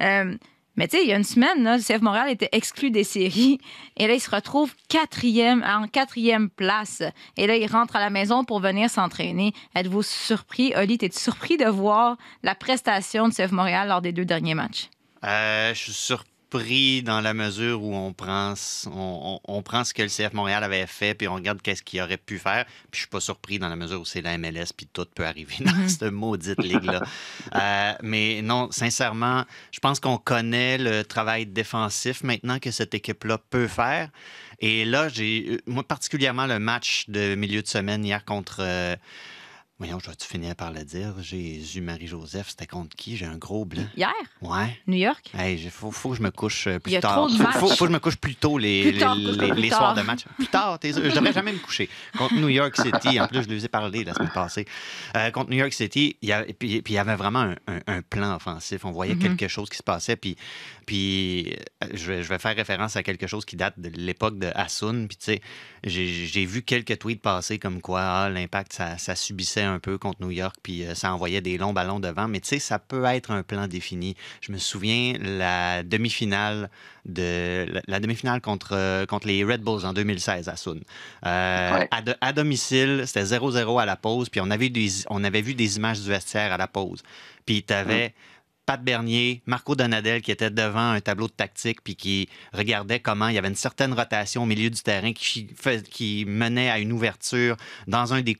Euh, 0.00 0.36
mais 0.80 0.88
tu 0.88 0.96
sais, 0.96 1.02
il 1.04 1.10
y 1.10 1.12
a 1.12 1.16
une 1.18 1.24
semaine, 1.24 1.62
là, 1.62 1.76
le 1.76 1.82
CF 1.82 2.00
Montréal 2.00 2.30
était 2.30 2.48
exclu 2.52 2.90
des 2.90 3.04
séries. 3.04 3.58
Et 3.98 4.06
là, 4.06 4.14
il 4.14 4.20
se 4.20 4.30
retrouve 4.30 4.74
quatrième, 4.88 5.62
en 5.62 5.86
quatrième 5.86 6.48
place. 6.48 7.02
Et 7.36 7.46
là, 7.46 7.54
il 7.56 7.70
rentre 7.70 7.96
à 7.96 8.00
la 8.00 8.08
maison 8.08 8.44
pour 8.44 8.60
venir 8.60 8.88
s'entraîner. 8.88 9.52
Êtes-vous 9.74 10.02
surpris? 10.02 10.72
Oli, 10.74 10.94
es-tu 10.94 11.20
surpris 11.20 11.58
de 11.58 11.66
voir 11.66 12.16
la 12.42 12.54
prestation 12.54 13.28
de 13.28 13.34
CF 13.34 13.52
Montréal 13.52 13.88
lors 13.88 14.00
des 14.00 14.12
deux 14.12 14.24
derniers 14.24 14.54
matchs? 14.54 14.88
Euh, 15.22 15.74
je 15.74 15.78
suis 15.78 15.92
surpris 15.92 16.29
dans 16.50 17.20
la 17.20 17.32
mesure 17.32 17.82
où 17.82 17.94
on 17.94 18.12
prend, 18.12 18.54
on, 18.86 19.40
on- 19.46 19.58
on 19.58 19.62
prend 19.62 19.84
ce 19.84 19.94
que 19.94 20.02
le 20.02 20.08
CF 20.08 20.32
Montréal 20.32 20.64
avait 20.64 20.86
fait, 20.86 21.14
puis 21.14 21.28
on 21.28 21.34
regarde 21.34 21.62
qu'est-ce 21.62 21.82
qu'il 21.82 22.00
aurait 22.02 22.16
pu 22.16 22.38
faire. 22.38 22.64
Puis 22.90 22.94
je 22.94 22.98
suis 23.00 23.08
pas 23.08 23.20
surpris 23.20 23.58
dans 23.60 23.68
la 23.68 23.76
mesure 23.76 24.00
où 24.00 24.04
c'est 24.04 24.20
la 24.20 24.36
MLS, 24.36 24.72
puis 24.76 24.88
tout 24.92 25.06
peut 25.14 25.24
arriver 25.24 25.54
dans 25.60 25.88
cette 25.88 26.10
maudite 26.12 26.62
ligue-là. 26.62 27.00
Euh, 27.54 27.92
mais 28.02 28.42
non, 28.42 28.68
sincèrement, 28.70 29.44
je 29.72 29.80
pense 29.80 29.98
qu'on 30.00 30.18
connaît 30.18 30.78
le 30.78 31.02
travail 31.04 31.46
défensif 31.46 32.22
maintenant 32.22 32.58
que 32.58 32.70
cette 32.70 32.94
équipe-là 32.94 33.38
peut 33.50 33.66
faire. 33.66 34.08
Et 34.60 34.84
là, 34.84 35.08
j'ai, 35.08 35.46
euh, 35.50 35.58
moi 35.66 35.82
particulièrement 35.82 36.46
le 36.46 36.58
match 36.58 37.04
de 37.08 37.34
milieu 37.34 37.62
de 37.62 37.66
semaine 37.66 38.04
hier 38.04 38.24
contre... 38.24 38.58
euh, 38.60 38.96
Voyons, 39.80 39.98
je 39.98 40.10
finir 40.26 40.54
par 40.54 40.70
le 40.70 40.84
dire? 40.84 41.14
Jésus, 41.22 41.80
Marie-Joseph, 41.80 42.50
c'était 42.50 42.66
contre 42.66 42.94
qui? 42.94 43.16
J'ai 43.16 43.24
un 43.24 43.38
gros 43.38 43.64
blanc. 43.64 43.86
Hier, 43.96 44.12
Ouais. 44.42 44.78
New 44.86 44.98
York? 44.98 45.30
Hey, 45.32 45.58
il 45.58 45.70
faut, 45.70 45.90
faut 45.90 46.10
que 46.10 46.16
je 46.18 46.22
me 46.22 46.30
couche 46.30 46.66
euh, 46.66 46.78
plus 46.78 46.90
Il 46.90 46.94
y 46.94 46.96
a 46.98 47.00
tard. 47.00 47.14
trop 47.14 47.28
de 47.30 47.32
faut, 47.36 47.42
matchs. 47.42 47.56
faut- 47.56 47.68
faut 47.68 47.84
que 47.86 47.86
je 47.86 47.94
me 47.94 47.98
couche 47.98 48.16
plus 48.16 48.34
tôt 48.34 48.58
les, 48.58 48.82
Plus 48.82 48.92
les, 48.92 48.98
les- 48.98 49.48
plus 49.52 49.54
les 49.62 49.68
tard. 49.70 49.78
soirs 49.78 49.94
de 49.94 50.02
match. 50.02 50.24
Plus 50.36 50.48
tard, 50.48 50.78
je 50.82 50.88
devrais 50.92 51.32
jamais 51.32 51.52
me 51.54 51.58
coucher. 51.58 51.88
Contre 52.18 52.34
New 52.34 52.50
York 52.50 52.76
City, 52.76 53.18
en 53.18 53.26
plus, 53.26 53.42
je 53.44 53.48
lui 53.48 53.64
ai 53.64 53.68
parlé 53.68 54.04
la 54.04 54.12
semaine 54.12 54.30
passée. 54.34 54.66
Euh, 55.16 55.30
contre 55.30 55.48
New 55.48 55.56
York 55.56 55.72
City, 55.72 56.14
il 56.20 56.28
y, 56.28 56.32
a- 56.32 56.42
puis, 56.44 56.82
puis 56.82 56.92
il 56.92 56.96
y 56.96 56.98
avait 56.98 57.16
vraiment 57.16 57.40
un, 57.40 57.56
un- 57.66 57.80
un 57.86 58.02
plan 58.02 58.36
offensif. 58.36 58.84
On 58.84 58.90
voyait 58.90 59.14
Mhm. 59.14 59.22
quelque 59.38 59.48
chose 59.48 59.70
qui 59.70 59.78
se 59.78 59.82
passait. 59.82 60.16
Puis, 60.16 60.36
puis 60.84 61.54
euh, 61.82 61.86
je, 61.94 62.06
vais, 62.12 62.22
je 62.22 62.28
vais 62.28 62.38
faire 62.38 62.54
référence 62.54 62.96
à 62.96 63.02
quelque 63.02 63.26
chose 63.26 63.46
qui 63.46 63.56
date 63.56 63.78
de 63.80 63.88
l'époque 63.88 64.38
de 64.38 64.50
Hassoun. 64.54 65.08
Puis, 65.08 65.16
tu 65.16 65.24
sais, 65.24 65.40
j'ai 65.84 66.06
j'ai 66.26 66.44
vu 66.44 66.60
quelques 66.62 66.98
tweets 66.98 67.22
passer 67.22 67.58
comme 67.58 67.80
quoi 67.80 68.02
ah, 68.02 68.28
l'impact, 68.28 68.74
ça, 68.74 68.98
ça 68.98 69.14
subissait 69.16 69.62
un 69.62 69.69
peu 69.78 69.98
contre 69.98 70.20
New 70.22 70.30
York, 70.30 70.56
puis 70.62 70.84
euh, 70.84 70.94
ça 70.94 71.12
envoyait 71.14 71.40
des 71.40 71.56
longs 71.58 71.72
ballons 71.72 72.00
devant. 72.00 72.26
Mais 72.28 72.40
tu 72.40 72.48
sais, 72.48 72.58
ça 72.58 72.78
peut 72.78 73.04
être 73.04 73.30
un 73.30 73.42
plan 73.42 73.66
défini. 73.68 74.16
Je 74.40 74.52
me 74.52 74.58
souviens 74.58 75.14
la 75.20 75.82
demi-finale 75.82 76.70
de 77.06 77.66
la, 77.70 77.80
la 77.86 78.00
demi-finale 78.00 78.40
contre, 78.40 78.70
euh, 78.72 79.06
contre 79.06 79.26
les 79.28 79.44
Red 79.44 79.62
Bulls 79.62 79.86
en 79.86 79.92
2016 79.92 80.48
à 80.48 80.56
Sun. 80.56 80.80
Euh, 81.26 81.70
Ouais. 81.78 81.88
à, 81.90 82.02
de- 82.02 82.14
à 82.20 82.32
domicile, 82.32 83.04
c'était 83.06 83.24
0-0 83.24 83.78
à 83.80 83.84
la 83.86 83.96
pause, 83.96 84.28
puis 84.28 84.40
on 84.40 84.50
avait, 84.50 84.68
des, 84.68 84.88
on 85.08 85.22
avait 85.24 85.42
vu 85.42 85.54
des 85.54 85.76
images 85.76 86.00
du 86.00 86.08
vestiaire 86.08 86.52
à 86.52 86.56
la 86.56 86.66
pause. 86.66 87.02
Puis 87.46 87.62
tu 87.62 87.72
avais 87.72 88.14
Pat 88.70 88.84
Bernier, 88.84 89.42
Marco 89.46 89.74
Donadel 89.74 90.22
qui 90.22 90.30
était 90.30 90.48
devant 90.48 90.92
un 90.92 91.00
tableau 91.00 91.26
de 91.26 91.32
tactique 91.32 91.82
puis 91.82 91.96
qui 91.96 92.28
regardait 92.52 93.00
comment 93.00 93.26
il 93.26 93.34
y 93.34 93.38
avait 93.38 93.48
une 93.48 93.56
certaine 93.56 93.92
rotation 93.92 94.44
au 94.44 94.46
milieu 94.46 94.70
du 94.70 94.80
terrain 94.80 95.12
qui, 95.12 96.24
menait 96.24 96.70
à 96.70 96.78
une 96.78 96.92
ouverture 96.92 97.56
dans 97.88 98.14
un, 98.14 98.22
des, 98.22 98.36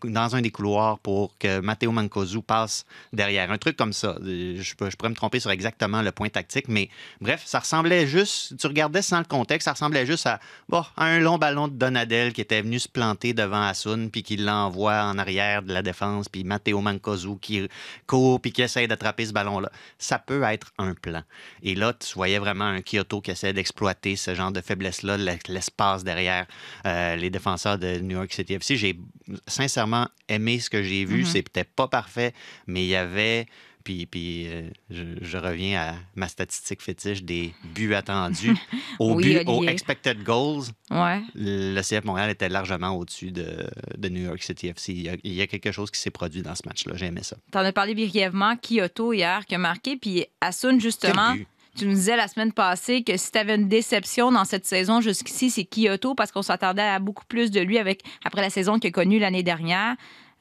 couloirs 0.52 1.00
pour 1.00 1.36
que 1.36 1.58
Matteo 1.58 1.90
Mancosu 1.90 2.42
passe 2.42 2.86
derrière. 3.12 3.50
Un 3.50 3.58
truc 3.58 3.76
comme 3.76 3.92
ça. 3.92 4.18
Euh, 4.22 4.54
Je, 4.56 4.62
je 4.62 4.96
pourrais 4.96 5.10
me 5.10 5.16
tromper 5.16 5.40
sur 5.40 5.50
exactement 5.50 6.00
le 6.00 6.12
point 6.12 6.28
tactique, 6.28 6.68
mais 6.68 6.90
bref, 7.20 7.42
ça 7.44 7.58
ressemblait 7.58 8.06
juste, 8.06 8.56
tu 8.56 8.68
regardais 8.68 9.02
sans 9.02 9.18
le 9.18 9.24
contexte, 9.24 9.64
ça 9.64 9.72
ressemblait 9.72 10.06
juste 10.06 10.28
à, 10.28 10.38
bon, 10.68 10.84
un 10.96 11.18
long 11.18 11.38
ballon 11.38 11.66
de 11.66 11.72
Donadel 11.72 12.32
qui 12.32 12.40
était 12.40 12.62
venu 12.62 12.78
se 12.78 12.88
planter 12.88 13.32
devant 13.32 13.62
Asun 13.62 14.10
puis 14.12 14.22
qui 14.22 14.36
l'envoie 14.36 15.02
en 15.02 15.18
arrière 15.18 15.64
de 15.64 15.72
la 15.72 15.82
défense, 15.82 16.28
puis 16.28 16.44
Matteo 16.44 16.80
Mancosu 16.80 17.36
qui 17.40 17.68
court 18.06 18.40
puis 18.40 18.52
qui 18.52 18.62
essaie 18.62 18.86
d'attraper 18.86 19.26
ce 19.26 19.32
ballon-là. 19.32 19.72
Peut 20.20 20.42
être 20.42 20.72
un 20.78 20.94
plan. 20.94 21.22
Et 21.62 21.74
là, 21.74 21.92
tu 21.92 22.14
voyais 22.14 22.38
vraiment 22.38 22.64
un 22.64 22.82
Kyoto 22.82 23.20
qui 23.20 23.30
essaie 23.30 23.52
d'exploiter 23.52 24.16
ce 24.16 24.34
genre 24.34 24.52
de 24.52 24.60
faiblesse-là, 24.60 25.16
l'espace 25.48 26.04
derrière 26.04 26.46
euh, 26.86 27.16
les 27.16 27.30
défenseurs 27.30 27.78
de 27.78 27.98
New 27.98 28.16
York 28.16 28.32
City 28.32 28.54
FC. 28.54 28.76
J'ai 28.76 28.98
sincèrement 29.46 30.08
aimé 30.28 30.60
ce 30.60 30.70
que 30.70 30.82
j'ai 30.82 31.04
vu. 31.04 31.20
Mhm. 31.20 31.26
C'était 31.26 31.64
pas 31.64 31.88
parfait, 31.88 32.34
mais 32.66 32.84
il 32.84 32.88
y 32.88 32.96
avait. 32.96 33.46
Puis, 33.84 34.06
puis 34.06 34.46
euh, 34.48 34.68
je, 34.90 35.02
je 35.22 35.38
reviens 35.38 35.80
à 35.80 35.94
ma 36.14 36.28
statistique 36.28 36.82
fétiche 36.82 37.22
des 37.22 37.54
buts 37.74 37.94
attendus. 37.94 38.54
Au 38.98 39.14
Oui, 39.14 39.24
but, 39.24 39.48
au 39.48 39.52
Olivier. 39.58 39.70
expected 39.72 40.22
goals, 40.22 40.64
Ouais. 40.90 41.20
le 41.34 41.80
CF 41.80 42.04
Montréal 42.04 42.30
était 42.30 42.48
largement 42.48 42.90
au-dessus 42.90 43.32
de, 43.32 43.66
de 43.96 44.08
New 44.08 44.22
York 44.24 44.42
City 44.42 44.68
FC. 44.68 44.92
Il 44.92 45.02
y, 45.02 45.08
a, 45.08 45.12
il 45.24 45.32
y 45.32 45.40
a 45.40 45.46
quelque 45.46 45.72
chose 45.72 45.90
qui 45.90 45.98
s'est 46.00 46.10
produit 46.10 46.42
dans 46.42 46.54
ce 46.54 46.62
match-là. 46.66 46.92
J'ai 46.96 47.06
aimé 47.06 47.22
ça. 47.22 47.36
T'en 47.50 47.60
as 47.60 47.72
parlé 47.72 47.94
brièvement, 47.94 48.56
Kyoto 48.56 49.12
hier 49.12 49.46
qui 49.46 49.54
a 49.54 49.58
marqué, 49.58 49.96
puis 49.96 50.26
Asun, 50.40 50.78
justement, 50.78 51.34
tu 51.78 51.86
nous 51.86 51.94
disais 51.94 52.16
la 52.16 52.28
semaine 52.28 52.52
passée 52.52 53.02
que 53.02 53.16
si 53.16 53.30
tu 53.32 53.38
avais 53.38 53.54
une 53.54 53.68
déception 53.68 54.30
dans 54.32 54.44
cette 54.44 54.66
saison 54.66 55.00
jusqu'ici, 55.00 55.48
c'est 55.50 55.64
Kyoto 55.64 56.14
parce 56.14 56.32
qu'on 56.32 56.42
s'attendait 56.42 56.82
à 56.82 56.98
beaucoup 56.98 57.24
plus 57.26 57.50
de 57.50 57.60
lui 57.60 57.78
avec, 57.78 58.02
après 58.24 58.42
la 58.42 58.50
saison 58.50 58.78
qu'il 58.78 58.88
a 58.88 58.92
connue 58.92 59.18
l'année 59.20 59.42
dernière. 59.44 59.94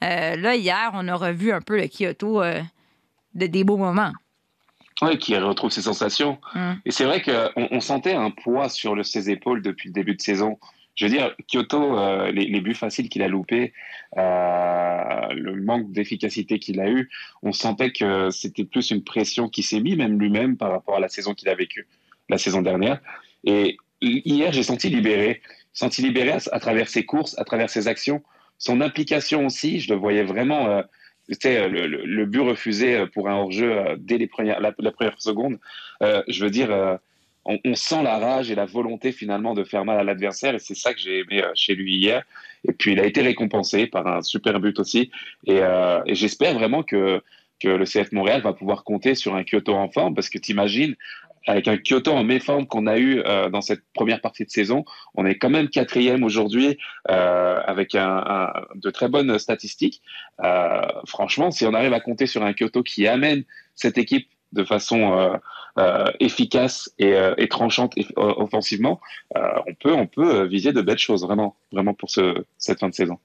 Euh, 0.04 0.36
là, 0.36 0.56
hier, 0.56 0.92
on 0.94 1.08
a 1.08 1.16
revu 1.16 1.52
un 1.52 1.62
peu 1.62 1.78
le 1.78 1.88
Kyoto 1.88 2.42
euh, 2.42 2.62
de 3.34 3.46
des 3.48 3.64
beaux 3.64 3.78
moments. 3.78 4.12
Ouais, 5.02 5.18
qui 5.18 5.38
retrouve 5.38 5.72
ses 5.72 5.84
sensations. 5.84 6.40
Hum. 6.56 6.78
Et 6.86 6.92
c'est 6.92 7.06
vrai 7.06 7.22
qu'on 7.22 7.68
on 7.72 7.80
sentait 7.80 8.14
un 8.14 8.32
poids 8.32 8.68
sur 8.68 8.96
le- 8.96 9.04
ses 9.04 9.30
épaules 9.30 9.62
depuis 9.62 9.88
le 9.90 9.94
début 9.94 10.16
de 10.16 10.22
saison. 10.22 10.60
Je 10.96 11.06
veux 11.06 11.12
dire, 11.12 11.34
Kyoto, 11.48 11.98
euh, 11.98 12.30
les, 12.32 12.48
les 12.48 12.60
buts 12.60 12.74
faciles 12.74 13.08
qu'il 13.08 13.22
a 13.24 13.30
loupés, 13.30 13.72
euh, 14.18 15.34
le 15.34 15.56
manque 15.62 15.92
d'efficacité 15.94 16.60
qu'il 16.60 16.82
a 16.82 16.90
eu, 16.90 17.10
on 17.42 17.54
sentait 17.54 17.92
que 17.94 18.30
c'était 18.32 18.66
plus 18.66 18.92
une 18.92 19.04
pression 19.06 19.48
qui 19.48 19.64
s'est 19.64 19.80
mise, 19.80 19.96
même 19.96 20.20
lui-même, 20.20 20.58
par 20.58 20.72
rapport 20.72 20.98
à 20.98 21.00
la 21.00 21.08
saison 21.08 21.34
qu'il 21.34 21.48
a 21.48 21.56
vécue 21.56 21.88
la 22.28 22.38
saison 22.38 22.62
dernière. 22.62 23.00
Et 23.46 23.78
hier, 24.02 24.52
j'ai 24.52 24.64
senti 24.64 24.90
libéré, 24.90 25.42
senti 25.72 26.02
libéré 26.02 26.32
à, 26.32 26.40
à 26.52 26.60
travers 26.60 26.90
ses 26.90 27.06
courses, 27.06 27.40
à 27.40 27.46
travers 27.46 27.70
ses 27.70 27.88
actions, 27.88 28.22
son 28.58 28.82
implication 28.82 29.46
aussi. 29.46 29.80
Je 29.80 29.94
le 29.94 29.98
voyais 29.98 30.24
vraiment. 30.24 30.68
Euh, 30.68 30.82
c'était 31.30 31.70
le, 31.70 31.88
le, 31.88 32.06
le 32.06 32.26
but 32.26 32.42
refusé 32.42 33.06
pour 33.14 33.30
un 33.30 33.36
hors-jeu 33.36 33.72
euh, 33.72 33.96
dès 33.98 34.18
les 34.18 34.28
premières, 34.28 34.60
la, 34.60 34.72
première 34.92 35.22
seconde. 35.22 35.60
Euh, 36.02 36.24
je 36.28 36.44
veux 36.44 36.50
dire, 36.50 36.72
euh, 36.72 36.98
on, 37.46 37.76
sent 37.76 38.04
la 38.04 38.20
rage 38.20 38.52
et 38.52 38.56
la 38.56 38.66
volonté 38.66 39.12
finalement 39.12 39.54
de 39.54 39.64
faire 39.64 39.86
mal 39.86 40.00
à 40.00 40.04
l'adversaire, 40.04 40.54
et 40.56 40.60
c'est 40.60 40.76
ça 40.76 40.94
que 40.94 41.00
j'ai 41.00 41.20
aimé 41.20 41.44
euh, 41.44 41.52
chez 41.56 41.76
lui 41.76 41.96
hier. 41.96 42.24
Et 42.68 42.74
puis 42.74 42.92
il 42.92 43.00
a 43.00 43.06
été 43.06 43.22
récompensé 43.22 43.88
par 43.88 44.06
un 44.08 44.22
super 44.22 44.60
but 44.60 44.80
aussi. 44.80 45.12
Et, 45.46 45.60
euh, 45.60 46.02
j'espère 46.08 46.54
vraiment 46.54 46.84
que, 46.84 47.22
que 47.60 47.70
le 47.70 47.86
CF 47.86 48.12
Montréal 48.12 48.42
va 48.42 48.54
pouvoir 48.54 48.84
compter 48.84 49.16
sur 49.16 49.36
un 49.36 49.44
Kyoto 49.44 49.74
en 49.74 49.90
forme, 49.90 50.14
parce 50.14 50.30
que 50.30 50.38
tu 50.38 50.52
imagines, 50.52 50.96
avec 51.48 51.68
un 51.68 51.78
Kyoto 51.78 52.12
en 52.12 52.24
méforme 52.24 52.68
qu'on 52.68 52.88
a 52.88 52.98
eu 52.98 53.22
euh, 53.26 53.50
dans 53.50 53.62
cette 53.62 53.82
première 53.94 54.22
partie 54.22 54.46
de 54.46 54.50
saison, 54.50 54.86
on 55.16 55.26
est 55.26 55.36
quand 55.36 55.50
même 55.50 55.70
quatrième 55.70 56.24
aujourd'hui 56.24 56.78
euh, 57.10 57.62
avec 57.66 57.96
un, 57.96 58.24
un, 58.26 58.54
de 58.76 58.90
très 58.90 59.08
bonnes 59.08 59.38
statistiques. 59.40 60.02
Euh, 60.44 60.82
franchement, 61.06 61.52
si 61.52 61.66
on 61.66 61.74
arrive 61.74 61.94
à 61.94 62.00
compter 62.00 62.28
sur 62.28 62.44
un 62.44 62.54
Kyoto 62.54 62.84
qui 62.84 63.08
amène 63.08 63.44
cette 63.76 63.98
équipe 63.98 64.28
de 64.52 64.64
façon 64.64 65.40
efficace 66.20 66.92
et, 66.98 67.14
et 67.38 67.48
tranchante 67.48 67.96
et, 67.98 68.08
offensivement, 68.16 69.00
on 69.36 69.74
peut 69.76 69.94
on 69.94 70.08
peut 70.08 70.48
viser 70.48 70.74
de 70.74 70.82
belles 70.82 70.98
choses 70.98 71.24
vraiment 71.24 71.56
vraiment 71.72 71.94
pour 71.94 72.10
ce, 72.10 72.44
cette 72.58 72.80
fin 72.80 72.90
de 72.90 72.96
saison. 72.96 73.20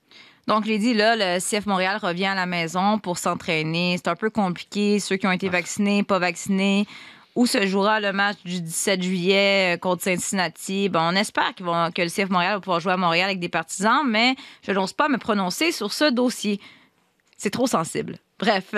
Donc, 0.47 0.65
dit, 0.65 0.93
là, 0.93 1.17
le 1.17 1.41
CF 1.41 1.65
Montréal 1.67 1.99
revient 2.03 2.27
à 2.27 2.35
la 2.35 2.45
maison 2.45 2.99
pour 2.99 3.17
s'entraîner. 3.17 3.97
C'est 3.97 4.09
un 4.09 4.17
peu 4.17 4.29
compliqué. 4.29 5.01
Ceux 5.01 5.17
qui 5.17 5.27
ont 5.27 5.33
été 5.33 5.49
vaccinés, 5.49 6.03
pas 6.03 6.19
vaccinés. 6.19 6.87
Où 7.35 7.47
se 7.47 7.67
jouera 7.67 7.99
le 7.99 8.13
match 8.13 8.37
du 8.45 8.61
17 8.61 9.03
juillet 9.03 9.75
euh, 9.75 9.79
contre 9.79 10.05
Cincinnati? 10.05 10.89
Bon, 10.89 11.01
on 11.01 11.17
espère 11.17 11.55
qu'ils 11.55 11.67
vont, 11.67 11.91
que 11.91 12.03
le 12.03 12.09
CF 12.09 12.31
Montréal 12.31 12.55
va 12.55 12.61
pouvoir 12.61 12.81
jouer 12.81 12.93
à 12.93 12.97
Montréal 12.97 13.27
avec 13.27 13.41
des 13.41 13.49
partisans, 13.49 14.03
mais 14.07 14.37
je 14.63 14.71
n'ose 14.71 14.93
pas 14.93 15.09
me 15.09 15.19
prononcer 15.19 15.73
sur 15.73 15.93
ce 15.93 16.11
dossier. 16.11 16.61
C'est 17.37 17.51
trop 17.51 17.67
sensible. 17.67 18.19
Bref, 18.45 18.75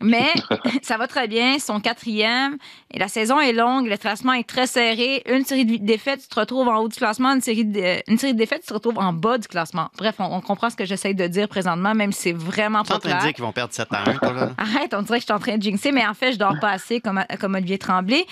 mais 0.00 0.32
ça 0.82 0.96
va 0.96 1.06
très 1.06 1.28
bien. 1.28 1.54
Ils 1.54 1.60
sont 1.60 1.80
quatrième 1.80 2.56
et 2.92 2.98
la 2.98 3.08
saison 3.08 3.40
est 3.40 3.52
longue. 3.52 3.86
Le 3.88 3.96
classement 3.96 4.32
est 4.32 4.48
très 4.48 4.66
serré. 4.66 5.22
Une 5.28 5.44
série 5.44 5.64
de 5.64 5.76
défaites, 5.84 6.22
tu 6.22 6.28
te 6.28 6.38
retrouves 6.38 6.68
en 6.68 6.76
haut 6.78 6.88
du 6.88 6.96
classement. 6.96 7.32
Une 7.34 7.40
série 7.40 7.64
de, 7.64 8.02
une 8.10 8.18
série 8.18 8.32
de 8.34 8.38
défaites, 8.38 8.62
tu 8.62 8.68
te 8.68 8.74
retrouves 8.74 8.98
en 8.98 9.12
bas 9.12 9.38
du 9.38 9.48
classement. 9.48 9.88
Bref, 9.96 10.16
on, 10.18 10.24
on 10.24 10.40
comprend 10.40 10.70
ce 10.70 10.76
que 10.76 10.84
j'essaie 10.84 11.14
de 11.14 11.26
dire 11.26 11.48
présentement, 11.48 11.94
même 11.94 12.12
si 12.12 12.22
c'est 12.22 12.32
vraiment 12.32 12.82
Tu 12.82 12.88
es 12.88 12.90
pas 12.90 12.96
en 12.96 12.98
train 13.00 13.08
de 13.08 13.14
clair. 13.14 13.24
dire 13.24 13.34
qu'ils 13.34 13.44
vont 13.44 13.52
perdre 13.52 13.72
7 13.74 13.88
à 13.90 14.10
1, 14.10 14.14
toi, 14.14 14.32
là? 14.32 14.50
Arrête, 14.58 14.94
on 14.94 15.02
dirait 15.02 15.18
que 15.18 15.22
je 15.22 15.26
suis 15.26 15.34
en 15.34 15.38
train 15.38 15.56
de 15.56 15.62
jinxer, 15.62 15.92
mais 15.92 16.06
en 16.06 16.14
fait, 16.14 16.32
je 16.32 16.38
dors 16.38 16.58
pas 16.60 16.70
assez 16.70 17.00
comme, 17.00 17.22
comme 17.40 17.54
Olivier 17.54 17.78
Tremblay. 17.78 18.24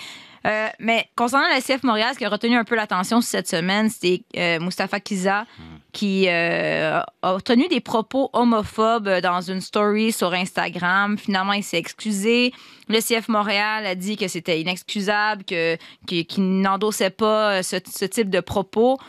Euh, 0.45 0.67
mais 0.79 1.09
concernant 1.15 1.47
la 1.47 1.61
CF 1.61 1.83
Montréal, 1.83 2.11
ce 2.13 2.19
qui 2.19 2.25
a 2.25 2.29
retenu 2.29 2.55
un 2.55 2.63
peu 2.63 2.75
l'attention 2.75 3.21
cette 3.21 3.47
semaine, 3.47 3.89
c'était 3.89 4.23
euh, 4.37 4.99
Kiza 5.03 5.45
qui 5.93 6.25
euh, 6.27 7.01
a 7.21 7.37
tenu 7.43 7.67
des 7.69 7.79
propos 7.79 8.29
homophobes 8.33 9.19
dans 9.21 9.41
une 9.41 9.61
story 9.61 10.11
sur 10.11 10.33
Instagram. 10.33 11.17
Finalement, 11.17 11.53
il 11.53 11.63
s'est 11.63 11.77
excusé. 11.77 12.53
Le 12.87 12.99
CF 12.99 13.27
Montréal 13.29 13.85
a 13.85 13.95
dit 13.95 14.15
que 14.15 14.27
c'était 14.27 14.61
inexcusable, 14.61 15.43
qu'il 15.43 16.61
n'endossait 16.61 17.09
pas 17.09 17.63
ce, 17.63 17.77
ce 17.83 18.05
type 18.05 18.29
de 18.29 18.39
propos. 18.39 18.99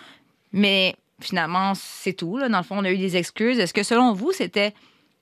Mais 0.52 0.96
finalement, 1.20 1.72
c'est 1.74 2.14
tout. 2.14 2.38
Dans 2.38 2.56
le 2.56 2.64
fond, 2.64 2.78
on 2.78 2.84
a 2.84 2.90
eu 2.90 2.98
des 2.98 3.16
excuses. 3.16 3.58
Est-ce 3.58 3.74
que 3.74 3.82
selon 3.82 4.14
vous, 4.14 4.32
c'était 4.32 4.72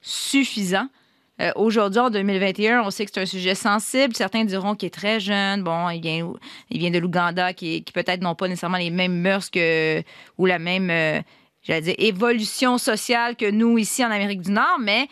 suffisant? 0.01 0.89
Euh, 1.41 1.53
Aujourd'hui, 1.55 2.01
en 2.01 2.11
2021, 2.11 2.83
on 2.83 2.91
sait 2.91 3.05
que 3.05 3.11
c'est 3.13 3.21
un 3.21 3.27
sujet 3.27 3.55
sensible. 3.55 4.15
Certains 4.15 4.45
diront 4.45 4.75
qu'il 4.75 4.87
est 4.87 4.91
très 4.91 5.21
jeune. 5.21 5.63
Bon, 5.63 5.91
il 5.91 6.01
vient, 6.01 6.33
il 6.71 6.79
vient 6.79 6.91
de 6.91 6.99
l'Ouganda, 6.99 7.53
qui, 7.53 7.85
peut-être 7.93 8.23
n'ont 8.23 8.35
pas 8.35 8.49
nécessairement 8.49 8.79
les 8.79 8.91
mêmes 8.91 9.21
mœurs 9.21 9.51
que, 9.51 10.03
ou 10.39 10.47
la 10.47 10.59
même, 10.59 10.91
euh, 10.91 11.21
dire, 11.69 11.95
évolution 11.99 12.79
sociale 12.79 13.37
que 13.37 13.51
nous 13.51 13.77
ici 13.79 14.05
en 14.05 14.11
Amérique 14.11 14.41
du 14.41 14.51
Nord. 14.51 14.79
Mais 14.81 15.09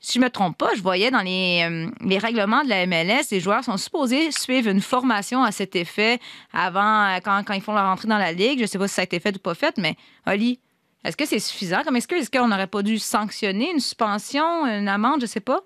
si 0.00 0.18
je 0.18 0.24
me 0.24 0.30
trompe 0.30 0.58
pas, 0.58 0.70
je 0.76 0.82
voyais 0.82 1.12
dans 1.12 1.22
les, 1.22 1.64
euh, 1.68 1.90
les 2.04 2.18
règlements 2.18 2.64
de 2.64 2.68
la 2.68 2.84
MLS, 2.86 3.30
les 3.30 3.40
joueurs 3.40 3.62
sont 3.62 3.76
supposés 3.76 4.32
suivre 4.32 4.68
une 4.68 4.80
formation 4.80 5.44
à 5.44 5.52
cet 5.52 5.76
effet 5.76 6.18
avant, 6.52 7.16
quand, 7.24 7.42
quand 7.46 7.54
ils 7.54 7.62
font 7.62 7.74
leur 7.74 7.84
entrée 7.84 8.08
dans 8.08 8.18
la 8.18 8.32
ligue. 8.32 8.60
Je 8.60 8.66
sais 8.66 8.78
pas 8.78 8.88
si 8.88 8.94
ça 8.94 9.02
a 9.02 9.04
été 9.04 9.20
fait 9.20 9.36
ou 9.36 9.40
pas 9.40 9.54
fait, 9.54 9.76
mais 9.78 9.94
Oli, 10.26 10.58
est-ce 11.04 11.16
que 11.16 11.26
c'est 11.26 11.38
suffisant? 11.38 11.82
Comme 11.84 11.96
excuse? 11.96 12.22
Est-ce 12.22 12.30
qu'on 12.30 12.48
n'aurait 12.48 12.66
pas 12.66 12.82
dû 12.82 12.98
sanctionner 12.98 13.70
une 13.72 13.80
suspension, 13.80 14.66
une 14.66 14.88
amende, 14.88 15.20
je 15.20 15.26
sais 15.26 15.40
pas? 15.40 15.60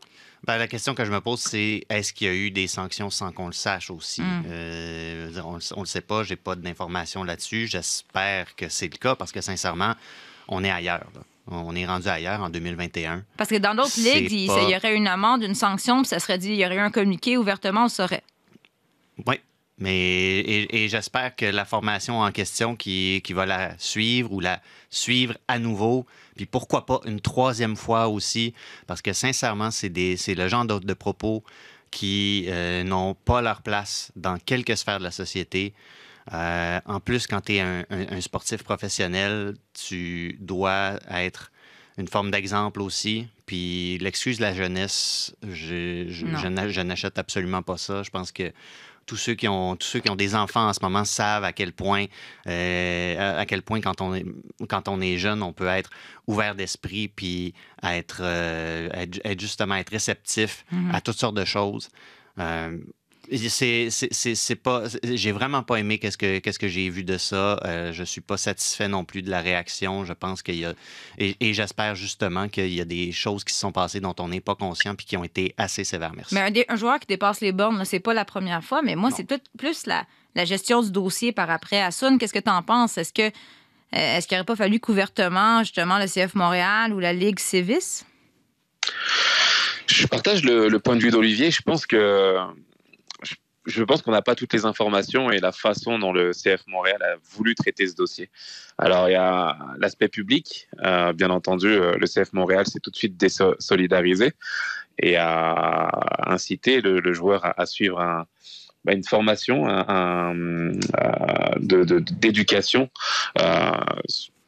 Ben, 0.44 0.56
la 0.58 0.66
question 0.66 0.94
que 0.94 1.04
je 1.04 1.10
me 1.12 1.20
pose, 1.20 1.40
c'est 1.40 1.84
est-ce 1.88 2.12
qu'il 2.12 2.26
y 2.26 2.30
a 2.30 2.34
eu 2.34 2.50
des 2.50 2.66
sanctions 2.66 3.10
sans 3.10 3.30
qu'on 3.30 3.46
le 3.46 3.52
sache 3.52 3.90
aussi? 3.90 4.22
Mm. 4.22 4.42
Euh, 4.48 5.30
on 5.44 5.52
ne 5.54 5.80
le 5.82 5.86
sait 5.86 6.00
pas, 6.00 6.24
j'ai 6.24 6.34
pas 6.36 6.56
d'informations 6.56 7.22
là-dessus. 7.22 7.68
J'espère 7.68 8.56
que 8.56 8.68
c'est 8.68 8.92
le 8.92 8.98
cas 8.98 9.14
parce 9.14 9.30
que 9.30 9.40
sincèrement, 9.40 9.94
on 10.48 10.64
est 10.64 10.70
ailleurs. 10.70 11.06
là. 11.14 11.20
On 11.48 11.74
est 11.74 11.86
rendu 11.86 12.08
ailleurs 12.08 12.40
en 12.40 12.50
2021. 12.50 13.24
Parce 13.36 13.50
que 13.50 13.56
dans 13.56 13.74
d'autres 13.74 13.98
ligues, 13.98 14.30
il, 14.30 14.46
pas- 14.46 14.62
il 14.62 14.70
y 14.70 14.76
aurait 14.76 14.94
une 14.94 15.08
amende, 15.08 15.42
une 15.42 15.54
sanction, 15.56 16.02
puis 16.02 16.08
ça 16.08 16.18
serait 16.20 16.38
dit, 16.38 16.50
il 16.50 16.56
y 16.56 16.64
aurait 16.66 16.76
eu 16.76 16.80
un 16.80 16.90
communiqué 16.90 17.36
ouvertement, 17.36 17.80
on 17.80 17.84
le 17.84 17.88
saurait. 17.88 18.22
Oui. 19.26 19.40
Mais 19.78 20.38
et, 20.40 20.84
et 20.84 20.88
j'espère 20.88 21.34
que 21.34 21.46
la 21.46 21.64
formation 21.64 22.20
en 22.20 22.30
question 22.30 22.76
qui, 22.76 23.20
qui 23.24 23.32
va 23.32 23.46
la 23.46 23.76
suivre 23.78 24.30
ou 24.32 24.40
la 24.40 24.60
suivre 24.90 25.36
à 25.48 25.58
nouveau, 25.58 26.06
puis 26.36 26.46
pourquoi 26.46 26.86
pas 26.86 27.00
une 27.06 27.20
troisième 27.20 27.76
fois 27.76 28.08
aussi, 28.08 28.54
parce 28.86 29.02
que 29.02 29.12
sincèrement, 29.12 29.70
c'est 29.70 29.88
des- 29.88 30.16
c'est 30.16 30.34
le 30.34 30.46
genre 30.48 30.64
de, 30.66 30.78
de 30.78 30.94
propos 30.94 31.42
qui 31.90 32.44
euh, 32.48 32.84
n'ont 32.84 33.14
pas 33.14 33.42
leur 33.42 33.62
place 33.62 34.12
dans 34.16 34.38
quelque 34.38 34.74
sphère 34.76 34.98
de 34.98 35.04
la 35.04 35.10
société. 35.10 35.74
Euh, 36.32 36.80
en 36.86 37.00
plus, 37.00 37.26
quand 37.26 37.40
tu 37.40 37.54
es 37.56 37.60
un, 37.60 37.80
un- 37.90 38.16
un 38.16 38.20
sportif 38.20 38.62
professionnel, 38.62 39.54
tu 39.74 40.36
dois 40.40 40.98
être 41.10 41.50
une 41.98 42.08
forme 42.08 42.30
d'exemple 42.30 42.80
aussi. 42.80 43.26
Puis 43.46 43.98
l'excuse 43.98 44.36
de 44.38 44.42
la 44.42 44.54
jeunesse, 44.54 45.34
je, 45.42 46.06
je 46.08 46.80
n'achète 46.80 47.18
absolument 47.18 47.62
pas 47.62 47.76
ça. 47.76 48.02
Je 48.02 48.10
pense 48.10 48.32
que 48.32 48.52
tous 49.06 49.16
ceux 49.16 49.34
qui 49.34 49.48
ont 49.48 49.76
tous 49.76 49.86
ceux 49.86 50.00
qui 50.00 50.10
ont 50.10 50.16
des 50.16 50.34
enfants 50.34 50.68
en 50.68 50.72
ce 50.72 50.80
moment 50.82 51.04
savent 51.04 51.44
à 51.44 51.52
quel 51.52 51.72
point 51.72 52.06
euh, 52.46 53.40
à- 53.40 53.46
quel 53.46 53.62
point 53.62 53.80
quand 53.80 54.00
on 54.00 54.14
est 54.14 54.24
quand 54.68 54.88
on 54.88 55.00
est 55.00 55.18
jeune 55.18 55.42
on 55.42 55.52
peut 55.52 55.66
être 55.66 55.90
ouvert 56.26 56.54
d'esprit 56.54 57.08
puis 57.08 57.54
être, 57.82 58.20
euh, 58.22 58.88
être 58.92 59.20
être 59.24 59.40
justement 59.40 59.74
être 59.76 59.90
réceptif 59.90 60.64
Mhm. 60.72 60.94
à 60.94 61.00
toutes 61.00 61.18
sortes 61.18 61.36
de 61.36 61.44
choses 61.44 61.88
Euh, 62.38 62.78
C'est, 63.30 63.88
c'est, 63.90 64.08
c'est, 64.10 64.34
c'est 64.34 64.56
pas, 64.56 64.82
j'ai 65.04 65.30
vraiment 65.32 65.62
pas 65.62 65.76
aimé 65.76 65.98
qu'est-ce 65.98 66.18
que, 66.18 66.38
qu'est-ce 66.40 66.58
que 66.58 66.68
j'ai 66.68 66.88
vu 66.90 67.04
de 67.04 67.16
ça. 67.18 67.60
Euh, 67.64 67.92
je 67.92 68.02
suis 68.04 68.20
pas 68.20 68.36
satisfait 68.36 68.88
non 68.88 69.04
plus 69.04 69.22
de 69.22 69.30
la 69.30 69.40
réaction. 69.40 70.04
Je 70.04 70.12
pense 70.12 70.42
qu'il 70.42 70.56
y 70.56 70.64
a, 70.64 70.74
et, 71.18 71.36
et 71.40 71.54
j'espère 71.54 71.94
justement 71.94 72.48
qu'il 72.48 72.72
y 72.74 72.80
a 72.80 72.84
des 72.84 73.12
choses 73.12 73.44
qui 73.44 73.54
se 73.54 73.60
sont 73.60 73.72
passées 73.72 74.00
dont 74.00 74.14
on 74.18 74.28
n'est 74.28 74.40
pas 74.40 74.54
conscient 74.56 74.94
puis 74.96 75.06
qui 75.06 75.16
ont 75.16 75.24
été 75.24 75.54
assez 75.56 75.84
sévères. 75.84 76.12
Merci. 76.16 76.34
Mais 76.34 76.40
un, 76.40 76.50
dé- 76.50 76.64
un 76.68 76.76
joueur 76.76 76.98
qui 76.98 77.06
dépasse 77.06 77.40
les 77.40 77.52
bornes, 77.52 77.84
c'est 77.84 78.00
pas 78.00 78.12
la 78.14 78.24
première 78.24 78.62
fois, 78.64 78.82
mais 78.82 78.96
moi, 78.96 79.10
c'est 79.14 79.24
tout- 79.26 79.40
plus 79.56 79.86
la, 79.86 80.04
la 80.34 80.44
gestion 80.44 80.82
du 80.82 80.90
dossier 80.90 81.30
par 81.32 81.48
après. 81.48 81.80
Assun, 81.80 82.18
qu'est-ce 82.18 82.34
que 82.34 82.38
tu 82.40 82.50
en 82.50 82.62
penses? 82.62 82.98
Est-ce 82.98 83.12
que 83.12 83.22
euh, 83.22 83.30
est-ce 83.92 84.26
qu'il 84.26 84.36
n'aurait 84.36 84.46
pas 84.46 84.56
fallu 84.56 84.80
qu'ouvertement, 84.80 85.60
justement, 85.60 85.98
le 85.98 86.06
CF 86.06 86.34
Montréal 86.34 86.92
ou 86.92 86.98
la 86.98 87.12
Ligue 87.12 87.38
sévisse? 87.38 88.04
Je 89.86 90.06
partage 90.06 90.42
le, 90.44 90.68
le 90.68 90.78
point 90.80 90.96
de 90.96 91.00
vue 91.02 91.10
d'Olivier. 91.10 91.50
Je 91.50 91.62
pense 91.62 91.86
que 91.86 92.36
je, 93.66 93.84
pense 93.84 94.02
qu'on 94.02 94.12
n'a 94.12 94.22
pas 94.22 94.34
toutes 94.34 94.52
les 94.52 94.64
informations 94.64 95.30
et 95.30 95.38
la 95.38 95.52
façon 95.52 95.98
dont 95.98 96.12
le 96.12 96.32
CF 96.32 96.62
Montréal 96.66 97.02
a 97.02 97.16
voulu 97.36 97.54
traiter 97.54 97.86
ce 97.86 97.94
dossier. 97.94 98.30
Alors 98.78 99.08
il 99.08 99.12
y 99.12 99.16
a 99.16 99.56
l'aspect 99.78 100.08
public, 100.08 100.68
euh, 100.84 101.12
bien 101.12 101.30
entendu. 101.30 101.68
euh, 101.68 101.96
Le 101.98 102.06
CF 102.06 102.32
Montréal 102.32 102.66
s'est 102.66 102.80
tout 102.80 102.90
de 102.90 102.96
suite 102.96 103.16
désolidarisé 103.16 104.32
et 104.98 105.16
a 105.16 105.90
incité 106.26 106.80
le, 106.80 107.00
le 107.00 107.12
joueur 107.12 107.40
à, 107.58 107.66
suivre 107.66 108.00
un- 108.00 108.26
bah, 108.84 108.92
une 108.92 109.04
formation 109.04 109.68
un- 109.68 109.86
un, 109.88 110.34
euh, 110.36 110.72
de- 111.58 111.84
de- 111.84 111.98
d'éducation 112.00 112.90
euh, 113.40 113.70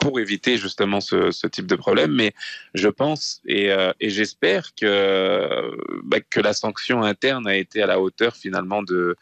pour 0.04 0.20
éviter 0.20 0.58
justement 0.58 1.00
ce, 1.00 1.30
ce 1.30 1.46
type 1.46 1.66
de 1.66 1.76
problème. 1.76 2.12
Mais 2.12 2.32
je 2.74 2.88
pense 2.88 3.40
et, 3.46 3.72
euh, 3.72 3.92
et 4.00 4.10
j'espère 4.10 4.74
que, 4.74 5.70
bah, 6.04 6.18
que 6.20 6.40
la 6.40 6.52
sanction 6.52 7.02
interne 7.02 7.46
a 7.48 7.56
été 7.56 7.82
à 7.82 7.86
la 7.86 7.98
hauteur 7.98 8.36
finalement 8.36 8.82
de, 8.82 9.16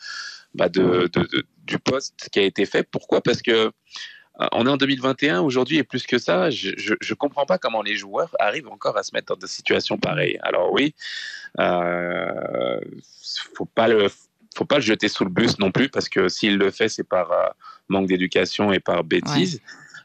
bah, 0.55 0.69
de, 0.69 1.09
de- 1.13 1.27
de- 1.33 1.45
du 1.65 1.79
poste 1.79 2.29
qui 2.33 2.41
a 2.41 2.43
été 2.43 2.67
fait. 2.67 2.83
Pourquoi? 2.83 3.21
Parce 3.23 3.43
que 3.43 3.71
euh, 4.41 4.47
on 4.53 4.67
est 4.67 4.71
en 4.71 4.77
2021 4.77 5.41
aujourd'hui 5.43 5.77
et 5.79 5.85
plus 5.85 6.05
que 6.05 6.19
ça, 6.19 6.51
je 6.51 6.71
ne 6.71 7.15
comprends 7.15 7.47
pas 7.47 7.59
comment 7.59 7.83
les 7.83 7.95
joueurs 7.97 8.35
arrivent 8.41 8.69
encore 8.69 8.97
à 8.97 9.03
se 9.05 9.11
mettre 9.15 9.35
dans 9.35 9.39
des 9.39 9.47
situations 9.47 9.99
pareilles. 9.99 10.39
Alors 10.43 10.73
oui, 10.73 10.95
euh, 11.61 12.81
faut 13.55 13.67
pas 13.67 13.87
le 13.89 14.09
faut 14.55 14.65
pas 14.67 14.77
le 14.77 14.83
jeter 14.83 15.09
sous 15.09 15.25
le 15.25 15.31
bus 15.31 15.59
non 15.59 15.71
plus 15.71 15.89
parce 15.89 16.09
que 16.11 16.29
s'il 16.29 16.59
le 16.59 16.71
fait, 16.71 16.89
c'est 16.89 17.09
par 17.09 17.31
euh, 17.33 17.47
manque 17.89 18.09
d'éducation 18.09 18.73
et 18.73 18.81
par 18.81 19.03
bêtise. 19.05 19.61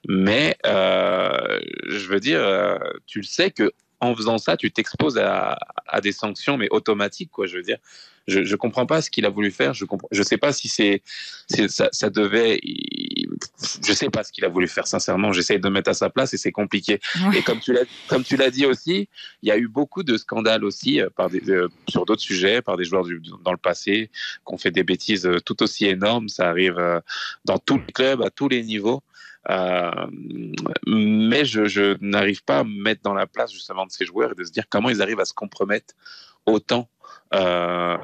Mais 0.07 0.57
euh, 0.65 1.59
je 1.87 2.07
veux 2.07 2.19
dire, 2.19 2.39
euh, 2.41 2.77
tu 3.05 3.19
le 3.19 3.25
sais 3.25 3.51
que 3.51 3.71
en 3.99 4.15
faisant 4.15 4.37
ça, 4.37 4.57
tu 4.57 4.71
t'exposes 4.71 5.17
à, 5.17 5.57
à 5.87 6.01
des 6.01 6.11
sanctions, 6.11 6.55
mais 6.55 6.67
automatiques, 6.69 7.31
quoi. 7.31 7.47
Je 7.47 7.57
veux 7.57 7.63
dire, 7.63 7.77
je, 8.27 8.43
je 8.43 8.55
comprends 8.55 8.85
pas 8.85 9.01
ce 9.01 9.09
qu'il 9.09 9.25
a 9.25 9.29
voulu 9.29 9.49
faire. 9.49 9.73
Je 9.73 9.85
comprends, 9.85 10.07
je 10.11 10.21
sais 10.21 10.37
pas 10.37 10.53
si 10.53 10.67
c'est, 10.67 11.01
ça, 11.67 11.89
ça 11.91 12.11
devait, 12.11 12.59
je 12.63 13.93
sais 13.93 14.09
pas 14.09 14.23
ce 14.23 14.31
qu'il 14.31 14.45
a 14.45 14.49
voulu 14.49 14.67
faire. 14.67 14.85
Sincèrement, 14.85 15.31
j'essaie 15.33 15.57
de 15.57 15.67
me 15.67 15.73
mettre 15.73 15.89
à 15.89 15.93
sa 15.95 16.11
place 16.11 16.31
et 16.35 16.37
c'est 16.37 16.51
compliqué. 16.51 16.99
Ouais. 17.15 17.39
Et 17.39 17.41
comme 17.41 17.59
tu 17.59 17.73
l'as, 17.73 17.85
comme 18.07 18.23
tu 18.23 18.37
l'as 18.37 18.51
dit 18.51 18.67
aussi, 18.67 19.09
il 19.41 19.49
y 19.49 19.51
a 19.51 19.57
eu 19.57 19.67
beaucoup 19.67 20.03
de 20.03 20.15
scandales 20.17 20.63
aussi 20.63 21.01
euh, 21.01 21.09
par 21.15 21.31
des, 21.31 21.49
euh, 21.49 21.67
sur 21.89 22.05
d'autres 22.05 22.21
sujets, 22.21 22.61
par 22.61 22.77
des 22.77 22.83
joueurs 22.83 23.03
du- 23.03 23.19
dans 23.43 23.51
le 23.51 23.57
passé 23.57 24.11
qui 24.45 24.53
ont 24.53 24.59
fait 24.59 24.71
des 24.71 24.83
bêtises 24.83 25.25
euh, 25.25 25.39
tout 25.39 25.63
aussi 25.63 25.85
énormes. 25.85 26.29
Ça 26.29 26.49
arrive 26.49 26.77
euh, 26.77 26.99
dans 27.45 27.57
tous 27.57 27.77
les 27.79 27.93
clubs, 27.93 28.21
à 28.21 28.29
tous 28.29 28.47
les 28.47 28.61
niveaux. 28.61 29.01
Euh, 29.49 30.07
mais 30.85 31.45
je, 31.45 31.97
n'arrive 32.01 32.43
pas 32.43 32.59
à 32.59 32.63
me 32.63 32.81
mettre 32.81 33.01
dans 33.01 33.13
la 33.13 33.27
place 33.27 33.51
justement 33.51 33.85
de 33.85 33.91
ces 33.91 34.05
joueurs 34.05 34.31
et 34.31 34.35
de 34.35 34.43
se 34.43 34.51
dire 34.51 34.65
comment 34.69 34.89
ils 34.89 35.01
arrivent 35.01 35.19
à 35.19 35.25
se 35.25 35.33
compromettre 35.33 35.93
autant 36.45 36.89
euh, 37.33 37.97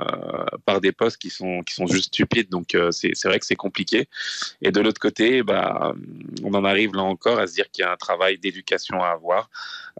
par 0.65 0.81
des 0.81 0.91
postes 0.91 1.17
qui 1.17 1.29
sont, 1.29 1.61
qui 1.63 1.73
sont 1.73 1.87
juste 1.87 2.07
stupides. 2.07 2.49
Donc 2.49 2.75
euh, 2.75 2.91
c'est 2.91 3.25
vrai 3.25 3.39
que 3.39 3.45
c'est 3.45 3.55
compliqué. 3.55 4.07
Et 4.61 4.71
de 4.71 4.79
l'autre 4.81 4.99
côté, 4.99 5.43
bah, 5.43 5.93
on 6.43 6.53
en 6.53 6.65
arrive 6.65 6.93
là 6.93 7.03
encore 7.03 7.39
à 7.39 7.47
se 7.47 7.53
dire 7.53 7.69
qu'il 7.71 7.83
y 7.83 7.87
a 7.87 7.91
un 7.91 7.97
travail 7.97 8.37
d'éducation 8.37 9.01
à 9.01 9.09
avoir, 9.09 9.49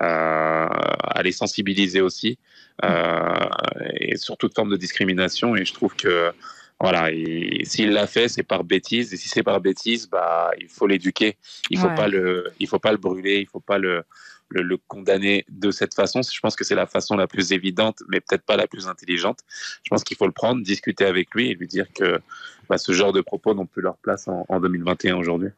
euh, 0.02 0.68
à 0.68 1.22
les 1.24 1.32
sensibiliser 1.32 2.02
aussi, 2.02 2.38
et 2.84 4.18
sur 4.18 4.38
toute 4.38 4.56
forme 4.56 4.70
de 4.70 4.78
discrimination. 4.78 5.56
Et 5.56 5.64
je 5.64 5.74
trouve 5.74 5.96
que 5.96 6.34
voilà, 6.84 7.12
et 7.12 7.62
s'il 7.64 7.92
l'a 7.92 8.08
fait, 8.08 8.28
c'est 8.28 8.44
par 8.44 8.64
bêtise. 8.66 9.14
Et 9.14 9.18
si 9.18 9.30
c'est 9.30 9.42
par 9.44 9.60
bêtise, 9.62 10.10
bah, 10.10 10.52
il 10.60 10.68
faut 10.68 10.86
l'éduquer. 10.86 11.38
Il 11.70 11.80
faut 11.80 11.88
Ouais. 11.88 11.96
pas 11.96 12.08
le, 12.10 12.52
il 12.60 12.68
faut 12.68 12.80
pas 12.80 12.92
le 12.92 12.98
brûler. 12.98 13.40
Il 13.40 13.48
faut 13.48 13.62
pas 13.62 13.78
le, 13.78 14.04
le, 14.50 14.62
le 14.64 14.78
condamner 14.88 15.46
de 15.50 15.72
cette 15.72 15.94
façon. 15.94 16.22
Je 16.22 16.40
pense 16.42 16.56
que 16.58 16.66
c'est 16.66 16.76
la 16.76 16.86
façon 16.86 17.16
la 17.16 17.26
plus 17.26 17.54
évidente, 17.54 18.04
mais 18.10 18.20
peut-être 18.20 18.44
pas 18.44 18.58
la 18.58 18.68
plus 18.68 18.88
intelligente. 18.88 19.40
Je 19.84 19.90
pense 19.90 20.04
qu'il 20.04 20.18
faut 20.18 20.26
le 20.28 20.34
prendre, 20.34 20.62
discuter 20.62 21.06
avec 21.06 21.34
lui 21.34 21.50
et 21.52 21.56
lui 21.56 21.68
dire 21.68 21.88
que 21.94 22.20
bah, 22.70 22.78
ce 22.78 22.92
genre 22.92 23.14
de 23.14 23.22
propos 23.22 23.54
n'ont 23.54 23.66
plus 23.66 23.82
leur 23.82 23.96
place 23.98 24.28
en, 24.28 24.46
en 24.50 24.60
2021 24.60 25.16
aujourd'hui. 25.16 25.50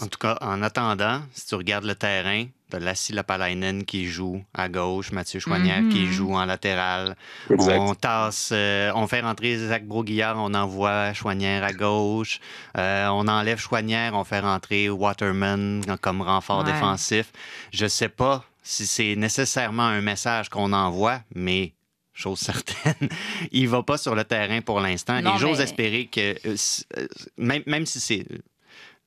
En 0.00 0.06
tout 0.08 0.18
cas, 0.18 0.38
en 0.40 0.62
attendant, 0.62 1.22
si 1.32 1.46
tu 1.46 1.54
regardes 1.56 1.84
le 1.84 1.94
terrain, 1.94 2.46
tu 2.72 2.76
as 2.76 2.80
Lassie 2.80 3.12
Lapalainen 3.12 3.84
qui 3.84 4.06
joue 4.06 4.42
à 4.54 4.68
gauche, 4.68 5.12
Mathieu 5.12 5.40
Choignard 5.40 5.80
qui 5.90 6.00
Mhm. 6.06 6.10
joue 6.12 6.34
en 6.34 6.44
latéral. 6.44 7.16
Exact. 7.50 7.78
On 7.78 7.94
tasse, 7.94 8.50
euh, 8.52 8.90
on 8.94 9.06
fait 9.06 9.20
rentrer 9.20 9.56
Zach 9.58 9.84
Broguillard, 9.86 10.36
on 10.38 10.54
envoie 10.54 11.12
Choignard 11.12 11.62
à 11.64 11.72
gauche. 11.72 12.40
Euh, 12.78 13.08
on 13.08 13.28
enlève 13.28 13.58
Choignard, 13.58 14.14
on 14.14 14.24
fait 14.24 14.40
rentrer 14.40 14.88
Waterman 14.90 15.84
comme 16.00 16.22
renfort 16.22 16.64
Ouais. 16.64 16.72
défensif. 16.72 17.26
Je 17.72 17.86
sais 17.86 18.08
pas 18.08 18.44
si 18.62 18.86
c'est 18.86 19.16
nécessairement 19.16 19.82
un 19.86 20.00
message 20.00 20.48
qu'on 20.48 20.72
envoie, 20.72 21.20
mais 21.34 21.72
chose 22.14 22.38
certaine, 22.38 23.08
il 23.52 23.68
va 23.68 23.82
pas 23.82 23.96
sur 23.98 24.14
le 24.14 24.24
terrain 24.24 24.60
pour 24.60 24.80
l'instant. 24.80 25.18
Et 25.18 25.38
j'ose 25.38 25.58
mais- 25.58 25.64
espérer 25.64 26.06
que, 26.06 26.36
euh, 26.46 27.06
même, 27.38 27.62
même 27.66 27.86
si 27.86 28.00
c'est... 28.00 28.24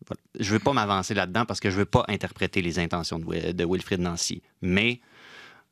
voilà, 0.07 0.21
Je 0.39 0.51
veux 0.51 0.59
pas 0.59 0.73
m'avancer 0.73 1.13
là-dedans 1.13 1.45
parce 1.45 1.59
que 1.59 1.69
je 1.69 1.77
veux 1.77 1.85
pas 1.85 2.05
interpréter 2.07 2.61
les 2.61 2.79
intentions 2.79 3.19
de, 3.19 3.51
de 3.51 3.65
Wilfried 3.65 3.99
Nancy. 4.01 4.41
Mais 4.61 4.99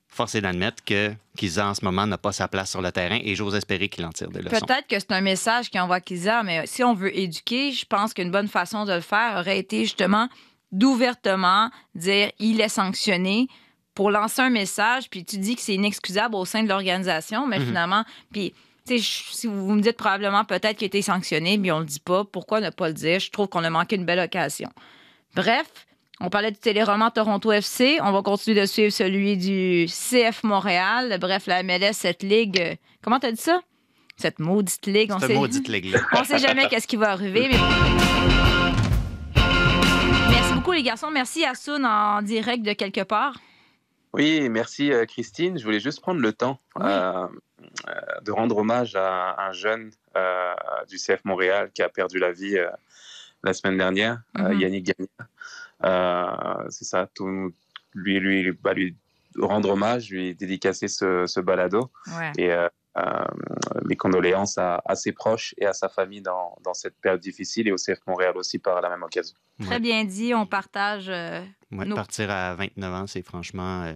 force 0.08 0.36
est 0.36 0.42
d'admettre 0.42 0.84
que 0.84 1.12
Kiza 1.38 1.68
en 1.68 1.74
ce 1.74 1.84
moment 1.84 2.06
n'a 2.06 2.18
pas 2.20 2.32
sa 2.32 2.48
place 2.48 2.70
sur 2.72 2.82
le 2.82 2.92
terrain 2.92 3.20
et 3.24 3.36
j'ose 3.36 3.56
espérer 3.56 3.90
qu'il 3.90 4.06
en 4.06 4.12
tire 4.12 4.30
des 4.30 4.42
leçons. 4.44 4.64
Peut-être 4.66 4.88
que 4.88 5.00
c'est 5.00 5.12
un 5.12 5.22
message 5.22 5.70
qui 5.72 5.80
envoie 5.80 6.00
Kiza, 6.02 6.44
mais 6.44 6.68
si 6.68 6.84
on 6.84 6.94
veut 6.94 7.16
éduquer, 7.18 7.72
je 7.72 7.86
pense 7.86 8.14
qu'une 8.14 8.30
bonne 8.32 8.48
façon 8.48 8.86
de 8.86 8.94
le 8.94 9.02
faire 9.02 9.38
aurait 9.40 9.58
été 9.60 9.82
justement 9.84 10.30
d'ouvertement 10.72 11.70
dire 11.96 12.32
il 12.40 12.60
est 12.62 12.70
sanctionné 12.70 13.48
pour 13.96 14.10
lancer 14.12 14.42
un 14.42 14.50
message, 14.50 15.10
puis 15.10 15.24
tu 15.24 15.38
dis 15.38 15.56
que 15.56 15.62
c'est 15.62 15.76
inexcusable 15.76 16.34
au 16.36 16.46
sein 16.46 16.64
de 16.64 16.68
l'organisation, 16.70 17.46
mais 17.48 17.60
Mhm. 17.60 17.66
finalement, 17.68 18.04
puis 18.32 18.54
si 18.86 19.48
vous 19.48 19.74
me 19.74 19.82
dites 19.82 19.98
probablement 19.98 20.44
peut-être 20.46 20.78
qu'il 20.78 20.86
a 20.86 20.88
été 20.88 21.02
sanctionné, 21.02 21.58
mais 21.58 21.72
on 21.72 21.80
le 21.80 21.86
dit 21.86 22.00
pas, 22.00 22.24
pourquoi 22.26 22.60
ne 22.62 22.70
pas 22.70 22.88
le 22.90 22.94
dire? 22.94 23.20
Je 23.20 23.32
trouve 23.32 23.48
qu'on 23.48 23.64
a 23.64 23.70
manqué 23.70 23.96
une 23.96 24.06
belle 24.06 24.20
occasion. 24.20 24.70
Bref, 25.36 25.66
on 26.20 26.30
parlait 26.30 26.52
du 26.52 26.58
téléroman 26.60 27.10
Toronto 27.12 27.52
FC. 27.52 27.98
On 28.02 28.12
va 28.12 28.22
continuer 28.22 28.62
de 28.62 28.66
suivre 28.66 28.92
celui 28.92 29.38
du 29.38 29.86
CF 29.88 30.44
Montréal. 30.44 31.18
Bref, 31.20 31.48
la 31.48 31.64
MLS, 31.64 31.94
cette 31.94 32.24
ligue. 32.24 32.78
Comment 33.02 33.20
t'as 33.20 33.32
dit 33.32 33.42
ça? 33.42 33.62
Cette 34.18 34.40
maudite 34.40 34.86
ligue. 34.86 35.12
On 35.12 35.20
sait, 35.20 35.36
un 35.36 35.40
maudite 35.40 35.68
ligue-là. 35.68 36.00
on 36.14 36.24
sait 36.24 36.38
jamais 36.40 36.68
qu'est-ce 36.68 36.88
qui 36.88 36.98
va 36.98 37.12
arriver. 37.12 37.50
Mais... 37.50 37.58
Merci 40.30 40.54
beaucoup, 40.54 40.72
les 40.72 40.84
garçons. 40.84 41.10
Merci 41.12 41.46
à 41.46 41.56
Soun 41.56 41.86
en 41.86 42.22
direct 42.22 42.64
de 42.64 42.74
quelque 42.74 43.02
part. 43.02 43.38
Oui, 44.14 44.48
merci 44.50 44.92
euh, 44.92 45.06
Christine. 45.06 45.58
Je 45.58 45.64
voulais 45.64 45.80
juste 45.80 46.00
prendre 46.02 46.22
le 46.22 46.32
temps 46.34 46.60
Oui. 46.76 46.86
euh, 46.88 47.26
de 48.22 48.32
rendre 48.32 48.58
hommage 48.58 48.96
à 48.96 49.36
un 49.48 49.52
jeune 49.52 49.92
euh, 50.16 50.54
du 50.90 50.98
CF 50.98 51.24
Montréal 51.26 51.72
qui 51.74 51.82
a 51.82 51.90
perdu 51.90 52.20
la 52.20 52.32
vie 52.32 52.58
euh, 52.58 52.70
la 53.44 53.54
semaine 53.54 53.78
dernière, 53.78 54.22
euh, 54.40 54.50
Mhm. 54.54 54.60
Yannick 54.62 54.86
Gagné. 54.86 55.10
Euh, 55.84 56.70
c'est 56.70 56.86
ça, 56.86 57.08
tout, 57.14 57.52
lui, 57.94 58.20
lui, 58.20 58.52
bah, 58.52 58.74
lui 58.74 58.96
rendre 59.38 59.70
hommage, 59.72 60.10
lui 60.12 60.36
dédicacer 60.36 60.88
ce, 60.88 61.26
ce 61.28 61.40
balado 61.40 61.92
Ouais. 62.18 62.32
et 62.38 62.52
euh, 62.54 62.70
euh, 62.98 63.24
mes 63.86 63.96
condoléances 63.96 64.58
à, 64.60 64.82
à 64.86 64.96
ses 64.96 65.12
proches 65.12 65.56
et 65.58 65.66
à 65.66 65.74
sa 65.74 65.90
famille 65.90 66.22
dans, 66.22 66.56
dans 66.64 66.76
cette 66.76 66.96
période 67.02 67.20
difficile 67.20 67.68
et 67.68 67.72
au 67.72 67.78
CF 67.78 68.00
Montréal 68.06 68.38
aussi 68.38 68.60
par 68.60 68.80
la 68.82 68.90
même 68.90 69.02
occasion. 69.02 69.36
Très 69.62 69.80
bien 69.80 70.04
dit. 70.06 70.34
On 70.36 70.46
partage. 70.46 71.10
euh, 71.10 71.44
Ouais, 71.72 71.90
Partir 71.90 72.30
à 72.30 72.54
29 72.54 72.94
ans, 72.94 73.08
c'est 73.08 73.24
franchement, 73.24 73.82
euh, 73.86 73.94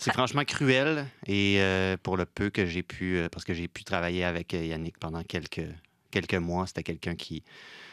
c'est 0.00 0.12
franchement 0.12 0.44
cruel. 0.44 1.06
Et 1.26 1.56
euh, 1.58 1.96
pour 2.02 2.16
le 2.16 2.24
peu 2.24 2.50
que 2.50 2.64
j'ai 2.66 2.82
pu, 2.82 3.18
euh, 3.18 3.28
parce 3.28 3.44
que 3.44 3.52
j'ai 3.52 3.68
pu 3.68 3.84
travailler 3.84 4.24
avec 4.24 4.54
euh, 4.54 4.64
Yannick 4.64 4.98
pendant 4.98 5.22
quelques, 5.22 5.66
quelques 6.10 6.34
mois, 6.34 6.66
c'était 6.66 6.82
quelqu'un 6.82 7.14
qui 7.14 7.44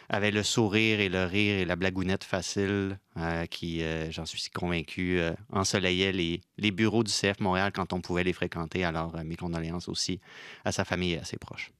avait 0.09 0.31
le 0.31 0.41
sourire 0.41 1.01
et 1.01 1.09
le 1.09 1.25
rire 1.25 1.59
et 1.59 1.65
la 1.65 1.75
blagounette 1.75 2.23
facile, 2.23 2.97
euh, 3.17 3.45
qui, 3.45 3.83
j'en 4.09 4.25
suis 4.25 4.49
convaincu, 4.49 5.19
ensoleillait 5.51 6.13
les, 6.13 6.39
les 6.57 6.71
bureaux 6.71 7.03
du 7.03 7.11
CF 7.11 7.41
Montréal 7.41 7.73
quand 7.73 7.91
on 7.91 7.99
pouvait 7.99 8.23
les 8.23 8.31
fréquenter. 8.31 8.85
Alors, 8.85 9.17
mes 9.25 9.35
condoléances 9.35 9.89
aussi 9.89 10.21
à 10.63 10.71
sa 10.71 10.85
famille 10.85 11.13
et 11.13 11.19
à 11.19 11.25
ses 11.25 11.35
proches. 11.35 11.71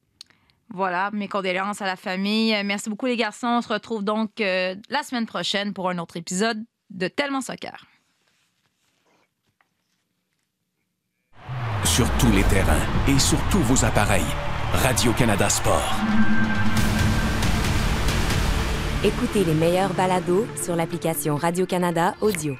Voilà, 0.70 1.10
mes 1.12 1.30
condoléances 1.30 1.82
à 1.82 1.86
la 1.86 1.96
famille. 1.96 2.52
Merci 2.66 2.90
beaucoup, 2.90 3.06
les 3.06 3.16
garçons. 3.16 3.48
On 3.48 3.62
se 3.62 3.70
retrouve 3.70 4.04
donc 4.04 4.32
la 4.40 5.04
semaine 5.04 5.26
prochaine 5.26 5.74
pour 5.74 5.90
un 5.90 5.98
autre 5.98 6.18
épisode 6.18 6.62
de 6.90 7.08
Tellement 7.08 7.40
Soccer. 7.40 7.88
Sur 11.98 12.08
tous 12.20 12.32
les 12.32 12.44
terrains 12.44 12.86
et 13.08 13.18
sur 13.18 13.40
tous 13.50 13.58
vos 13.62 13.84
appareils. 13.84 14.32
Radio-Canada 14.72 15.50
Sport. 15.50 15.96
Écoutez 19.04 19.44
les 19.44 19.56
meilleurs 19.56 19.94
balados 19.96 20.46
sur 20.64 20.76
l'application 20.76 21.38
Radio-Canada 21.38 22.14
Audio. 22.22 22.56